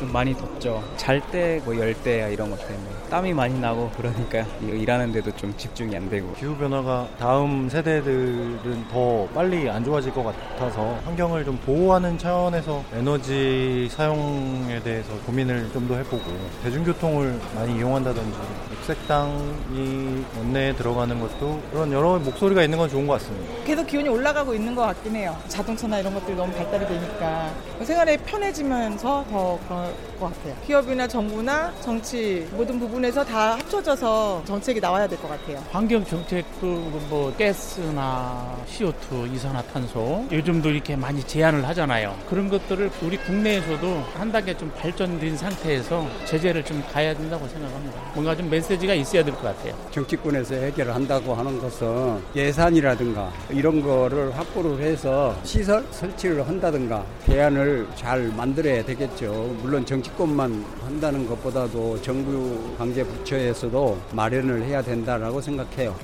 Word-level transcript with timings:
좀 0.00 0.10
많이 0.12 0.34
덥죠. 0.36 0.82
잘 0.96 1.20
때 1.30 1.60
뭐 1.64 1.76
열대야 1.76 2.28
이런 2.28 2.50
것 2.50 2.58
때문에 2.66 2.88
땀이 3.10 3.34
많이 3.34 3.58
나고 3.60 3.90
그러니까 3.96 4.44
일하는데도 4.64 5.36
좀 5.36 5.52
집중이 5.56 5.94
안 5.94 6.08
되고 6.08 6.32
기후 6.34 6.56
변화가 6.56 7.08
다음 7.18 7.68
세대들은 7.68 8.88
더 8.90 9.26
빨리 9.34 9.68
안 9.68 9.84
좋아질 9.84 10.12
것 10.14 10.24
같아서 10.24 10.98
환경을 11.04 11.44
좀 11.44 11.58
보호하는 11.66 12.16
차원에서 12.18 12.82
에너지 12.94 13.88
사용에 13.90 14.80
대해서 14.82 15.12
고민을 15.26 15.70
좀 15.72 15.80
더 15.90 15.96
해보고 15.96 16.22
대중교통을 16.62 17.40
많이 17.56 17.76
이용한다든지 17.78 18.38
녹색당이 18.70 20.24
원내에 20.38 20.74
들어가는 20.76 21.18
것도 21.20 21.60
그런 21.72 21.92
여러 21.92 22.18
목소리가 22.18 22.62
있는 22.62 22.78
건 22.78 22.88
좋은 22.88 23.06
것 23.06 23.14
같습니다. 23.14 23.52
계속 23.64 23.86
기온이 23.86 24.08
올라가고 24.08 24.54
있는 24.54 24.74
것 24.74 24.82
같긴 24.82 25.16
해요. 25.16 25.36
자동차나 25.48 25.98
이런 25.98 26.14
것들이 26.14 26.36
너무 26.36 26.52
발달이 26.52 26.86
되니까 26.86 27.50
생활이 27.82 28.16
편해지면서 28.18 29.24
더 29.30 29.58
그런 29.66 29.89
out. 29.90 30.09
것 30.20 30.26
같아요. 30.36 30.54
기업이나 30.66 31.08
정부나 31.08 31.72
정치 31.80 32.46
모든 32.52 32.78
부분에서 32.78 33.24
다 33.24 33.54
합쳐져서 33.54 34.42
정책이 34.46 34.78
나와야 34.80 35.08
될 35.08 35.18
것 35.18 35.28
같아요. 35.28 35.62
환경 35.72 36.04
정책도 36.04 36.66
뭐 37.08 37.34
가스나 37.38 38.56
CO2 38.68 39.34
이산화탄소 39.34 40.26
요즘도 40.30 40.70
이렇게 40.70 40.94
많이 40.96 41.22
제한을 41.24 41.66
하잖아요. 41.68 42.16
그런 42.28 42.48
것들을 42.48 42.90
우리 43.02 43.16
국내에서도 43.16 44.04
한 44.14 44.30
단계 44.30 44.56
좀 44.56 44.70
발전된 44.76 45.36
상태에서 45.36 46.06
제재를 46.26 46.64
좀 46.64 46.82
가야 46.92 47.14
된다고 47.14 47.48
생각합니다. 47.48 48.00
뭔가 48.14 48.36
좀 48.36 48.48
메시지가 48.50 48.94
있어야 48.94 49.24
될 49.24 49.34
것 49.34 49.42
같아요. 49.42 49.74
정치권에서 49.90 50.54
해결을 50.56 50.94
한다고 50.94 51.34
하는 51.34 51.58
것은 51.60 52.20
예산이라든가 52.36 53.32
이런 53.50 53.80
거를 53.82 54.36
확보를 54.36 54.80
해서 54.82 55.34
시설 55.44 55.84
설치를 55.90 56.46
한다든가 56.46 57.04
대안을 57.24 57.86
잘 57.94 58.20
만들어야 58.36 58.84
되겠죠. 58.84 59.56
물론 59.62 59.86
정치 59.86 60.09
권만 60.16 60.64
한다는 60.84 61.26
것보다도 61.26 62.00
정부 62.02 62.74
강제 62.76 63.04
부처에서도 63.04 64.00
마련을 64.12 64.62
해야 64.62 64.82
된다라고 64.82 65.40
생각해요. 65.40 65.96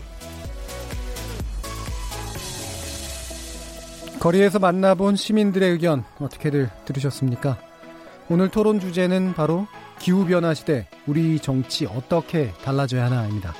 거리에서 4.21 4.59
만나본 4.59 5.17
시민들의 5.17 5.71
의견 5.71 6.05
어떻게들 6.19 6.71
들으셨습니까? 6.85 7.59
오늘 8.29 8.49
토론 8.49 8.81
주제는 8.81 9.35
바로 9.35 9.67
기후변화 10.01 10.55
시대 10.55 10.89
우리 11.07 11.39
정치 11.39 11.87
어떻게 11.87 12.53
달라져야 12.65 13.07
하나입니다. 13.07 13.55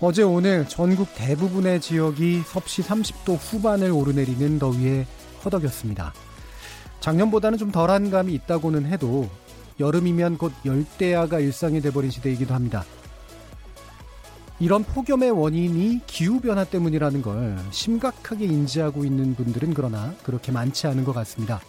어제 0.00 0.22
오늘 0.22 0.68
전국 0.68 1.08
대부분의 1.14 1.80
지역이 1.80 2.42
섭씨 2.44 2.82
30도 2.82 3.38
후반을 3.38 3.92
오르내리는 3.92 4.58
더위에 4.58 5.06
허덕였습니다. 5.44 6.12
작년보다는 7.00 7.56
좀 7.56 7.70
덜한 7.70 8.10
감이 8.10 8.34
있다고는 8.34 8.86
해도 8.86 9.28
여름이면 9.80 10.38
곧 10.38 10.52
열대야가 10.64 11.40
일상이 11.40 11.80
돼버린 11.80 12.10
시대이기도 12.10 12.54
합니다. 12.54 12.84
이런 14.60 14.84
폭염의 14.84 15.30
원인이 15.32 16.02
기후변화 16.06 16.64
때문이라는 16.64 17.22
걸 17.22 17.58
심각하게 17.72 18.44
인지하고 18.44 19.04
있는 19.04 19.34
분들은 19.34 19.74
그러나 19.74 20.14
그렇게 20.22 20.52
많지 20.52 20.86
않은 20.86 21.04
것 21.04 21.12
같습니다. 21.12 21.60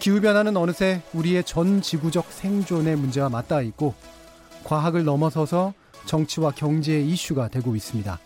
기후변화는 0.00 0.56
어느새 0.56 1.00
우리의 1.14 1.44
전 1.44 1.80
지구적 1.80 2.26
생존의 2.30 2.96
문제와 2.96 3.30
맞닿아 3.30 3.62
있고 3.62 3.94
과학을 4.64 5.04
넘어서서 5.04 5.72
정치와 6.04 6.50
경제의 6.50 7.08
이슈가 7.08 7.48
되고 7.48 7.74
있습니다. 7.74 8.18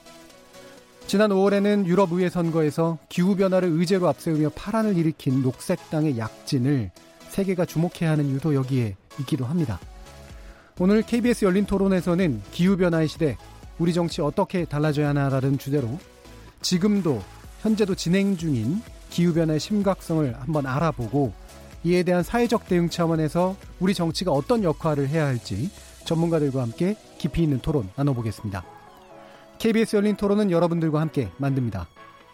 지난 1.06 1.30
5월에는 1.30 1.86
유럽 1.86 2.12
의회 2.12 2.28
선거에서 2.28 2.98
기후변화를 3.08 3.68
의제로 3.68 4.08
앞세우며 4.08 4.50
파란을 4.56 4.96
일으킨 4.96 5.40
녹색당의 5.42 6.18
약진을 6.18 6.90
세계가 7.38 7.66
주목해야 7.66 8.10
하는 8.10 8.26
이유도 8.26 8.54
여기에 8.54 8.96
있기도 9.20 9.44
합니다. 9.44 9.78
오늘 10.80 11.02
KBS 11.02 11.44
열린 11.44 11.66
토론에서는 11.66 12.42
기후변화의 12.50 13.06
시대, 13.06 13.36
우리 13.78 13.92
정치 13.92 14.20
어떻게 14.20 14.64
달라져야 14.64 15.10
하나라는 15.10 15.58
주제로 15.58 15.98
지금도 16.62 17.22
현재도 17.60 17.94
진행 17.94 18.36
중인 18.36 18.82
기후변화의 19.10 19.60
심각성을 19.60 20.34
한번 20.38 20.66
알아보고 20.66 21.32
이에 21.84 22.02
대한 22.02 22.24
사회적 22.24 22.66
대응 22.66 22.88
차원에서 22.88 23.56
우리 23.78 23.94
정치가 23.94 24.32
어떤 24.32 24.64
역할을 24.64 25.08
해야 25.08 25.26
할지 25.26 25.70
전문가들과 26.04 26.62
함께 26.62 26.96
깊이 27.18 27.44
있는 27.44 27.60
토론 27.60 27.88
나눠보겠습니다. 27.94 28.64
KBS 29.58 29.96
열린 29.96 30.16
토론은 30.16 30.50
여러분들과 30.50 31.00
함께 31.00 31.30
만듭니다. 31.36 31.86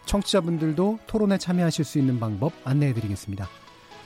청취자분들도 0.07 1.01
토론에 1.07 1.37
참여하실 1.37 1.85
수 1.85 1.99
있는 1.99 2.19
방법 2.19 2.53
안내해드리겠습니다. 2.65 3.64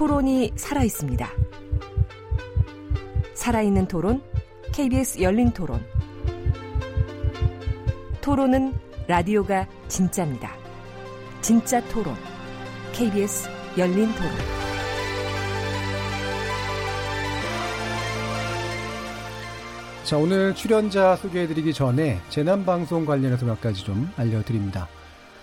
토론이 0.00 0.52
살아 0.56 0.82
있습니다. 0.82 1.28
살아있는 3.34 3.86
토론, 3.86 4.22
KBS 4.72 5.20
열린 5.20 5.50
토론. 5.50 5.84
토론은 8.22 8.72
라디오가 9.06 9.68
진짜입니다. 9.88 10.52
진짜 11.42 11.86
토론, 11.88 12.14
KBS 12.92 13.50
열린 13.76 14.06
토론. 14.14 14.30
자, 20.04 20.16
오늘 20.16 20.54
출연자 20.54 21.16
소개해드리기 21.16 21.74
전에 21.74 22.18
재난방송 22.30 23.04
관련해서 23.04 23.44
몇 23.44 23.60
가지 23.60 23.84
좀 23.84 24.10
알려드립니다. 24.16 24.88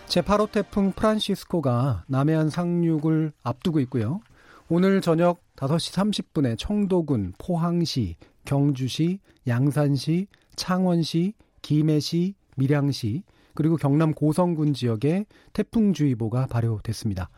제8호 0.08 0.52
태풍 0.52 0.94
프란시스코가 0.94 2.06
남해안 2.08 2.50
상륙을 2.50 3.34
앞두고 3.44 3.80
있고요. 3.82 4.22
오늘 4.70 5.00
저녁 5.00 5.40
5시 5.56 5.94
30분에 5.94 6.58
청도군, 6.58 7.34
포항시, 7.38 8.18
경주시, 8.44 9.20
양산시, 9.48 10.28
창원시, 10.58 11.34
김해시, 11.62 12.36
밀양시, 12.58 13.24
그리고 13.54 13.78
경남 13.78 14.14
고성군 14.14 14.74
지역에 14.74 15.26
태풍주의보가 15.54 16.48
발효됐습니다. 16.48 17.30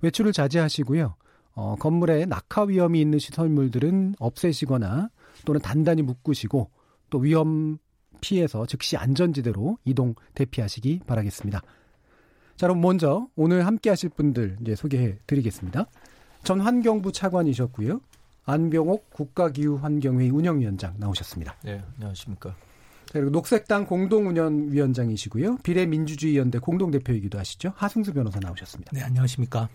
외출을 0.00 0.32
자제하시고요. 0.32 1.16
어, 1.54 1.74
건물에 1.80 2.24
낙하 2.26 2.62
위험이 2.62 3.00
있는 3.00 3.18
시설물들은 3.18 4.14
없애시거나 4.20 5.10
또는 5.44 5.60
단단히 5.60 6.02
묶으시고 6.02 6.70
또 7.10 7.18
위험 7.18 7.78
피해서 8.20 8.64
즉시 8.64 8.96
안전지대로 8.96 9.78
이동 9.84 10.14
대피하시기 10.34 11.00
바라겠습니다. 11.06 11.62
자, 12.56 12.66
그럼 12.66 12.80
먼저 12.80 13.26
오늘 13.34 13.66
함께 13.66 13.90
하실 13.90 14.08
분들 14.10 14.58
이제 14.60 14.76
소개해 14.76 15.18
드리겠습니다. 15.26 15.86
전 16.46 16.60
환경부 16.60 17.10
차관이셨고요. 17.10 18.00
안병옥 18.44 19.10
국가기후환경회의 19.10 20.30
운영위원장 20.30 20.94
나오셨습니다. 20.96 21.56
네, 21.64 21.82
안녕하십니까. 21.96 22.54
그리고 23.10 23.30
녹색당 23.30 23.86
공동운영위원장이시고요. 23.86 25.56
비례민주주의연대 25.64 26.60
공동대표이기도 26.60 27.36
하시죠. 27.36 27.72
하승수 27.74 28.12
변호사 28.12 28.38
나오셨습니다. 28.38 28.92
네, 28.94 29.02
안녕하십니까. 29.02 29.68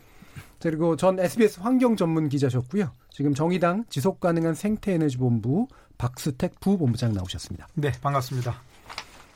그리고 0.62 0.96
전 0.96 1.20
SBS 1.20 1.60
환경 1.60 1.98
전문 1.98 2.30
기자셨고요. 2.30 2.90
지금 3.10 3.34
정의당 3.34 3.84
지속가능한 3.90 4.54
생태에너지본부 4.54 5.68
박수택 5.98 6.62
부본부장 6.62 7.12
나오셨습니다. 7.12 7.68
네, 7.74 7.92
반갑습니다. 8.02 8.56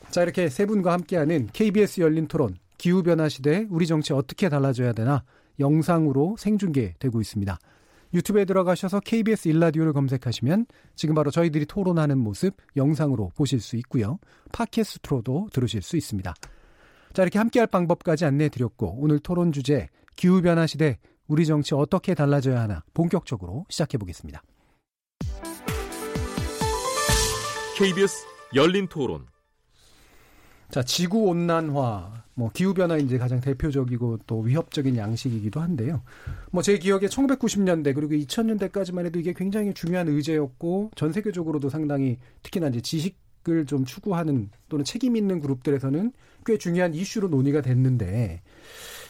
자, 0.09 0.23
이렇게 0.23 0.47
세 0.47 0.65
분과 0.65 0.93
함께하는 0.93 1.49
KBS 1.51 1.99
열린 1.99 2.27
토론 2.27 2.55
기후변화 2.77 3.27
시대에 3.27 3.67
우리 3.69 3.87
정치 3.87 4.13
어떻게 4.13 4.47
달라져야 4.47 4.93
되나 4.93 5.25
영상으로 5.59 6.35
생중계되고 6.37 7.21
있습니다. 7.21 7.57
유튜브에 8.13 8.45
들어가셔서 8.45 9.01
KBS 9.01 9.49
일라디오를 9.49 9.93
검색하시면 9.93 10.67
지금 10.95 11.15
바로 11.15 11.31
저희들이 11.31 11.65
토론하는 11.65 12.17
모습 12.17 12.55
영상으로 12.75 13.31
보실 13.35 13.59
수 13.59 13.75
있고요. 13.77 14.19
팟캐스트로도 14.53 15.49
들으실 15.51 15.81
수 15.81 15.97
있습니다. 15.97 16.33
자, 17.13 17.21
이렇게 17.21 17.39
함께할 17.39 17.67
방법까지 17.67 18.25
안내해 18.25 18.49
드렸고 18.49 18.97
오늘 18.99 19.19
토론 19.19 19.51
주제 19.51 19.87
기후 20.15 20.41
변화 20.41 20.65
시대 20.65 20.97
우리 21.27 21.45
정치 21.45 21.73
어떻게 21.75 22.13
달라져야 22.13 22.61
하나 22.61 22.83
본격적으로 22.93 23.65
시작해 23.69 23.97
보겠습니다. 23.97 24.41
KBS 27.77 28.25
열린 28.53 28.87
토론. 28.87 29.34
자, 30.69 30.83
지구 30.83 31.25
온난화, 31.29 32.23
뭐 32.33 32.49
기후 32.53 32.73
변화 32.73 32.97
이제 32.97 33.17
가장 33.17 33.39
대표적이고 33.39 34.19
또 34.27 34.39
위협적인 34.41 34.97
양식이기도 34.97 35.61
한데요. 35.61 36.01
뭐 36.51 36.61
제 36.61 36.77
기억에 36.77 37.07
1990년대 37.07 37.95
그리고 37.95 38.13
2000년대까지만 38.15 39.05
해도 39.05 39.19
이게 39.19 39.33
굉장히 39.33 39.73
중요한 39.73 40.07
의제였고 40.09 40.91
전 40.95 41.13
세계적으로도 41.13 41.69
상당히 41.69 42.17
특히나 42.43 42.67
이제 42.67 42.81
지식을 42.81 43.65
좀 43.67 43.85
추구하는 43.85 44.49
또는 44.67 44.83
책임 44.83 45.15
있는 45.15 45.39
그룹들에서는 45.39 46.11
꽤 46.45 46.57
중요한 46.57 46.93
이슈로 46.93 47.29
논의가 47.29 47.61
됐는데 47.61 48.41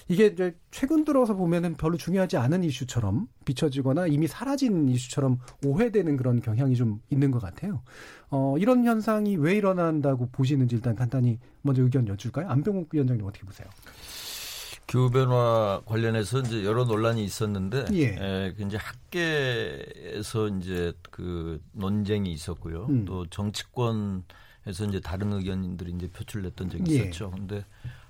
이게 0.07 0.27
이제 0.27 0.55
최근 0.69 1.03
들어서 1.03 1.33
보면은 1.33 1.75
별로 1.75 1.97
중요하지 1.97 2.37
않은 2.37 2.63
이슈처럼 2.63 3.27
비춰지거나 3.43 4.07
이미 4.07 4.27
사라진 4.27 4.87
이슈처럼 4.87 5.39
오해되는 5.65 6.15
그런 6.17 6.41
경향이 6.41 6.75
좀 6.75 7.01
있는 7.09 7.31
것 7.31 7.41
같아요. 7.41 7.81
어, 8.29 8.55
이런 8.59 8.85
현상이 8.85 9.35
왜 9.37 9.55
일어난다고 9.55 10.29
보시는지 10.31 10.75
일단 10.75 10.95
간단히 10.95 11.39
먼저 11.63 11.81
의견 11.81 12.07
여쭐까요? 12.07 12.47
안병욱 12.49 12.89
위원장님 12.91 13.25
어떻게 13.25 13.45
보세요? 13.45 13.67
기후 14.87 15.09
변화 15.09 15.81
관련해서 15.85 16.41
이제 16.41 16.63
여러 16.63 16.85
논란이 16.85 17.23
있었는데, 17.23 17.85
예. 17.93 18.05
에, 18.09 18.53
그 18.53 18.63
이제 18.63 18.77
학계에서 18.77 20.47
이제 20.49 20.93
그 21.09 21.59
논쟁이 21.71 22.31
있었고요. 22.31 22.85
음. 22.89 23.05
또 23.05 23.25
정치권에서 23.25 24.85
이제 24.87 24.99
다른 24.99 25.33
의견들이 25.33 25.93
이제 25.93 26.07
표출됐던 26.09 26.69
적이 26.69 26.83
예. 26.91 26.95
있었죠. 26.97 27.31
근데 27.31 27.65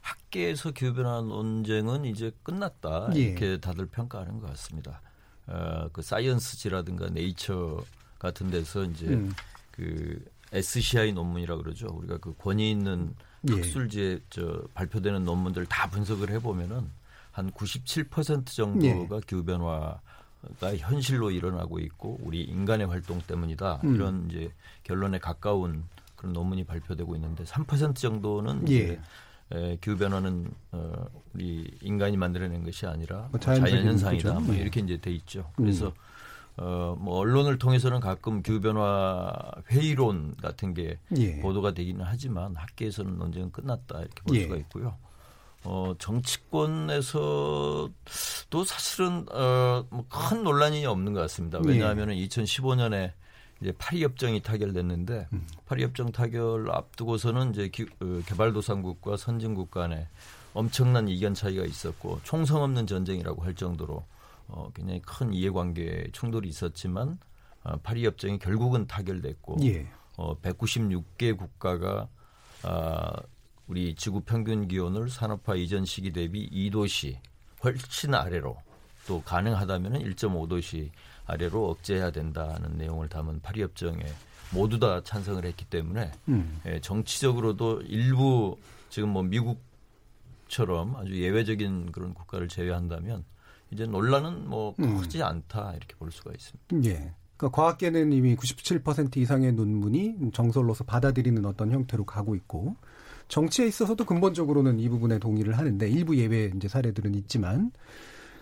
학계에서 0.05 0.71
기후 0.71 0.93
변화 0.93 1.21
논쟁은 1.21 2.05
이제 2.05 2.31
끝났다 2.43 3.09
예. 3.15 3.19
이렇게 3.19 3.59
다들 3.59 3.87
평가하는 3.87 4.39
것 4.39 4.47
같습니다. 4.51 5.01
어, 5.47 5.89
그 5.91 6.03
사이언스지라든가 6.03 7.09
네이처 7.09 7.83
같은 8.19 8.51
데서 8.51 8.83
이제 8.83 9.07
음. 9.07 9.33
그 9.71 10.23
SCI 10.53 11.11
논문이라 11.11 11.57
그러죠. 11.57 11.87
우리가 11.87 12.17
그 12.19 12.35
권위 12.37 12.69
있는 12.69 13.15
예. 13.49 13.53
학술지에 13.53 14.19
저 14.29 14.63
발표되는 14.75 15.23
논문들 15.23 15.65
다 15.65 15.89
분석을 15.89 16.29
해보면은 16.29 16.89
한 17.31 17.51
97% 17.51 18.41
예. 18.41 18.53
정도가 18.53 19.21
기후 19.25 19.43
변화 19.43 19.99
가 20.59 20.77
현실로 20.77 21.31
일어나고 21.31 21.79
있고 21.79 22.19
우리 22.21 22.43
인간의 22.43 22.85
활동 22.85 23.19
때문이다 23.21 23.81
음. 23.83 23.95
이런 23.95 24.29
이제 24.29 24.51
결론에 24.83 25.17
가까운 25.17 25.83
그런 26.15 26.33
논문이 26.33 26.65
발표되고 26.65 27.15
있는데 27.15 27.43
3% 27.45 27.95
정도는 27.95 28.69
예. 28.69 28.99
에, 29.51 29.77
기후 29.81 29.97
변화는 29.97 30.49
어, 30.71 30.93
우리 31.33 31.69
인간이 31.81 32.17
만들어낸 32.17 32.63
것이 32.63 32.85
아니라 32.87 33.27
뭐 33.31 33.39
자연 33.39 33.65
현상이다. 33.67 34.39
뭐 34.39 34.55
예. 34.55 34.59
이렇게 34.59 34.79
이제 34.81 34.97
돼 34.97 35.11
있죠. 35.11 35.41
음. 35.59 35.63
그래서 35.65 35.93
어, 36.57 36.95
뭐 36.99 37.17
언론을 37.19 37.57
통해서는 37.59 37.99
가끔 37.99 38.41
기후 38.41 38.59
변화 38.61 39.31
회의론 39.69 40.35
같은 40.41 40.73
게 40.73 40.97
예. 41.17 41.39
보도가 41.41 41.73
되기는 41.73 42.03
하지만 42.05 42.55
학계에서는 42.55 43.17
논쟁은 43.17 43.51
끝났다 43.51 43.99
이렇게 43.99 44.21
볼 44.23 44.35
예. 44.37 44.43
수가 44.43 44.55
있고요. 44.57 44.97
어, 45.63 45.93
정치권에서도 45.99 47.89
사실은 48.65 49.25
어, 49.31 49.85
뭐 49.89 50.05
큰 50.09 50.43
논란이 50.43 50.85
없는 50.85 51.13
것 51.13 51.21
같습니다. 51.21 51.59
예. 51.65 51.69
왜냐하면 51.69 52.09
2015년에 52.09 53.11
이제 53.61 53.71
파리 53.77 54.03
협정이 54.03 54.41
타결됐는데 54.41 55.27
음. 55.33 55.47
파리 55.65 55.83
협정 55.83 56.11
타결 56.11 56.69
앞두고서는 56.71 57.51
이제 57.51 57.69
기, 57.69 57.83
어, 58.01 58.21
개발도상국과 58.25 59.17
선진국 59.17 59.71
간에 59.71 60.07
엄청난 60.53 61.07
이견 61.07 61.33
차이가 61.33 61.63
있었고 61.65 62.21
총성 62.23 62.61
없는 62.63 62.87
전쟁이라고 62.87 63.43
할 63.43 63.55
정도로 63.55 64.05
어, 64.47 64.71
굉장히 64.73 65.01
큰 65.01 65.33
이해관계 65.33 66.09
충돌이 66.11 66.47
있었지만 66.49 67.17
어, 67.63 67.77
파리 67.77 68.05
협정이 68.05 68.39
결국은 68.39 68.87
타결됐고 68.87 69.57
예. 69.63 69.87
어, 70.17 70.37
196개 70.41 71.37
국가가 71.37 72.07
아, 72.63 73.13
우리 73.67 73.95
지구 73.95 74.21
평균 74.21 74.67
기온을 74.67 75.09
산업화 75.09 75.55
이전 75.55 75.85
시기 75.85 76.11
대비 76.11 76.49
2도씨 76.49 77.17
훨씬 77.63 78.13
아래로 78.13 78.57
또 79.07 79.21
가능하다면 79.23 79.93
1.5도씨 80.03 80.89
아래로 81.25 81.69
억제해야 81.71 82.11
된다는 82.11 82.77
내용을 82.77 83.09
담은 83.09 83.41
파리 83.41 83.61
협정에 83.61 84.03
모두 84.51 84.79
다 84.79 85.01
찬성을 85.03 85.43
했기 85.43 85.65
때문에 85.65 86.11
음. 86.29 86.61
예, 86.65 86.79
정치적으로도 86.79 87.81
일부 87.81 88.57
지금 88.89 89.09
뭐 89.09 89.23
미국처럼 89.23 90.95
아주 90.95 91.19
예외적인 91.19 91.91
그런 91.91 92.13
국가를 92.13 92.47
제외한다면 92.47 93.23
이제 93.71 93.85
논란은 93.85 94.47
뭐 94.47 94.75
음. 94.79 94.97
크지 94.97 95.23
않다 95.23 95.73
이렇게 95.75 95.95
볼 95.95 96.11
수가 96.11 96.31
있습니다. 96.31 96.89
예. 96.89 97.13
그러니까 97.37 97.55
과학계는 97.55 98.13
이미 98.13 98.35
97% 98.35 99.17
이상의 99.17 99.51
논문이 99.53 100.31
정설로서 100.33 100.85
받아들이는 100.85 101.45
어떤 101.45 101.71
형태로 101.71 102.05
가고 102.05 102.35
있고 102.35 102.77
정치에 103.27 103.67
있어서도 103.67 104.05
근본적으로는 104.05 104.79
이 104.79 104.87
부분에 104.87 105.19
동의를 105.19 105.57
하는데 105.57 105.89
일부 105.89 106.15
예외 106.15 106.51
이제 106.55 106.67
사례들은 106.67 107.15
있지만 107.15 107.71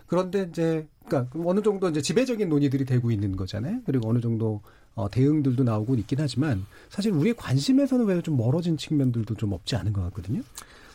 그런데 0.07 0.47
이제 0.49 0.87
그러니까 1.05 1.31
어느 1.45 1.61
정도 1.61 1.89
이제 1.89 2.01
지배적인 2.01 2.49
논의들이 2.49 2.85
되고 2.85 3.11
있는 3.11 3.35
거잖아요. 3.35 3.81
그리고 3.85 4.09
어느 4.09 4.19
정도 4.19 4.61
어, 4.95 5.09
대응들도 5.09 5.63
나오고 5.63 5.95
있긴 5.95 6.19
하지만 6.21 6.65
사실 6.89 7.11
우리의 7.11 7.35
관심에서는 7.35 8.05
왜 8.05 8.21
좀 8.21 8.37
멀어진 8.37 8.77
측면들도 8.77 9.35
좀 9.35 9.51
없지 9.53 9.75
않은 9.75 9.91
것 9.91 10.01
같거든요. 10.03 10.41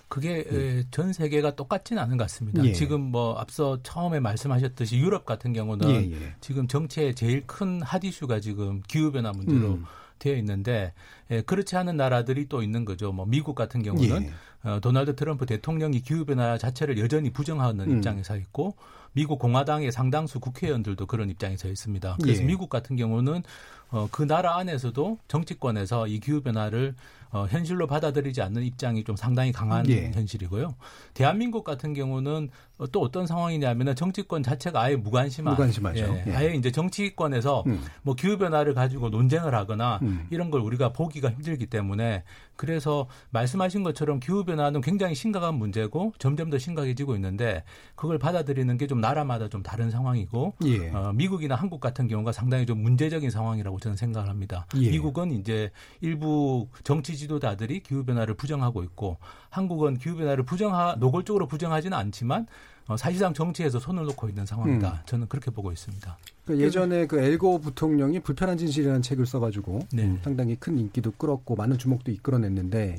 그게 0.08 0.46
에, 0.50 0.84
전 0.90 1.12
세계가 1.12 1.56
똑같지는 1.56 2.02
않은 2.02 2.16
것 2.16 2.24
같습니다. 2.24 2.64
예. 2.64 2.72
지금 2.72 3.00
뭐 3.02 3.34
앞서 3.38 3.78
처음에 3.82 4.20
말씀하셨듯이 4.20 4.96
유럽 4.98 5.26
같은 5.26 5.52
경우는 5.52 5.90
예, 5.90 6.10
예. 6.12 6.34
지금 6.40 6.66
정치의 6.66 7.14
제일 7.14 7.46
큰 7.46 7.82
핫 7.82 8.02
이슈가 8.04 8.40
지금 8.40 8.80
기후 8.88 9.12
변화 9.12 9.32
문제로 9.32 9.74
음. 9.74 9.84
되어 10.18 10.36
있는데 10.36 10.94
예, 11.30 11.42
그렇지 11.42 11.76
않은 11.76 11.96
나라들이 11.98 12.48
또 12.48 12.62
있는 12.62 12.86
거죠. 12.86 13.12
뭐 13.12 13.26
미국 13.26 13.54
같은 13.54 13.82
경우는 13.82 14.22
예. 14.22 14.32
어, 14.68 14.80
도널드 14.80 15.14
트럼프 15.16 15.44
대통령이 15.44 16.00
기후 16.00 16.24
변화 16.24 16.56
자체를 16.56 16.98
여전히 16.98 17.30
부정하는 17.30 17.90
음. 17.90 17.96
입장에 17.98 18.22
서 18.22 18.36
있고 18.36 18.76
미국 19.18 19.40
공화당의 19.40 19.90
상당수 19.90 20.38
국회의원들도 20.38 21.06
그런 21.06 21.28
입장에 21.28 21.56
서 21.56 21.66
있습니다. 21.66 22.18
그래서 22.22 22.42
예. 22.42 22.46
미국 22.46 22.70
같은 22.70 22.94
경우는 22.94 23.42
어, 23.90 24.06
그 24.12 24.22
나라 24.22 24.56
안에서도 24.58 25.18
정치권에서 25.26 26.06
이 26.06 26.20
기후 26.20 26.40
변화를 26.40 26.94
어, 27.30 27.46
현실로 27.50 27.88
받아들이지 27.88 28.40
않는 28.42 28.62
입장이 28.62 29.02
좀 29.02 29.16
상당히 29.16 29.50
강한 29.50 29.88
예. 29.90 30.12
현실이고요. 30.12 30.76
대한민국 31.14 31.64
같은 31.64 31.94
경우는 31.94 32.48
어, 32.78 32.86
또 32.92 33.00
어떤 33.00 33.26
상황이냐면은 33.26 33.96
정치권 33.96 34.44
자체가 34.44 34.80
아예 34.80 34.94
무관심한 34.94 35.54
무관심하죠. 35.54 35.98
예, 35.98 36.24
예. 36.28 36.34
아예 36.36 36.54
이제 36.54 36.70
정치권에서 36.70 37.64
음. 37.66 37.82
뭐 38.02 38.14
기후 38.14 38.38
변화를 38.38 38.72
가지고 38.72 39.08
논쟁을 39.08 39.52
하거나 39.52 39.98
음. 40.02 40.28
이런 40.30 40.52
걸 40.52 40.60
우리가 40.60 40.92
보기가 40.92 41.30
힘들기 41.30 41.66
때문에 41.66 42.22
그래서 42.58 43.06
말씀하신 43.30 43.84
것처럼 43.84 44.18
기후 44.18 44.44
변화는 44.44 44.80
굉장히 44.80 45.14
심각한 45.14 45.54
문제고 45.54 46.12
점점 46.18 46.50
더 46.50 46.58
심각해지고 46.58 47.14
있는데 47.14 47.62
그걸 47.94 48.18
받아들이는 48.18 48.76
게 48.76 48.88
좀 48.88 49.00
나라마다 49.02 49.48
좀 49.48 49.62
다른 49.62 49.90
상황이고 49.90 50.54
예. 50.64 50.88
어, 50.90 51.12
미국이나 51.14 51.54
한국 51.54 51.78
같은 51.78 52.08
경우가 52.08 52.32
상당히 52.32 52.64
좀 52.64 52.82
문제적인 52.82 53.30
상황이라고 53.30 53.78
저는 53.80 53.96
생각을 53.98 54.30
합니다. 54.30 54.66
예. 54.76 54.90
미국은 54.90 55.30
이제 55.30 55.70
일부 56.00 56.68
정치 56.84 57.16
지도자들이 57.16 57.80
기후 57.80 58.04
변화를 58.04 58.34
부정하고 58.34 58.82
있고 58.84 59.18
한국은 59.50 59.98
기후 59.98 60.16
변화를 60.16 60.44
부정하 60.44 60.96
노골적으로 60.98 61.46
부정하지는 61.46 61.96
않지만 61.96 62.42
어, 62.42 62.46
사실상 62.96 63.34
정치에서 63.34 63.78
손을 63.78 64.04
놓고 64.04 64.28
있는 64.28 64.46
상황이다. 64.46 64.90
음. 64.90 64.98
저는 65.04 65.28
그렇게 65.28 65.50
보고 65.50 65.70
있습니다. 65.70 66.16
그 66.46 66.58
예전에 66.58 67.06
그 67.06 67.18
엘고 67.20 67.60
부통령이 67.60 68.20
불편한 68.20 68.56
진실이라는 68.56 69.02
책을 69.02 69.26
써가지고 69.26 69.80
네. 69.92 70.04
음, 70.04 70.18
상당히 70.22 70.56
큰 70.56 70.78
인기도 70.78 71.10
끌었고 71.12 71.56
많은 71.56 71.76
주목도 71.76 72.10
이끌어냈는데 72.10 72.96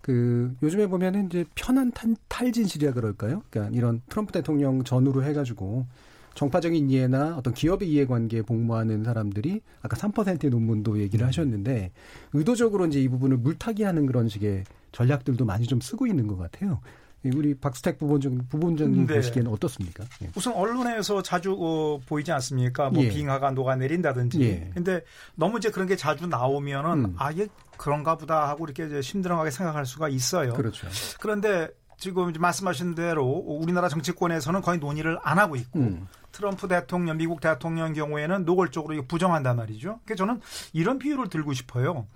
그 0.00 0.54
요즘에 0.62 0.86
보면은 0.86 1.26
이제 1.26 1.44
편한 1.54 1.92
탈, 1.92 2.16
탈진실이라 2.28 2.92
그럴까요? 2.92 3.42
그러니까 3.50 3.76
이런 3.76 4.02
트럼프 4.08 4.32
대통령 4.32 4.82
전후로 4.82 5.22
해가지고 5.24 5.86
정파적인 6.34 6.88
이해나 6.90 7.36
어떤 7.36 7.52
기업의 7.52 7.90
이해관계에 7.90 8.42
복무하는 8.42 9.02
사람들이 9.02 9.60
아까 9.82 9.96
3%의 9.96 10.50
논문도 10.50 11.00
얘기를 11.00 11.24
음. 11.24 11.28
하셨는데 11.28 11.90
의도적으로 12.32 12.86
이제 12.86 13.00
이 13.00 13.08
부분을 13.08 13.38
물타기하는 13.38 14.06
그런 14.06 14.28
식의 14.28 14.64
전략들도 14.92 15.44
많이 15.44 15.66
좀 15.66 15.80
쓰고 15.80 16.06
있는 16.06 16.26
것 16.26 16.36
같아요. 16.36 16.80
우리 17.24 17.54
박스택 17.54 17.98
부본장, 17.98 18.38
부본장님 18.48 19.06
네. 19.06 19.14
보시기에는 19.16 19.50
어떻습니까? 19.50 20.04
예. 20.22 20.30
우선 20.36 20.54
언론에서 20.54 21.22
자주 21.22 21.56
어, 21.58 22.00
보이지 22.06 22.30
않습니까? 22.32 22.90
뭐 22.90 23.02
예. 23.02 23.08
빙하가 23.08 23.50
녹아내린다든지. 23.50 24.40
예. 24.42 24.70
근데 24.72 25.02
너무 25.34 25.58
이제 25.58 25.70
그런 25.70 25.88
게 25.88 25.96
자주 25.96 26.26
나오면은 26.26 27.04
음. 27.04 27.14
아예 27.18 27.48
그런가 27.76 28.16
보다 28.16 28.48
하고 28.48 28.64
이렇게 28.64 28.86
이제 28.86 29.02
심드렁하게 29.02 29.50
생각할 29.50 29.84
수가 29.84 30.08
있어요. 30.08 30.52
그렇죠. 30.52 30.86
그런데 31.20 31.68
지금 31.98 32.30
이제 32.30 32.38
말씀하신 32.38 32.94
대로 32.94 33.24
우리나라 33.24 33.88
정치권에서는 33.88 34.62
거의 34.62 34.78
논의를 34.78 35.18
안 35.22 35.38
하고 35.38 35.56
있고 35.56 35.80
음. 35.80 36.06
트럼프 36.30 36.68
대통령, 36.68 37.16
미국 37.16 37.40
대통령 37.40 37.92
경우에는 37.92 38.44
노골적으로 38.44 39.06
부정한단 39.06 39.56
말이죠. 39.56 39.98
그래서 40.04 40.18
저는 40.24 40.40
이런 40.72 40.98
비유를 40.98 41.28
들고 41.28 41.52
싶어요. 41.52 42.06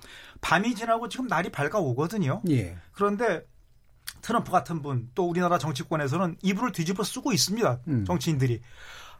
밤이 0.40 0.76
지나고 0.76 1.08
지금 1.08 1.26
날이 1.26 1.50
밝아오거든요. 1.50 2.42
예. 2.50 2.76
그런데 2.92 3.44
트럼프 4.22 4.50
같은 4.50 4.80
분 4.82 5.10
또 5.14 5.28
우리나라 5.28 5.58
정치권에서는 5.58 6.36
이불을 6.42 6.72
뒤집어 6.72 7.02
쓰고 7.02 7.32
있습니다. 7.32 7.80
음. 7.88 8.04
정치인들이 8.04 8.60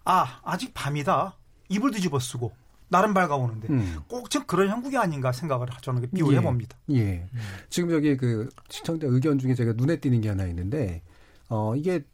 아 0.04 0.40
아직 0.42 0.72
밤이다 0.74 1.36
이불 1.68 1.90
뒤집어 1.90 2.18
쓰고 2.18 2.52
나름 2.88 3.14
밝아오는데 3.14 3.68
음. 3.68 3.98
꼭 4.06 4.30
지금 4.30 4.46
그런 4.46 4.68
형국이 4.68 4.96
아닌가 4.96 5.32
생각을 5.32 5.66
저는 5.80 6.08
비유해 6.14 6.36
예. 6.36 6.40
봅니다. 6.40 6.76
예. 6.92 7.26
지금 7.70 7.90
여기 7.92 8.16
그 8.16 8.48
시청자 8.68 9.06
의견 9.06 9.38
중에 9.38 9.54
제가 9.54 9.72
눈에 9.74 9.96
띄는 9.96 10.20
게 10.20 10.28
하나 10.28 10.46
있는데 10.46 11.02
어 11.48 11.74
이게 11.74 12.04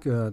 그 0.00 0.32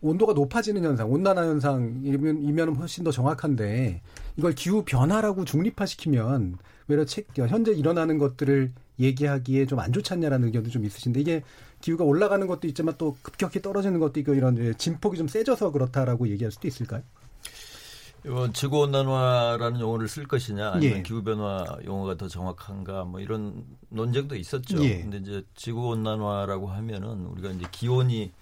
온도가 0.00 0.32
높아지는 0.32 0.84
현상, 0.84 1.10
온난화 1.10 1.42
현상이면 1.42 2.42
이면 2.42 2.76
훨씬 2.76 3.04
더 3.04 3.10
정확한데 3.10 4.00
이걸 4.36 4.54
기후 4.54 4.84
변화라고 4.84 5.44
중립화시키면 5.44 6.56
외려 6.86 7.04
책 7.04 7.26
현재 7.34 7.72
일어나는 7.72 8.18
것들을 8.18 8.72
얘기하기에 9.00 9.66
좀 9.66 9.78
안 9.78 9.92
좋지 9.92 10.12
않냐라는 10.12 10.48
의견도 10.48 10.70
좀 10.70 10.84
있으신데 10.84 11.20
이게 11.20 11.42
기후가 11.80 12.04
올라가는 12.04 12.44
것도 12.46 12.66
있지만 12.68 12.94
또 12.98 13.16
급격히 13.22 13.62
떨어지는 13.62 14.00
것도 14.00 14.18
있고 14.20 14.34
이런 14.34 14.74
진폭이 14.76 15.16
좀 15.16 15.28
세져서 15.28 15.70
그렇다라고 15.70 16.28
얘기할 16.28 16.50
수도 16.50 16.66
있을까요? 16.68 17.02
이건 18.24 18.52
지구 18.52 18.80
온난화라는 18.80 19.80
용어를 19.80 20.08
쓸 20.08 20.26
것이냐 20.26 20.72
아니면 20.72 20.98
예. 20.98 21.02
기후 21.02 21.22
변화 21.22 21.64
용어가 21.84 22.16
더 22.16 22.26
정확한가 22.26 23.04
뭐 23.04 23.20
이런 23.20 23.64
논쟁도 23.90 24.34
있었죠. 24.34 24.82
예. 24.84 25.02
근데 25.02 25.18
이제 25.18 25.42
지구 25.54 25.88
온난화라고 25.90 26.66
하면은 26.66 27.26
우리가 27.26 27.50
이제 27.50 27.66
기온이 27.70 28.32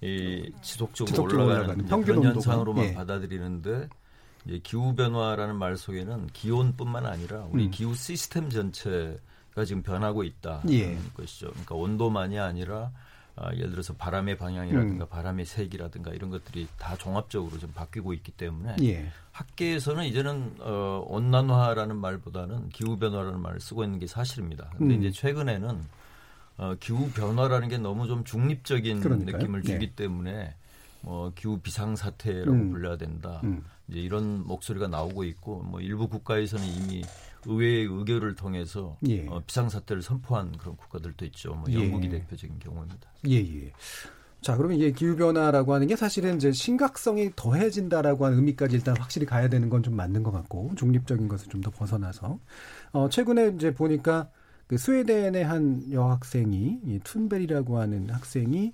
이 0.00 0.52
지속적으로, 0.62 1.06
지속적으로 1.10 1.44
올라가는 1.46 1.84
평균. 1.86 2.22
현상으로만 2.24 2.84
예. 2.86 2.94
받아들이는데 2.94 3.88
이제 4.46 4.60
기후 4.62 4.94
변화라는 4.94 5.56
말 5.56 5.76
속에는 5.76 6.28
기온뿐만 6.32 7.04
아니라 7.06 7.46
우리 7.50 7.66
음. 7.66 7.70
기후 7.70 7.94
시스템 7.94 8.48
전체가 8.48 9.14
지금 9.64 9.82
변하고 9.82 10.22
있다 10.24 10.62
예. 10.68 10.88
는 10.88 10.98
것이죠. 11.14 11.48
그러니까 11.48 11.74
온도만이 11.74 12.38
아니라 12.38 12.90
아, 13.38 13.54
예를 13.54 13.70
들어서 13.70 13.94
바람의 13.94 14.38
방향이라든가 14.38 15.04
음. 15.04 15.08
바람의 15.08 15.44
색이라든가 15.44 16.12
이런 16.12 16.30
것들이 16.30 16.66
다 16.78 16.96
종합적으로 16.96 17.58
좀 17.58 17.70
바뀌고 17.72 18.14
있기 18.14 18.32
때문에 18.32 18.76
예. 18.82 19.10
학계에서는 19.32 20.04
이제는 20.06 20.54
어, 20.60 21.04
온난화라는 21.06 21.96
말보다는 21.96 22.70
기후 22.70 22.98
변화라는 22.98 23.40
말을 23.40 23.60
쓰고 23.60 23.84
있는 23.84 23.98
게 23.98 24.06
사실입니다. 24.06 24.70
근데 24.78 24.94
음. 24.94 25.00
이제 25.00 25.10
최근에는 25.10 25.82
어, 26.58 26.74
기후 26.80 27.10
변화라는 27.10 27.68
게 27.68 27.76
너무 27.76 28.06
좀 28.06 28.24
중립적인 28.24 29.00
그러니까요. 29.00 29.36
느낌을 29.36 29.62
주기 29.62 29.84
예. 29.84 29.94
때문에 29.94 30.54
뭐 31.02 31.30
기후 31.34 31.58
비상 31.58 31.94
사태라고 31.94 32.50
음. 32.50 32.70
불러야 32.70 32.96
된다. 32.96 33.42
음. 33.44 33.62
이제 33.88 34.00
이런 34.00 34.46
목소리가 34.46 34.88
나오고 34.88 35.24
있고 35.24 35.62
뭐 35.62 35.80
일부 35.80 36.08
국가에서는 36.08 36.64
이미 36.66 37.04
의회의 37.46 37.84
의결을 37.86 38.34
통해서 38.34 38.96
예. 39.08 39.26
어, 39.28 39.42
비상 39.46 39.68
사태를 39.68 40.02
선포한 40.02 40.56
그런 40.58 40.76
국가들도 40.76 41.24
있죠. 41.26 41.54
뭐 41.54 41.64
예. 41.70 41.74
영국이 41.74 42.08
대표적인 42.08 42.58
경우입니다. 42.58 43.08
예, 43.28 43.36
예. 43.36 43.72
자, 44.42 44.56
그러면 44.56 44.76
이게 44.78 44.92
기후변화라고 44.92 45.74
하는 45.74 45.86
게 45.88 45.96
사실은 45.96 46.36
이제 46.36 46.52
심각성이 46.52 47.30
더해진다라고 47.34 48.26
하는 48.26 48.38
의미까지 48.38 48.76
일단 48.76 48.96
확실히 48.96 49.26
가야 49.26 49.48
되는 49.48 49.68
건 49.70 49.82
좀 49.82 49.96
맞는 49.96 50.22
것 50.22 50.30
같고, 50.30 50.72
중립적인 50.76 51.26
것을 51.28 51.48
좀 51.48 51.62
더 51.62 51.70
벗어나서. 51.70 52.38
어, 52.92 53.08
최근에 53.08 53.54
이제 53.56 53.74
보니까 53.74 54.28
그 54.68 54.76
스웨덴의 54.78 55.44
한 55.44 55.82
여학생이, 55.90 56.80
이 56.84 57.00
툰베리라고 57.02 57.78
하는 57.78 58.08
학생이 58.10 58.72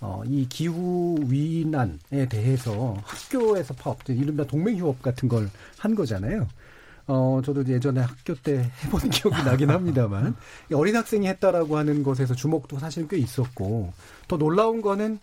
어, 0.00 0.22
이 0.26 0.46
기후 0.48 1.16
위난에 1.26 2.28
대해서 2.28 2.96
학교에서 3.02 3.74
파업, 3.74 3.98
이른바 4.08 4.44
동맹휴업 4.44 5.02
같은 5.02 5.28
걸 5.28 5.48
한 5.78 5.94
거잖아요. 5.96 6.46
어, 7.08 7.40
저도 7.44 7.66
예전에 7.66 8.02
학교 8.02 8.34
때 8.34 8.70
해본 8.84 9.08
기억이 9.10 9.42
나긴 9.42 9.70
합니다만, 9.70 10.36
이 10.70 10.74
어린 10.76 10.94
학생이 10.94 11.26
했다라고 11.26 11.76
하는 11.76 12.02
것에서 12.02 12.34
주목도 12.34 12.78
사실 12.78 13.08
꽤 13.08 13.16
있었고, 13.16 13.92
더 14.28 14.36
놀라운 14.36 14.82
거는 14.82 15.18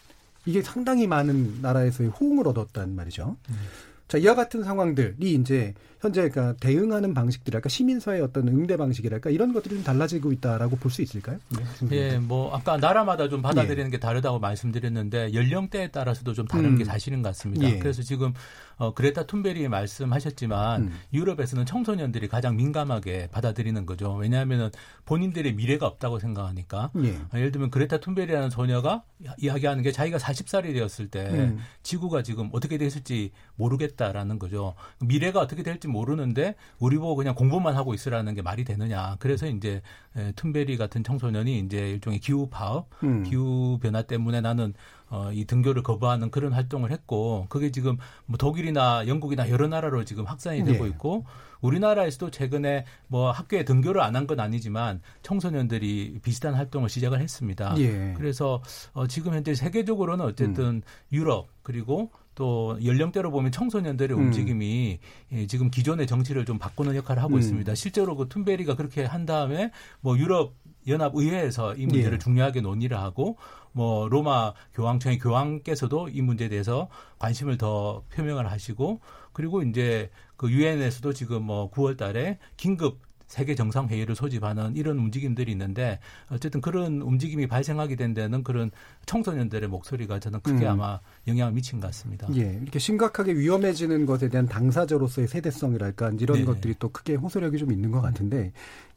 이게 0.46 0.62
상당히 0.62 1.08
많은 1.08 1.62
나라에서의 1.62 2.10
호응을 2.10 2.48
얻었단 2.48 2.96
말이죠. 2.96 3.38
자, 4.08 4.18
이와 4.18 4.36
같은 4.36 4.64
상황들이 4.64 5.34
이제 5.34 5.74
현재 6.06 6.30
그러니까 6.30 6.56
대응하는 6.60 7.14
방식들이랄까 7.14 7.68
시민사회의 7.70 8.22
어떤 8.22 8.48
응대 8.48 8.78
방식이랄까 8.78 9.30
이런 9.32 9.54
것들이 9.54 9.76
좀 9.76 9.84
달라지고 9.84 10.32
있다라고 10.32 10.76
볼 10.78 10.92
수 10.96 11.02
있을까요? 11.02 11.40
네, 11.90 12.14
예, 12.14 12.18
뭐 12.20 12.56
아까 12.56 12.78
나라마다 12.78 13.28
좀 13.28 13.42
받아들이는 13.42 13.92
게 13.92 14.00
다르다고 14.00 14.40
말씀드렸는데 14.40 15.34
연령대에 15.34 15.90
따라서도 15.90 16.34
좀 16.34 16.48
다른 16.48 16.66
음. 16.72 16.78
게 16.78 16.86
사실인 16.86 17.22
것 17.22 17.30
같습니다. 17.30 17.68
예. 17.70 17.80
그래서 17.80 18.02
지금 18.02 18.34
어, 18.78 18.94
그레타 18.94 19.26
툰베리 19.26 19.68
말씀하셨지만 19.68 20.84
음. 20.84 20.94
유럽에서는 21.14 21.66
청소년들이 21.66 22.28
가장 22.28 22.56
민감하게 22.56 23.30
받아들이는 23.32 23.86
거죠. 23.86 24.14
왜냐하면은 24.16 24.70
본인들의 25.06 25.54
미래가 25.56 25.88
없다고 25.88 26.20
생각하니까. 26.20 26.92
예. 27.04 27.12
어, 27.16 27.30
예를 27.36 27.52
들면 27.52 27.72
그레타 27.72 28.00
툰베리라는 28.00 28.50
소녀가 28.50 29.04
이야기하는 29.38 29.84
게 29.84 29.92
자기가 29.92 30.18
40살이 30.18 30.74
되었을 30.74 31.08
때 31.08 31.28
음. 31.32 31.60
지구가 31.84 32.24
지금 32.24 32.50
어떻게 32.54 32.78
됐을지 32.78 33.32
모르겠다라는 33.56 34.40
거죠. 34.40 34.76
미래가 35.00 35.40
어떻게 35.40 35.64
될지 35.64 35.88
모르는데 35.96 36.56
우리 36.80 36.98
보고 36.98 37.16
그냥 37.16 37.34
공부만 37.36 37.76
하고 37.76 37.94
있으라는 37.94 38.34
게 38.36 38.42
말이 38.42 38.64
되느냐. 38.64 39.16
그래서 39.20 39.48
이제 39.48 39.82
에, 40.16 40.32
툰베리 40.36 40.78
같은 40.78 41.04
청소년이 41.04 41.60
이제 41.60 41.90
일종의 41.92 42.20
기후 42.20 42.48
파업, 42.50 42.90
음. 43.04 43.24
기후 43.24 43.80
변화 43.82 44.02
때문에 44.02 44.42
나는 44.42 44.74
어, 45.10 45.32
이 45.32 45.46
등교를 45.46 45.84
거부하는 45.84 46.32
그런 46.32 46.52
활동을 46.52 46.92
했고 46.92 47.46
그게 47.50 47.72
지금 47.72 47.98
뭐 48.26 48.38
독일이나 48.38 49.08
영국이나 49.08 49.50
여러 49.50 49.68
나라로 49.68 50.04
지금 50.04 50.26
확산이 50.26 50.64
되고 50.66 50.86
예. 50.86 50.90
있고 50.90 51.26
우리나라에서도 51.62 52.32
최근에 52.32 52.86
뭐 53.08 53.32
학교에 53.32 53.64
등교를 53.66 54.02
안 54.02 54.16
한 54.16 54.26
건 54.28 54.40
아니지만 54.40 55.02
청소년들이 55.22 56.20
비슷한 56.24 56.54
활동을 56.56 56.90
시작을 56.90 57.22
했습니다. 57.22 57.76
예. 57.78 58.14
그래서 58.18 58.62
어, 58.94 59.06
지금 59.08 59.34
현재 59.34 59.54
세계적으로는 59.54 60.26
어쨌든 60.26 60.82
유럽 61.12 61.48
그리고 61.62 62.10
또 62.36 62.78
연령대로 62.84 63.32
보면 63.32 63.52
청소년들의 63.52 64.16
음. 64.18 64.26
움직임이 64.26 65.00
예, 65.32 65.48
지금 65.48 65.72
기존의 65.72 66.06
정치를 66.06 66.46
좀 66.46 66.60
바꾸는 66.60 66.96
역할을 66.96 67.24
하고 67.24 67.36
음. 67.36 67.40
있습니다. 67.40 67.74
실제로 67.76 68.16
그 68.16 68.28
툰베리가 68.28 68.76
그렇게 68.76 69.06
한 69.06 69.26
다음에 69.26 69.72
뭐 70.02 70.18
유럽 70.18 70.54
연합 70.88 71.14
의회에서 71.16 71.76
이 71.76 71.88
문제를 71.88 72.14
예. 72.14 72.18
중요하게 72.20 72.62
논의를 72.62 72.98
하고 73.00 73.38
뭐 73.72 74.08
로마 74.08 74.54
교황청의 74.74 75.18
교황께서도 75.20 76.10
이 76.10 76.22
문제에 76.22 76.50
대해서 76.50 76.90
관심을 77.18 77.58
더 77.58 78.04
표명을 78.14 78.52
하시고 78.52 79.00
그리고 79.34 79.64
이제 79.64 80.12
그 80.38 80.52
유엔에서도 80.52 81.14
지금 81.14 81.44
뭐 81.44 81.72
9월 81.72 81.98
달에 81.98 82.38
긴급 82.58 83.00
세계 83.36 83.54
정상 83.54 83.90
회의를 83.90 84.16
소집하는 84.16 84.78
이런 84.78 84.98
움직임들이 84.98 85.52
있는데 85.52 86.00
어쨌든 86.32 86.62
그런 86.62 87.02
움직임이 87.02 87.48
발생하게 87.48 87.98
된 87.98 88.14
데는 88.14 88.46
그런 88.46 88.72
청소년들의 89.06 89.68
목소리가 89.68 90.22
저는 90.22 90.40
크게 90.40 90.66
음. 90.66 90.72
아마 90.72 91.02
영향을 91.28 91.52
미친 91.52 91.82
것 91.82 91.88
같습니다. 91.88 92.30
예, 92.34 92.58
이렇게 92.62 92.80
심각하게 92.80 93.34
위험해지는 93.34 94.06
것에 94.06 94.30
대한 94.30 94.48
당사자로서의 94.48 95.28
세대성이랄까 95.28 96.14
이런 96.18 96.40
네. 96.40 96.46
것들이 96.46 96.76
또 96.80 96.88
크게 96.88 97.16
호소력이 97.16 97.58
좀 97.58 97.74
있는 97.74 97.92
것 97.92 98.00
같은데 98.00 98.54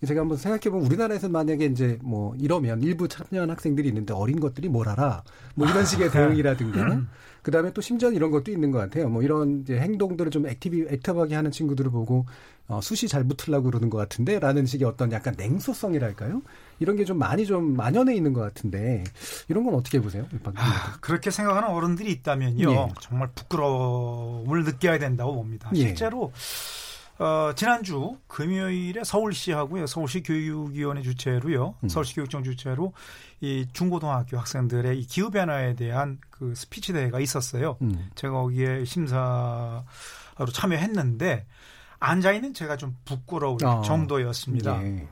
제가 0.07 0.21
한번 0.21 0.37
생각해보면 0.37 0.87
우리나라에서 0.87 1.29
만약에 1.29 1.65
이제 1.67 1.99
뭐 2.01 2.37
이러면 2.37 2.81
일부 2.85 3.09
참여한 3.09 3.51
학생들이 3.51 3.89
있는데 3.89 4.15
어린 4.15 4.39
것들이 4.39 4.69
뭘 4.69 4.89
알아 4.89 5.25
뭐 5.57 5.69
이런 5.69 5.85
식의 5.85 6.13
대응이라든가 6.15 7.03
그 7.49 7.51
다음에 7.51 7.73
또 7.73 7.81
심지어 7.81 8.13
이런 8.13 8.31
것도 8.31 8.51
있는 8.51 8.71
것 8.71 8.77
같아요. 8.77 9.09
뭐 9.09 9.23
이런 9.23 9.63
이제 9.63 9.79
행동들을 9.79 10.31
좀 10.31 10.47
액티비 10.47 10.85
액티브하게 10.91 11.35
하는 11.35 11.51
친구들을 11.51 11.91
보고 11.91 12.27
어, 12.67 12.83
숱이 12.83 13.09
잘 13.09 13.25
붙으려고 13.25 13.65
그러는 13.71 13.89
것 13.89 13.97
같은데 13.97 14.39
라는 14.39 14.67
식의 14.67 14.87
어떤 14.87 15.11
약간 15.13 15.35
냉소성이랄까요? 15.39 16.43
이런 16.79 16.97
게 16.97 17.05
좀 17.07 17.17
많이 17.17 17.47
좀 17.47 17.75
만연해 17.75 18.15
있는 18.15 18.35
것 18.35 18.43
같은데 18.43 19.03
이런 19.49 19.65
건 19.65 19.75
어떻게 19.77 19.99
보세요? 19.99 20.27
아, 20.57 20.99
그렇게 21.01 21.31
생각하는 21.31 21.71
어른들이 21.71 22.13
있다면요. 22.13 22.71
예. 22.71 22.89
정말 23.01 23.31
부끄러움을 23.35 24.65
느껴야 24.65 24.99
된다고 24.99 25.35
봅니다. 25.35 25.71
예. 25.75 25.79
실제로 25.81 26.31
어, 27.19 27.53
지난주 27.55 28.17
금요일에 28.29 29.03
서울시하고요. 29.05 29.87
서울시 29.87 30.23
교육위원회 30.23 31.03
주최로요. 31.03 31.75
음. 31.83 31.89
서울시 31.89 32.15
교육청 32.15 32.45
주최로 32.45 32.93
이 33.41 33.67
중고등학교 33.73 34.39
학생들의 34.39 34.99
이 34.99 35.07
기후 35.07 35.31
변화에 35.31 35.75
대한 35.75 36.19
그 36.31 36.55
스피치 36.55 36.93
대회가 36.93 37.19
있었어요. 37.19 37.77
음. 37.83 38.11
제가 38.15 38.35
거기에 38.35 38.85
심사로 38.85 39.83
참여했는데 40.53 41.47
앉아 42.01 42.33
있는 42.33 42.55
제가 42.55 42.77
좀 42.77 42.97
부끄러울 43.05 43.59
아, 43.65 43.83
정도였습니다. 43.83 44.83
예. 44.85 45.09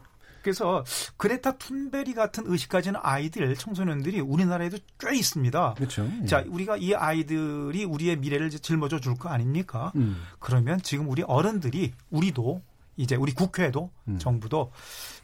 그래서 0.47 0.85
그레타 1.17 1.59
툰베리 1.59 2.15
같은 2.15 2.45
의식 2.47 2.69
가진 2.69 2.95
아이들, 2.97 3.53
청소년들이 3.57 4.21
우리나라에도 4.21 4.79
꽤 5.00 5.17
있습니다. 5.17 5.75
그렇죠. 5.75 6.09
예. 6.23 6.26
자, 6.26 6.45
우리가 6.47 6.76
이 6.76 6.95
아이들이 6.95 7.85
우리의 7.85 8.17
미래를 8.19 8.50
짊어져 8.50 9.00
줄 9.00 9.17
거 9.17 9.29
아닙니까? 9.31 9.91
음. 9.97 10.23
그러면 10.38 10.81
지금 10.83 11.09
우리 11.09 11.23
어른들이 11.23 11.93
우리도 12.11 12.62
이제 12.97 13.17
우리 13.17 13.33
국회도 13.33 13.91
음. 14.09 14.19
정부도 14.19 14.71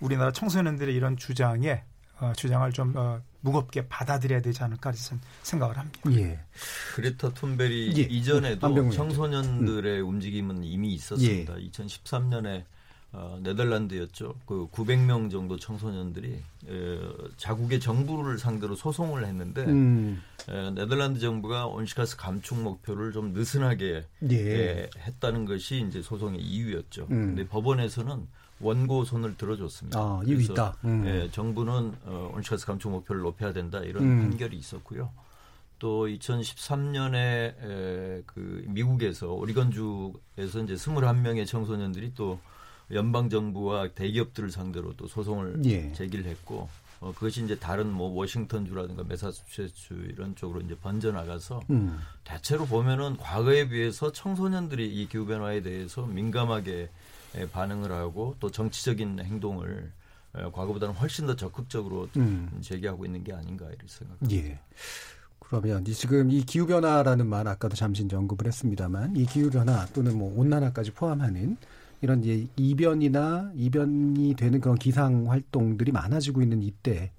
우리나라 0.00 0.32
청소년들의 0.32 0.92
이런 0.94 1.16
주장에 1.16 1.84
어, 2.18 2.32
주장을 2.36 2.70
좀 2.72 2.94
어, 2.96 3.20
무겁게 3.40 3.86
받아들여야 3.88 4.40
되지 4.40 4.62
않을까 4.62 4.92
생각을 5.42 5.76
합니다. 5.76 6.00
예. 6.12 6.40
그레타 6.94 7.34
툰베리 7.34 7.92
예. 7.98 8.02
이전에도 8.02 8.66
안병훈 8.66 8.90
청소년들의 8.92 10.00
움직임은 10.00 10.64
이미 10.64 10.94
있었습니다. 10.94 11.54
2013년에 11.54 12.64
어, 13.14 13.38
네덜란드였죠. 13.42 14.34
그 14.46 14.68
900명 14.72 15.30
정도 15.30 15.58
청소년들이 15.58 16.32
에, 16.68 16.98
자국의 17.36 17.78
정부를 17.78 18.38
상대로 18.38 18.74
소송을 18.74 19.26
했는데 19.26 19.64
음. 19.64 20.22
에, 20.48 20.70
네덜란드 20.70 21.20
정부가 21.20 21.66
온실가스 21.66 22.16
감축 22.16 22.58
목표를 22.62 23.12
좀 23.12 23.34
느슨하게 23.34 24.04
예. 24.30 24.36
에, 24.36 24.90
했다는 24.98 25.44
것이 25.44 25.84
이제 25.86 26.00
소송의 26.00 26.40
이유였죠. 26.40 27.02
음. 27.10 27.34
근데 27.34 27.46
법원에서는 27.46 28.26
원고 28.60 29.04
손을 29.04 29.36
들어줬습니다. 29.36 29.98
아, 29.98 30.22
이유 30.24 30.40
있다. 30.40 30.76
음. 30.84 31.04
예, 31.06 31.28
정부는 31.30 31.92
어, 32.04 32.32
온실가스 32.34 32.64
감축 32.64 32.90
목표를 32.92 33.20
높여야 33.20 33.52
된다 33.52 33.80
이런 33.80 34.04
음. 34.04 34.20
판결이 34.22 34.56
있었고요. 34.56 35.10
또 35.78 36.06
2013년에 36.06 37.14
에, 37.16 38.22
그 38.24 38.64
미국에서 38.68 39.32
오리건주에서 39.32 40.62
이제 40.62 40.74
21명의 40.74 41.46
청소년들이 41.46 42.12
또 42.14 42.38
연방 42.92 43.30
정부와 43.30 43.88
대기업들을 43.88 44.50
상대로 44.50 44.94
또 44.96 45.06
소송을 45.06 45.64
예. 45.64 45.92
제기를 45.92 46.26
했고 46.26 46.68
어, 47.00 47.12
그것이 47.12 47.44
이제 47.44 47.58
다른 47.58 47.90
뭐 47.92 48.10
워싱턴 48.10 48.64
주라든가 48.64 49.02
메사추세츠 49.02 49.94
이런 50.10 50.36
쪽으로 50.36 50.60
이제 50.60 50.76
번져 50.76 51.10
나가서 51.10 51.60
음. 51.70 51.98
대체로 52.22 52.64
보면은 52.64 53.16
과거에 53.16 53.68
비해서 53.68 54.12
청소년들이 54.12 54.88
이 54.88 55.08
기후 55.08 55.26
변화에 55.26 55.62
대해서 55.62 56.06
민감하게 56.06 56.90
에, 57.34 57.48
반응을 57.48 57.90
하고 57.90 58.36
또 58.38 58.50
정치적인 58.50 59.18
행동을 59.18 59.90
에, 60.36 60.42
과거보다는 60.42 60.94
훨씬 60.94 61.26
더 61.26 61.34
적극적으로 61.34 62.08
음. 62.16 62.48
제기하고 62.60 63.04
있는 63.04 63.24
게 63.24 63.32
아닌가 63.32 63.66
이렇게 63.66 63.84
생각합니다. 63.88 64.36
예. 64.36 64.60
그러면 65.40 65.84
이 65.86 65.92
지금 65.92 66.30
이 66.30 66.42
기후 66.44 66.66
변화라는 66.66 67.26
말 67.26 67.48
아까도 67.48 67.74
잠시 67.74 68.06
언급을 68.10 68.46
했습니다만 68.46 69.16
이 69.16 69.26
기후 69.26 69.50
변화 69.50 69.86
또는 69.86 70.16
뭐 70.16 70.32
온난화까지 70.38 70.92
포함하는 70.92 71.56
이런 72.02 72.22
이제 72.22 72.46
이변이나 72.56 73.52
이변이 73.54 74.34
되는 74.34 74.60
그런 74.60 74.76
기상 74.76 75.30
활동들이 75.30 75.92
많아지고 75.92 76.42
있는 76.42 76.62
이때 76.62 77.12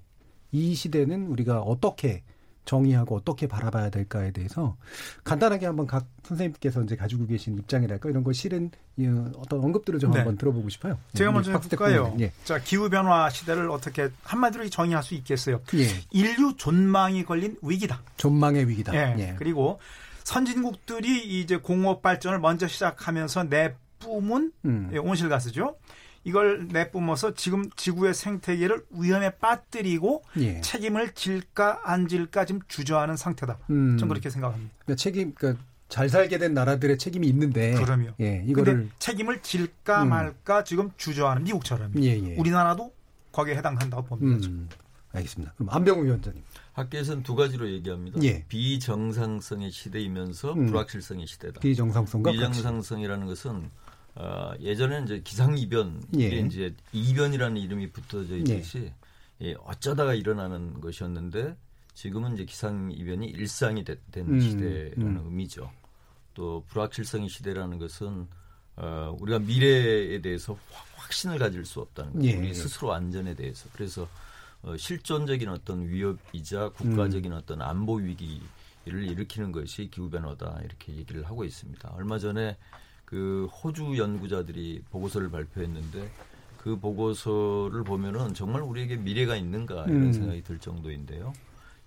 이 0.52 0.76
시대는 0.76 1.28
우리가 1.28 1.62
어떻게 1.62 2.22
정의하고 2.66 3.16
어떻게 3.16 3.48
바라봐야 3.48 3.90
될까에 3.90 4.32
대해서 4.32 4.78
간단하게 5.24 5.66
한번 5.66 5.88
각 5.88 6.06
선생님께서 6.24 6.82
이제 6.84 6.96
가지고 6.96 7.26
계신 7.28 7.58
입장이랄까 7.58 8.10
이런 8.10 8.24
걸 8.24 8.34
실은 8.34 8.72
이 8.98 9.06
어떤 9.38 9.60
언급들을 9.60 10.00
좀 10.00 10.12
네. 10.12 10.20
한번 10.20 10.38
들어보고 10.38 10.70
싶어요. 10.70 10.98
제가 11.14 11.32
네, 11.32 11.34
먼저 11.34 11.52
박수택 11.52 11.82
해볼까요? 11.82 12.16
예. 12.20 12.32
자, 12.44 12.60
기후 12.60 12.90
변화 12.90 13.30
시대를 13.30 13.70
어떻게 13.70 14.10
한마디로 14.24 14.70
정의할 14.70 15.04
수 15.04 15.14
있겠어요? 15.16 15.62
예. 15.76 15.88
인류 16.12 16.56
존망이 16.56 17.26
걸린 17.26 17.58
위기다. 17.62 18.02
존망의 18.18 18.70
위기다. 18.70 18.94
예. 18.96 19.16
예. 19.20 19.36
그리고 19.38 19.80
선진국들이 20.24 21.42
이제 21.42 21.58
공업 21.58 22.02
발전을 22.02 22.40
먼저 22.40 22.68
시작하면서 22.68 23.50
내 23.50 23.76
뿜은 24.04 24.52
음. 24.66 24.90
예, 24.94 24.98
온실 24.98 25.30
가스죠. 25.30 25.76
이걸 26.26 26.68
내뿜어서 26.70 27.34
지금 27.34 27.70
지구의 27.76 28.14
생태계를 28.14 28.86
위험에 28.92 29.32
빠뜨리고 29.32 30.24
예. 30.38 30.62
책임을 30.62 31.14
질까 31.14 31.82
안 31.84 32.08
질까 32.08 32.46
지금 32.46 32.62
주저하는 32.68 33.18
상태다. 33.18 33.60
음. 33.70 33.98
전 33.98 34.08
그렇게 34.08 34.30
생각합니다. 34.30 34.74
그러니까 34.86 35.02
책임, 35.02 35.34
그러니까 35.34 35.64
잘 35.90 36.10
살게 36.10 36.38
된 36.38 36.54
나라들의 36.54 36.98
책임이 36.98 37.28
있는데. 37.28 37.74
그럼요. 37.74 38.12
예, 38.22 38.44
이거를. 38.48 38.90
책임을 39.00 39.42
질까 39.42 40.04
음. 40.04 40.10
말까 40.10 40.64
지금 40.64 40.92
주저하는 40.98 41.44
미국처럼 41.44 41.92
예, 41.98 42.18
예. 42.18 42.36
우리나라도 42.38 42.94
거기에 43.32 43.56
해당한다고 43.58 44.04
봅니다. 44.04 44.48
음, 44.48 44.70
알겠습니다. 45.12 45.54
그럼 45.58 45.70
안병우 45.72 46.06
위원장님. 46.06 46.42
학계에서는 46.74 47.24
두 47.24 47.36
가지로 47.36 47.70
얘기합니다. 47.70 48.20
예. 48.24 48.46
비정상성의 48.48 49.72
시대이면서 49.72 50.54
음. 50.54 50.68
불확실성의 50.68 51.28
시대다. 51.28 51.60
비정상성과 51.60 52.32
비정상성이라는 52.32 53.28
것은 53.28 53.70
어, 54.16 54.54
예전에는 54.60 55.06
이제 55.06 55.22
기상 55.24 55.58
이변 55.58 56.02
예. 56.20 56.28
이게 56.28 56.40
이제 56.40 56.76
이변이라는 56.92 57.58
이름이 57.58 57.92
붙어져 57.92 58.38
있듯이 58.38 58.92
예, 59.42 59.56
어쩌다가 59.64 60.14
일어나는 60.14 60.80
것이었는데 60.82 61.56
지금은 61.96 62.34
이제 62.36 62.46
기상 62.46 62.92
이변이 62.92 63.28
일상이 63.28 63.84
되- 63.84 64.00
된 64.12 64.28
음, 64.28 64.40
시대라는 64.40 65.18
음. 65.18 65.22
의미죠. 65.26 65.72
또 66.34 66.64
불확실성의 66.70 67.30
시대라는 67.30 67.80
것은 67.80 68.28
어, 68.76 69.16
우리가 69.20 69.40
미래에 69.40 70.20
대해서 70.22 70.54
확- 70.72 70.88
확신을 70.96 71.38
가질 71.38 71.66
수 71.66 71.80
없다는. 71.82 72.24
예. 72.24 72.36
우리 72.36 72.54
스스로 72.54 72.94
안전에 72.94 73.36
대해서. 73.36 73.68
그래서 73.74 74.08
어, 74.62 74.78
실존적인 74.78 75.50
어떤 75.50 75.88
위협이자 75.88 76.70
국가적인 76.70 77.32
음. 77.32 77.38
어떤 77.38 77.62
안보 77.62 77.96
위기를 77.96 78.44
일으키는 78.86 79.52
것이 79.52 79.90
기후 79.92 80.10
변화다 80.10 80.60
이렇게 80.64 80.96
얘기를 80.96 81.24
하고 81.26 81.44
있습니다. 81.44 81.90
얼마 81.96 82.18
전에 82.18 82.58
그 83.14 83.46
호주 83.46 83.96
연구자들이 84.00 84.82
보고서를 84.90 85.30
발표했는데 85.30 86.10
그 86.58 86.80
보고서를 86.80 87.84
보면은 87.84 88.34
정말 88.34 88.64
우리에게 88.64 88.96
미래가 88.96 89.36
있는가 89.36 89.84
이런 89.86 90.06
음. 90.06 90.14
생각이 90.14 90.42
들 90.42 90.58
정도인데요. 90.58 91.32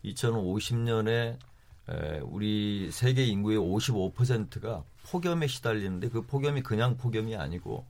2050년에 0.05 1.37
우리 2.23 2.91
세계 2.93 3.25
인구의 3.25 3.59
55%가 3.59 4.85
폭염에 5.11 5.49
시달리는데 5.49 6.11
그 6.11 6.23
폭염이 6.23 6.63
그냥 6.63 6.97
폭염이 6.97 7.35
아니고 7.35 7.85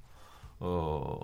어 0.60 1.18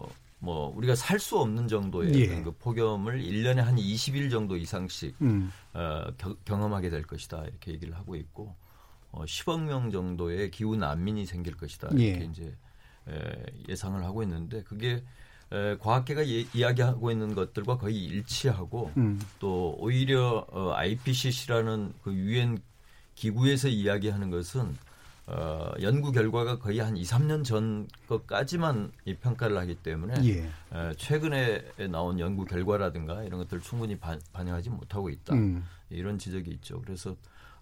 뭐 0.45 0.73
우리가 0.77 0.97
살 0.97 1.21
수 1.21 1.39
없는 1.39 1.69
정도의 1.69 2.13
예. 2.17 2.43
그 2.43 2.51
폭염을 2.51 3.23
1년에 3.23 3.59
한 3.59 3.77
20일 3.77 4.29
정도 4.29 4.57
이상씩 4.57 5.15
음. 5.23 5.53
어, 5.73 6.03
겨- 6.19 6.35
경험하게 6.45 6.91
될 6.91 7.05
것이다 7.05 7.45
이렇게 7.45 7.71
얘기를 7.71 7.95
하고 7.95 8.17
있고 8.17 8.53
어, 9.13 9.25
10억 9.25 9.63
명 9.63 9.91
정도의 9.91 10.51
기후 10.51 10.77
난민이 10.77 11.27
생길 11.27 11.57
것이다 11.57 11.89
이렇게 11.89 12.21
예. 12.23 12.25
이제 12.25 12.55
에, 13.09 13.45
예상을 13.69 14.03
하고 14.03 14.23
있는데 14.23 14.63
그게 14.63 15.03
에, 15.53 15.77
과학계가 15.79 16.27
예- 16.29 16.47
이야기하고 16.55 17.11
있는 17.11 17.35
것들과 17.35 17.77
거의 17.79 18.03
일치하고 18.05 18.91
음. 18.97 19.21
또 19.39 19.77
오히려 19.79 20.47
어, 20.51 20.73
IPCC라는 20.73 21.93
그 22.03 22.13
유엔 22.15 22.59
기구에서 23.15 23.69
이야기하는 23.69 24.31
것은 24.31 24.77
어, 25.27 25.71
연구 25.83 26.11
결과가 26.11 26.59
거의 26.59 26.79
한 26.81 26.97
2, 26.97 27.03
3년 27.03 27.45
전 27.45 27.87
것까지만 28.09 28.91
이 29.05 29.15
평가를 29.15 29.57
하기 29.59 29.75
때문에 29.77 30.15
예. 30.25 30.39
에, 30.41 30.95
최근에 30.97 31.87
나온 31.91 32.19
연구 32.19 32.47
결과라든가 32.47 33.23
이런 33.25 33.39
것들을 33.41 33.63
충분히 33.63 33.99
반, 33.99 34.21
반영하지 34.33 34.71
못하고 34.71 35.11
있다. 35.11 35.35
음. 35.35 35.65
이런 35.91 36.19
지적이 36.19 36.53
있죠. 36.53 36.81
그래서 36.81 37.15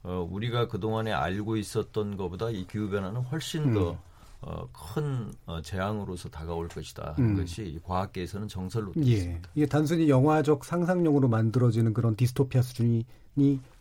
어, 0.02 0.26
우리가 0.30 0.68
그동안에 0.68 1.12
알고 1.12 1.56
있었던 1.56 2.16
것보다 2.16 2.50
이 2.50 2.66
기후변화는 2.66 3.20
훨씬 3.22 3.64
음. 3.64 3.74
더 3.74 3.98
어, 4.42 4.66
큰 4.72 5.32
어, 5.44 5.60
재앙으로서 5.60 6.30
다가올 6.30 6.68
것이다 6.68 7.14
하는 7.16 7.30
음. 7.30 7.36
것이 7.36 7.62
이 7.62 7.78
과학계에서는 7.82 8.48
정설로 8.48 8.92
예. 8.96 9.00
있습니다. 9.02 9.50
이게 9.54 9.66
단순히 9.66 10.08
영화적 10.08 10.64
상상력으로 10.64 11.28
만들어지는 11.28 11.92
그런 11.92 12.16
디스토피아 12.16 12.62
수준이 12.62 13.04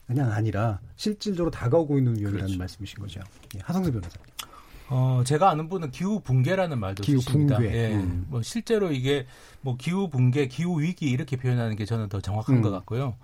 그냥 0.06 0.32
아니라 0.32 0.80
실질적으로 0.96 1.52
다가오고 1.52 1.98
있는 1.98 2.14
위험이라는 2.18 2.46
그렇죠. 2.48 2.58
말씀이신 2.58 3.00
거죠. 3.00 3.22
예. 3.56 3.60
하성수 3.62 3.92
변호사님. 3.92 4.26
어, 4.90 5.22
제가 5.24 5.52
아는 5.52 5.70
분은 5.70 5.92
기후 5.92 6.20
붕괴라는 6.20 6.80
말도 6.80 7.04
기후 7.04 7.22
쓰십니다. 7.22 7.58
붕괴. 7.58 7.74
예. 7.74 7.96
음. 7.96 8.26
뭐 8.28 8.42
실제로 8.42 8.92
이게 8.92 9.28
뭐 9.62 9.78
기후 9.78 10.10
붕괴, 10.10 10.48
기후 10.48 10.82
위기 10.82 11.10
이렇게 11.10 11.38
표현하는 11.38 11.76
게 11.76 11.86
저는 11.86 12.10
더 12.10 12.20
정확한 12.20 12.58
음. 12.58 12.62
것 12.62 12.72
같고요. 12.72 13.16